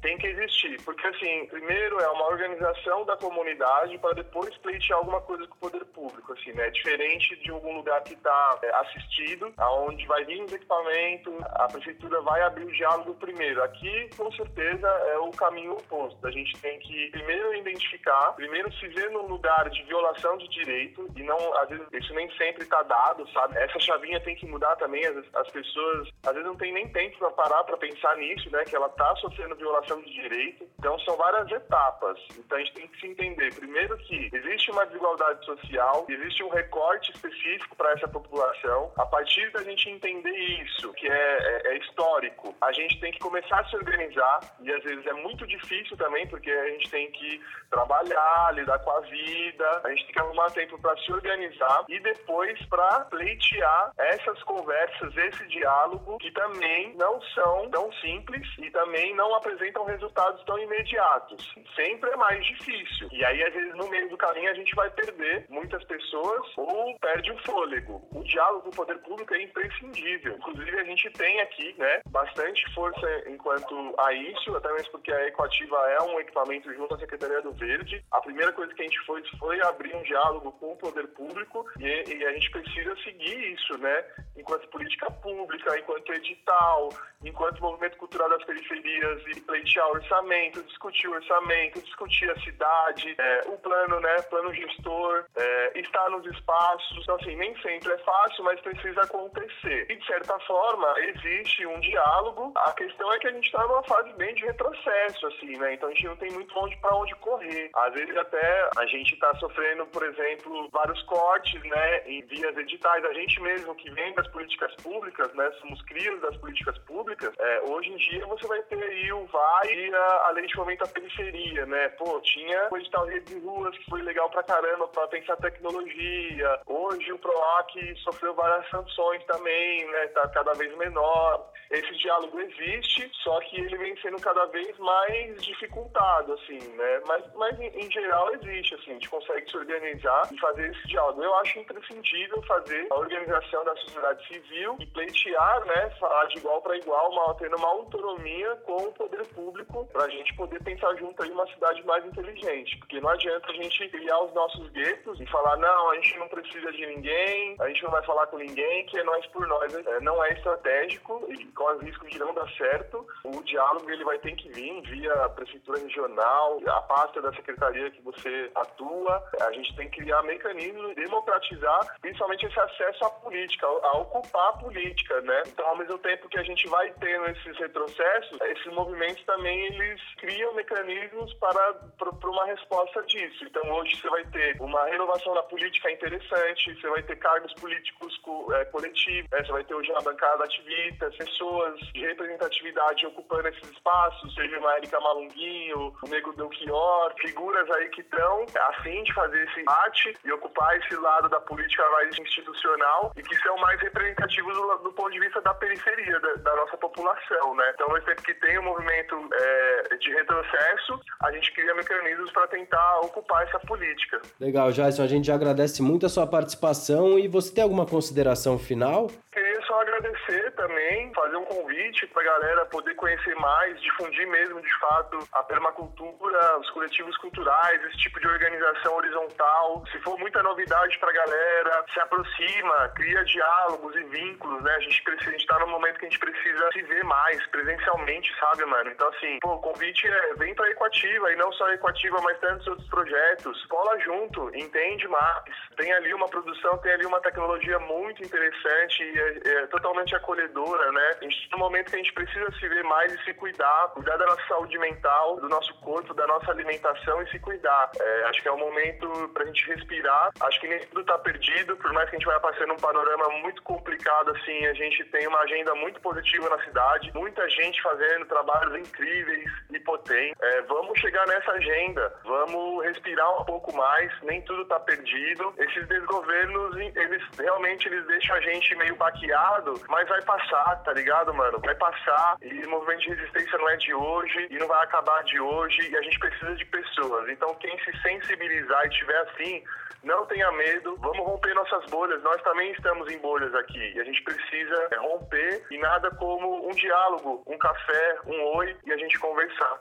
Tem 0.06 0.16
que 0.18 0.28
existir. 0.28 0.80
Porque, 0.84 1.04
assim, 1.08 1.46
primeiro 1.46 1.98
é 1.98 2.08
uma 2.10 2.28
organização 2.28 3.04
da 3.04 3.16
comunidade 3.16 3.98
para 3.98 4.14
depois 4.14 4.56
pleitear 4.58 5.00
alguma 5.00 5.20
coisa 5.20 5.44
com 5.48 5.54
o 5.56 5.58
poder 5.58 5.84
público, 5.86 6.32
assim, 6.32 6.52
né? 6.52 6.70
Diferente 6.70 7.34
de 7.42 7.50
algum 7.50 7.76
lugar 7.76 8.00
que 8.04 8.14
está 8.14 8.58
é, 8.62 8.70
assistido, 8.76 9.52
aonde 9.56 10.06
vai 10.06 10.24
vir 10.24 10.44
os 10.44 10.52
equipamentos, 10.52 11.34
a 11.42 11.66
prefeitura 11.66 12.20
vai 12.20 12.40
abrir 12.42 12.64
o 12.64 12.72
diálogo 12.72 13.14
primeiro. 13.14 13.64
Aqui, 13.64 14.08
com 14.16 14.30
certeza, 14.30 14.86
é 14.86 15.18
o 15.18 15.30
caminho 15.32 15.72
oposto. 15.72 16.24
A 16.24 16.30
gente 16.30 16.56
tem 16.60 16.78
que 16.78 17.10
primeiro 17.10 17.54
identificar, 17.56 18.32
primeiro 18.34 18.72
se 18.74 18.86
ver 18.88 19.10
no 19.10 19.26
lugar 19.26 19.68
de 19.70 19.82
violação 19.84 20.36
de 20.38 20.48
direito, 20.50 21.10
e 21.16 21.22
não, 21.24 21.36
às 21.58 21.68
vezes, 21.68 21.86
isso 21.92 22.14
nem 22.14 22.30
sempre 22.36 22.62
está 22.62 22.80
dado, 22.84 23.28
sabe? 23.32 23.58
Essa 23.58 23.80
chavinha 23.80 24.20
tem 24.20 24.36
que 24.36 24.46
mudar 24.46 24.76
também, 24.76 25.04
as, 25.04 25.16
as 25.34 25.50
pessoas, 25.50 26.08
às 26.24 26.32
vezes, 26.32 26.46
não 26.46 26.56
tem 26.56 26.72
nem 26.72 26.88
tempo 26.90 27.18
para 27.18 27.30
parar 27.32 27.64
para 27.64 27.76
pensar 27.76 28.16
nisso, 28.18 28.48
né? 28.52 28.64
Que 28.64 28.76
ela 28.76 28.86
está 28.86 29.16
sofrendo 29.16 29.56
violação 29.56 29.95
de 30.02 30.12
direito. 30.12 30.68
Então, 30.78 30.98
são 31.00 31.16
várias 31.16 31.50
etapas. 31.50 32.18
Então, 32.38 32.58
a 32.58 32.60
gente 32.60 32.74
tem 32.74 32.88
que 32.88 33.00
se 33.00 33.06
entender, 33.06 33.54
primeiro, 33.54 33.96
que 33.98 34.30
existe 34.32 34.70
uma 34.70 34.86
desigualdade 34.86 35.44
social, 35.44 36.06
existe 36.08 36.42
um 36.42 36.48
recorte 36.48 37.12
específico 37.12 37.76
para 37.76 37.92
essa 37.92 38.08
população. 38.08 38.92
A 38.96 39.06
partir 39.06 39.50
da 39.52 39.62
gente 39.62 39.88
entender 39.90 40.36
isso, 40.62 40.92
que 40.94 41.08
é, 41.08 41.12
é, 41.12 41.68
é 41.68 41.78
histórico, 41.78 42.54
a 42.60 42.72
gente 42.72 42.98
tem 43.00 43.12
que 43.12 43.18
começar 43.18 43.60
a 43.60 43.68
se 43.68 43.76
organizar, 43.76 44.40
e 44.60 44.72
às 44.72 44.82
vezes 44.82 45.06
é 45.06 45.12
muito 45.12 45.46
difícil 45.46 45.96
também, 45.96 46.26
porque 46.26 46.50
a 46.50 46.70
gente 46.70 46.90
tem 46.90 47.10
que 47.10 47.40
trabalhar, 47.70 48.54
lidar 48.54 48.78
com 48.80 48.90
a 48.90 49.00
vida, 49.00 49.80
a 49.84 49.88
gente 49.90 50.04
tem 50.04 50.12
que 50.12 50.20
arrumar 50.20 50.50
tempo 50.50 50.78
para 50.78 50.96
se 50.98 51.12
organizar 51.12 51.84
e 51.88 51.98
depois 52.00 52.58
para 52.66 53.00
pleitear 53.06 53.92
essas 53.98 54.42
conversas, 54.44 55.16
esse 55.16 55.46
diálogo, 55.48 56.18
que 56.18 56.30
também 56.32 56.94
não 56.96 57.20
são 57.34 57.68
tão 57.70 57.92
simples 57.94 58.46
e 58.58 58.70
também 58.70 59.14
não 59.14 59.34
apresentam 59.34 59.75
resultados 59.84 60.42
tão 60.44 60.58
imediatos. 60.58 61.54
Sempre 61.74 62.10
é 62.10 62.16
mais 62.16 62.44
difícil. 62.44 63.08
E 63.12 63.24
aí, 63.24 63.42
às 63.42 63.52
vezes, 63.52 63.74
no 63.74 63.88
meio 63.88 64.08
do 64.08 64.16
caminho, 64.16 64.50
a 64.50 64.54
gente 64.54 64.74
vai 64.74 64.90
perder 64.90 65.46
muitas 65.48 65.82
pessoas 65.84 66.46
ou 66.56 66.98
perde 66.98 67.30
o 67.32 67.38
fôlego. 67.44 68.06
O 68.12 68.22
diálogo 68.24 68.62
com 68.62 68.68
o 68.70 68.76
poder 68.76 68.98
público 68.98 69.34
é 69.34 69.42
imprescindível. 69.42 70.36
Inclusive, 70.36 70.78
a 70.78 70.84
gente 70.84 71.10
tem 71.10 71.40
aqui, 71.40 71.74
né, 71.78 72.00
bastante 72.08 72.74
força 72.74 73.06
enquanto 73.28 73.94
a 73.98 74.12
isso, 74.12 74.54
até 74.56 74.72
mesmo 74.72 74.92
porque 74.92 75.12
a 75.12 75.26
Ecoativa 75.26 75.76
é 75.90 76.02
um 76.02 76.20
equipamento 76.20 76.72
junto 76.74 76.94
à 76.94 76.98
Secretaria 76.98 77.42
do 77.42 77.52
Verde. 77.52 78.04
A 78.10 78.20
primeira 78.20 78.52
coisa 78.52 78.72
que 78.74 78.82
a 78.82 78.84
gente 78.84 79.04
fez 79.04 79.28
foi 79.38 79.60
abrir 79.62 79.94
um 79.94 80.02
diálogo 80.02 80.52
com 80.52 80.72
o 80.72 80.76
poder 80.76 81.06
público 81.08 81.64
e, 81.78 81.86
e 81.86 82.26
a 82.26 82.32
gente 82.32 82.50
precisa 82.50 82.96
seguir 83.02 83.54
isso, 83.54 83.78
né, 83.78 84.04
enquanto 84.36 84.68
política 84.68 85.10
pública, 85.10 85.78
enquanto 85.78 86.12
edital, 86.12 86.88
enquanto 87.24 87.62
movimento 87.62 87.96
cultural 87.98 88.28
das 88.30 88.44
periferias 88.44 89.22
e 89.28 89.40
pleitear 89.66 89.88
orçamento, 89.90 90.62
discutir 90.62 91.08
orçamento, 91.08 91.82
discutir 91.82 92.30
a 92.30 92.40
cidade, 92.40 93.14
é, 93.18 93.40
o 93.48 93.58
plano, 93.58 94.00
né, 94.00 94.22
plano 94.22 94.54
gestor, 94.54 95.24
é, 95.36 95.80
estar 95.80 96.08
nos 96.10 96.24
espaços. 96.26 96.98
Então, 97.02 97.16
assim, 97.16 97.34
nem 97.36 97.54
sempre 97.60 97.92
é 97.92 97.98
fácil, 97.98 98.44
mas 98.44 98.60
precisa 98.60 99.00
acontecer. 99.02 99.86
E, 99.90 99.96
de 99.96 100.06
certa 100.06 100.38
forma, 100.40 100.94
existe 101.00 101.66
um 101.66 101.80
diálogo. 101.80 102.52
A 102.56 102.72
questão 102.72 103.12
é 103.12 103.18
que 103.18 103.26
a 103.26 103.32
gente 103.32 103.46
está 103.46 103.66
numa 103.66 103.82
fase 103.82 104.12
bem 104.14 104.34
de 104.34 104.44
retrocesso, 104.44 105.26
assim, 105.26 105.58
né? 105.58 105.74
Então, 105.74 105.88
a 105.88 105.92
gente 105.92 106.06
não 106.06 106.16
tem 106.16 106.30
muito 106.30 106.58
onde 106.58 106.76
para 106.76 106.94
onde 106.96 107.14
correr. 107.16 107.70
Às 107.74 107.94
vezes, 107.94 108.16
até 108.16 108.70
a 108.76 108.86
gente 108.86 109.14
está 109.14 109.34
sofrendo, 109.36 109.86
por 109.86 110.04
exemplo, 110.04 110.68
vários 110.72 111.02
cortes, 111.02 111.60
né, 111.62 112.02
em 112.06 112.22
vias 112.26 112.56
editais. 112.56 113.04
A 113.04 113.12
gente 113.14 113.40
mesmo 113.40 113.74
que 113.74 113.90
vem 113.90 114.14
das 114.14 114.26
políticas 114.28 114.74
públicas, 114.76 115.32
né, 115.34 115.50
somos 115.60 115.82
crias 115.82 116.20
das 116.20 116.36
políticas 116.36 116.78
públicas, 116.78 117.32
é, 117.38 117.60
hoje 117.62 117.90
em 117.90 117.96
dia 117.96 118.26
você 118.26 118.46
vai 118.46 118.62
ter 118.62 118.82
aí 118.82 119.12
o 119.12 119.26
VAI 119.56 119.74
e 119.74 119.94
a, 119.94 120.26
a 120.26 120.30
Lei 120.32 120.46
de 120.46 120.54
Fomento 120.54 120.84
à 120.84 120.88
Periferia, 120.88 121.66
né? 121.66 121.88
Pô, 121.90 122.20
tinha 122.20 122.68
o 122.70 122.76
edital 122.76 123.06
Rede 123.06 123.34
de 123.34 123.40
Ruas, 123.40 123.76
que 123.76 123.90
foi 123.90 124.02
legal 124.02 124.28
pra 124.30 124.42
caramba 124.42 124.86
pra 124.88 125.06
pensar 125.08 125.36
tecnologia. 125.36 126.60
Hoje 126.66 127.12
o 127.12 127.18
PROAC 127.18 127.96
sofreu 128.04 128.34
várias 128.34 128.68
sanções 128.70 129.24
também, 129.24 129.86
né? 129.90 130.06
Tá 130.08 130.28
cada 130.28 130.52
vez 130.54 130.76
menor. 130.76 131.50
Esse 131.70 131.92
diálogo 131.96 132.38
existe, 132.40 133.10
só 133.22 133.40
que 133.40 133.60
ele 133.60 133.76
vem 133.76 133.96
sendo 134.00 134.20
cada 134.20 134.46
vez 134.46 134.78
mais 134.78 135.42
dificultado, 135.44 136.32
assim, 136.34 136.58
né? 136.58 137.02
Mas, 137.06 137.24
mas 137.34 137.60
em, 137.60 137.90
geral 137.90 138.32
existe, 138.34 138.74
assim, 138.74 138.90
a 138.90 138.94
gente 138.94 139.08
consegue 139.08 139.50
se 139.50 139.56
organizar 139.56 140.28
e 140.32 140.38
fazer 140.38 140.70
esse 140.70 140.86
diálogo. 140.88 141.22
Eu 141.22 141.34
acho 141.36 141.58
imprescindível 141.58 142.42
fazer 142.42 142.86
a 142.90 142.94
organização 142.94 143.64
da 143.64 143.74
sociedade 143.76 144.26
civil 144.28 144.76
e 144.78 144.86
pleitear, 144.86 145.64
né? 145.66 145.90
Falar 145.98 146.26
de 146.26 146.38
igual 146.38 146.62
para 146.62 146.76
igual, 146.76 147.10
uma, 147.10 147.34
tendo 147.34 147.56
uma 147.56 147.68
autonomia 147.68 148.56
com 148.64 148.76
o 148.76 148.92
poder 148.92 149.26
público 149.28 149.86
para 149.92 150.04
a 150.04 150.08
gente 150.08 150.34
poder 150.36 150.62
pensar 150.62 150.94
junto 150.96 151.22
aí 151.22 151.30
uma 151.30 151.46
cidade 151.48 151.84
mais 151.84 152.04
inteligente. 152.04 152.76
Porque 152.78 153.00
não 153.00 153.10
adianta 153.10 153.50
a 153.50 153.54
gente 153.54 153.88
criar 153.88 154.20
os 154.22 154.32
nossos 154.34 154.68
guetos 154.70 155.20
e 155.20 155.26
falar, 155.26 155.56
não, 155.56 155.90
a 155.90 155.94
gente 155.96 156.18
não 156.18 156.28
precisa 156.28 156.70
de 156.72 156.86
ninguém, 156.86 157.56
a 157.60 157.68
gente 157.68 157.82
não 157.82 157.90
vai 157.90 158.04
falar 158.04 158.26
com 158.28 158.38
ninguém, 158.38 158.86
que 158.86 158.98
é 158.98 159.04
nós 159.04 159.26
por 159.26 159.46
nós. 159.46 159.74
É, 159.74 160.00
não 160.00 160.22
é 160.24 160.32
estratégico 160.32 161.26
com 161.56 161.74
os 161.74 161.82
riscos 161.82 162.10
de 162.10 162.18
não 162.18 162.32
dar 162.34 162.48
certo. 162.56 163.06
O 163.24 163.42
diálogo 163.42 163.90
ele 163.90 164.04
vai 164.04 164.18
ter 164.18 164.36
que 164.36 164.48
vir 164.50 164.82
via 164.82 165.28
prefeitura 165.30 165.80
regional, 165.80 166.60
a 166.66 166.82
pasta 166.82 167.20
da 167.20 167.32
secretaria 167.32 167.90
que 167.90 168.02
você 168.02 168.50
atua. 168.54 169.24
A 169.40 169.52
gente 169.52 169.74
tem 169.74 169.88
que 169.90 169.96
criar 170.02 170.22
mecanismos, 170.22 170.94
democratizar 170.94 171.96
principalmente 172.00 172.46
esse 172.46 172.60
acesso 172.60 173.04
à 173.04 173.10
política, 173.10 173.66
a 173.66 173.98
ocupar 173.98 174.50
a 174.50 174.52
política, 174.58 175.20
né? 175.22 175.42
Então, 175.46 175.66
ao 175.66 175.76
mesmo 175.76 175.98
tempo 175.98 176.28
que 176.28 176.38
a 176.38 176.42
gente 176.42 176.68
vai 176.68 176.92
tendo 177.00 177.26
esses 177.30 177.58
retrocessos, 177.58 178.40
esses 178.42 178.72
movimentos 178.72 179.24
também 179.24 179.66
eles 179.66 180.00
criam 180.18 180.54
mecanismos 180.54 181.32
para, 181.34 181.74
para, 181.98 182.30
uma 182.30 182.46
resposta 182.46 183.02
disso. 183.04 183.44
Então, 183.44 183.62
hoje 183.72 183.96
você 183.96 184.08
vai 184.08 184.24
ter 184.26 184.60
uma 184.60 184.84
renovação 184.86 185.34
da 185.34 185.42
política 185.44 185.90
interessante, 185.90 186.80
você 186.80 186.88
vai 186.88 187.02
ter 187.02 187.16
cargos 187.16 187.52
políticos 187.54 188.16
co, 188.18 188.52
é, 188.52 188.64
coletivos, 188.66 189.30
né? 189.30 189.44
você 189.44 189.52
vai 189.52 189.64
ter 189.64 189.74
hoje 189.74 189.90
uma 189.90 190.02
bancada 190.02 190.44
ativista, 190.44 191.10
pessoas 191.46 191.78
de 191.94 192.00
representatividade 192.00 193.06
ocupando 193.06 193.48
esses 193.48 193.70
espaços, 193.70 194.34
seja 194.34 194.58
uma 194.58 194.76
Erika 194.76 195.00
Malunguinho, 195.00 195.94
o 196.02 196.08
Nego 196.08 196.32
Belchior, 196.32 197.14
figuras 197.20 197.70
aí 197.70 197.88
que 197.90 198.00
estão 198.00 198.44
afim 198.68 199.02
de 199.04 199.14
fazer 199.14 199.44
esse 199.44 199.60
embate 199.60 200.14
e 200.24 200.32
ocupar 200.32 200.76
esse 200.78 200.96
lado 200.96 201.28
da 201.28 201.40
política 201.40 201.88
mais 201.90 202.18
institucional 202.18 203.12
e 203.16 203.22
que 203.22 203.36
são 203.36 203.56
mais 203.58 203.80
representativos 203.80 204.54
do, 204.54 204.78
do 204.78 204.92
ponto 204.92 205.12
de 205.12 205.20
vista 205.20 205.40
da 205.40 205.54
periferia 205.54 206.18
da, 206.20 206.34
da 206.34 206.56
nossa 206.56 206.76
população, 206.76 207.54
né? 207.54 207.70
Então, 207.74 207.88
ao 207.90 208.00
tempo 208.02 208.22
que 208.22 208.34
tem 208.34 208.58
um 208.58 208.64
movimento 208.64 209.28
é, 209.32 209.96
de 209.96 210.10
retrocesso, 210.12 211.00
a 211.22 211.32
gente 211.32 211.52
cria 211.52 211.74
mecanismos 211.74 212.30
para 212.32 212.46
tentar 212.48 213.00
ocupar 213.00 213.46
essa 213.46 213.58
política. 213.60 214.20
Legal, 214.40 214.72
Jason, 214.72 215.02
a 215.02 215.06
gente 215.06 215.30
agradece 215.30 215.82
muito 215.82 216.06
a 216.06 216.08
sua 216.08 216.26
participação 216.26 217.18
e 217.18 217.28
você 217.28 217.54
tem 217.54 217.62
alguma 217.62 217.86
consideração 217.86 218.58
final? 218.58 219.08
Queria 219.32 219.45
só 219.66 219.80
agradecer 219.80 220.52
também, 220.52 221.12
fazer 221.14 221.36
um 221.36 221.44
convite 221.44 222.06
para 222.08 222.22
a 222.22 222.24
galera 222.24 222.66
poder 222.66 222.94
conhecer 222.94 223.34
mais, 223.36 223.80
difundir 223.80 224.26
mesmo 224.28 224.60
de 224.60 224.78
fato 224.78 225.18
a 225.32 225.42
permacultura, 225.42 226.58
os 226.58 226.70
coletivos 226.70 227.16
culturais, 227.18 227.84
esse 227.84 227.98
tipo 227.98 228.20
de 228.20 228.28
organização 228.28 228.94
horizontal. 228.96 229.84
Se 229.90 229.98
for 230.00 230.18
muita 230.18 230.42
novidade 230.42 230.98
para 230.98 231.10
a 231.10 231.12
galera, 231.12 231.84
se 231.92 232.00
aproxima, 232.00 232.88
cria 232.94 233.24
diálogos 233.24 233.94
e 233.96 234.04
vínculos, 234.04 234.62
né? 234.62 234.74
A 234.74 234.80
gente 234.80 235.02
precisa, 235.02 235.30
a 235.30 235.32
gente 235.32 235.46
tá 235.46 235.58
num 235.58 235.70
momento 235.70 235.98
que 235.98 236.06
a 236.06 236.08
gente 236.08 236.20
precisa 236.20 236.68
se 236.72 236.82
ver 236.82 237.04
mais 237.04 237.44
presencialmente, 237.48 238.34
sabe, 238.38 238.64
mano? 238.64 238.90
Então, 238.90 239.08
assim, 239.08 239.38
pô, 239.40 239.54
o 239.54 239.60
convite 239.60 240.06
é 240.06 240.34
vem 240.34 240.54
pra 240.54 240.70
Equativa, 240.70 241.32
e 241.32 241.36
não 241.36 241.52
só 241.52 241.66
a 241.66 241.74
Equativa, 241.74 242.20
mas 242.22 242.38
tantos 242.40 242.66
outros 242.66 242.88
projetos. 242.88 243.64
Cola 243.66 243.98
junto, 244.00 244.50
entende 244.54 245.08
mais. 245.08 245.44
Tem 245.76 245.92
ali 245.92 246.14
uma 246.14 246.28
produção, 246.28 246.78
tem 246.78 246.92
ali 246.92 247.06
uma 247.06 247.20
tecnologia 247.20 247.78
muito 247.80 248.22
interessante 248.22 249.02
e 249.02 249.18
é, 249.18 249.55
é 249.55 249.55
totalmente 249.68 250.14
acolhedora, 250.14 250.92
né? 250.92 251.10
A 251.20 251.24
gente 251.24 251.48
tá 251.48 251.56
num 251.56 251.64
momento 251.64 251.90
que 251.90 251.96
a 251.96 251.98
gente 251.98 252.12
precisa 252.12 252.50
se 252.52 252.68
ver 252.68 252.84
mais 252.84 253.12
e 253.12 253.24
se 253.24 253.34
cuidar, 253.34 253.88
cuidar 253.94 254.16
da 254.16 254.26
nossa 254.26 254.42
saúde 254.48 254.78
mental, 254.78 255.36
do 255.36 255.48
nosso 255.48 255.74
corpo, 255.80 256.14
da 256.14 256.26
nossa 256.26 256.50
alimentação 256.50 257.22
e 257.22 257.30
se 257.30 257.38
cuidar. 257.38 257.90
É, 257.98 258.24
acho 258.24 258.42
que 258.42 258.48
é 258.48 258.52
o 258.52 258.58
momento 258.58 259.08
pra 259.32 259.44
gente 259.44 259.66
respirar. 259.66 260.30
Acho 260.40 260.60
que 260.60 260.68
nem 260.68 260.80
tudo 260.86 261.04
tá 261.04 261.18
perdido, 261.18 261.76
por 261.76 261.92
mais 261.92 262.08
que 262.10 262.16
a 262.16 262.18
gente 262.18 262.26
vai 262.26 262.40
passando 262.40 262.72
um 262.72 262.76
panorama 262.76 263.28
muito 263.40 263.62
complicado, 263.62 264.30
assim, 264.32 264.66
a 264.66 264.74
gente 264.74 265.04
tem 265.06 265.26
uma 265.26 265.40
agenda 265.40 265.74
muito 265.74 266.00
positiva 266.00 266.48
na 266.48 266.62
cidade, 266.64 267.12
muita 267.14 267.48
gente 267.48 267.80
fazendo 267.82 268.26
trabalhos 268.26 268.74
incríveis 268.76 269.50
e 269.70 269.80
potentes. 269.80 270.36
É, 270.40 270.62
vamos 270.62 270.98
chegar 270.98 271.26
nessa 271.26 271.52
agenda, 271.52 272.12
vamos 272.24 272.84
respirar 272.84 273.40
um 273.40 273.44
pouco 273.44 273.74
mais, 273.76 274.12
nem 274.22 274.42
tudo 274.42 274.62
está 274.62 274.78
perdido. 274.80 275.54
Esses 275.58 275.86
desgovernos, 275.88 276.76
eles 276.76 277.22
realmente 277.38 277.88
eles 277.88 278.06
deixam 278.06 278.36
a 278.36 278.40
gente 278.40 278.74
meio 278.76 278.96
baqueado, 278.96 279.45
mas 279.88 280.08
vai 280.08 280.22
passar, 280.22 280.82
tá 280.82 280.92
ligado, 280.92 281.32
mano? 281.34 281.58
Vai 281.60 281.74
passar 281.74 282.36
e 282.42 282.64
o 282.64 282.70
movimento 282.70 283.00
de 283.00 283.10
resistência 283.10 283.58
não 283.58 283.68
é 283.68 283.76
de 283.76 283.94
hoje 283.94 284.46
e 284.50 284.58
não 284.58 284.66
vai 284.66 284.84
acabar 284.84 285.22
de 285.24 285.40
hoje 285.40 285.88
e 285.90 285.96
a 285.96 286.02
gente 286.02 286.18
precisa 286.18 286.54
de 286.54 286.64
pessoas. 286.66 287.28
Então, 287.28 287.54
quem 287.56 287.78
se 287.84 287.92
sensibilizar 288.02 288.84
e 288.84 288.88
estiver 288.88 289.18
assim, 289.28 289.62
não 290.02 290.24
tenha 290.26 290.50
medo, 290.52 290.96
vamos 290.98 291.26
romper 291.26 291.54
nossas 291.54 291.84
bolhas. 291.90 292.22
Nós 292.22 292.40
também 292.42 292.70
estamos 292.72 293.10
em 293.12 293.18
bolhas 293.18 293.54
aqui 293.54 293.92
e 293.94 294.00
a 294.00 294.04
gente 294.04 294.22
precisa 294.22 294.88
romper 294.98 295.66
e 295.70 295.78
nada 295.78 296.10
como 296.12 296.68
um 296.68 296.72
diálogo, 296.72 297.42
um 297.46 297.58
café, 297.58 298.18
um 298.26 298.56
oi 298.56 298.76
e 298.86 298.92
a 298.92 298.96
gente 298.96 299.18
conversar. 299.18 299.80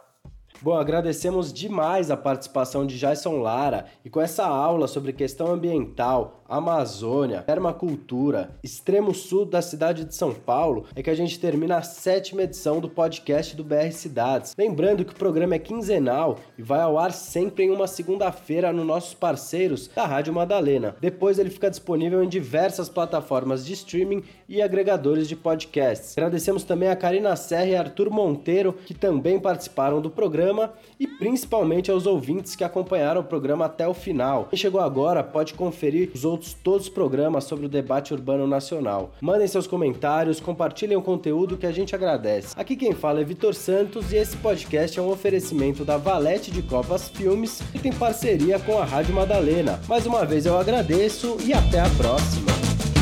Bom, 0.62 0.78
agradecemos 0.78 1.54
demais 1.54 2.10
a 2.10 2.18
participação 2.18 2.88
de 2.88 2.98
Jason 2.98 3.42
Lara 3.42 3.86
e 4.04 4.10
com 4.10 4.22
essa 4.22 4.46
aula 4.46 4.88
sobre 4.88 5.12
questão 5.12 5.48
ambiental, 5.48 6.44
Amazônia, 6.48 7.42
permacultura, 7.42 8.52
extremo 8.64 9.16
sul 9.16 9.46
da 9.46 9.64
cidade 9.64 10.06
de 10.06 10.14
São 10.14 10.32
Paulo, 10.32 10.86
é 10.96 11.02
que 11.02 11.10
a 11.10 11.16
gente 11.16 11.40
termina 11.40 11.78
a 11.78 11.82
sétima 11.82 12.44
edição 12.44 12.80
do 12.80 12.88
podcast 12.88 13.56
do 13.56 13.64
BR 13.64 13.92
Cidades. 13.92 14.54
Lembrando 14.56 15.04
que 15.04 15.12
o 15.12 15.16
programa 15.16 15.56
é 15.56 15.60
quinzenal 15.60 16.38
e 16.56 16.62
vai 16.62 16.82
ao 16.82 17.00
ar 17.00 17.12
sempre 17.14 17.64
em 17.64 17.72
uma 17.72 17.88
segunda-feira 17.88 18.72
nos 18.72 18.86
nossos 18.86 19.16
parceiros 19.16 19.88
da 19.88 20.06
Rádio 20.06 20.36
Madalena. 20.36 20.96
Depois 21.02 21.40
ele 21.40 21.50
fica 21.50 21.70
disponível 21.70 22.24
em 22.24 22.30
diversas 22.30 22.90
plataformas 22.90 23.66
de 23.66 23.74
streaming 23.74 24.24
e 24.48 24.62
agregadores 24.62 25.28
de 25.28 25.36
podcasts. 25.36 26.16
Agradecemos 26.16 26.64
também 26.64 26.90
a 26.90 26.96
Karina 26.96 27.36
Serra 27.36 27.66
e 27.66 27.76
Arthur 27.76 28.12
Monteiro, 28.12 28.74
que 28.86 28.94
também 28.94 29.40
participaram 29.40 30.00
do 30.00 30.12
programa, 30.12 30.74
e 31.00 31.08
principalmente 31.08 31.90
aos 31.90 32.06
ouvintes 32.06 32.56
que 32.56 32.64
acompanharam 32.64 33.22
o 33.22 33.24
programa 33.24 33.66
até 33.66 33.88
o 33.88 33.96
final. 33.96 34.46
Quem 34.52 34.60
chegou 34.60 34.80
agora 34.80 35.24
pode 35.24 35.56
conferir 35.56 36.12
os 36.14 36.24
outros 36.36 36.54
todos 36.54 36.88
os 36.88 36.94
programas 36.94 37.46
sobre 37.46 37.66
o 37.66 37.70
debate 37.70 38.14
urbano 38.14 38.46
nacional. 38.46 39.12
Mandem 39.22 39.48
seus 39.48 39.66
comentários, 39.66 40.40
compartilhem 40.40 40.98
o 40.98 41.02
conteúdo 41.02 41.58
que 41.58 41.66
a 41.66 41.72
gente 41.72 41.96
agradece. 41.96 42.54
Aqui 42.56 42.76
quem 42.76 42.94
fala 42.94 43.22
é 43.22 43.24
Vitor 43.24 43.56
Santos 43.56 44.12
e 44.12 44.18
esse 44.18 44.38
podcast 44.38 45.00
é 45.00 45.02
um 45.02 45.10
oferecimento 45.10 45.84
da 45.84 45.98
Valete 45.98 46.52
de 46.52 46.62
Copas 46.62 47.10
Filmes 47.10 47.62
e 47.74 47.80
tem 47.80 47.92
parceria 47.92 48.60
com 48.60 48.78
a 48.78 48.86
Rádio 48.86 49.16
Madalena. 49.16 49.80
Mais 49.88 50.06
uma 50.06 50.26
vez 50.26 50.46
eu 50.46 50.58
agradeço 50.58 51.38
e 51.44 51.54
até 51.54 51.80
a 51.80 51.90
próxima. 51.92 52.95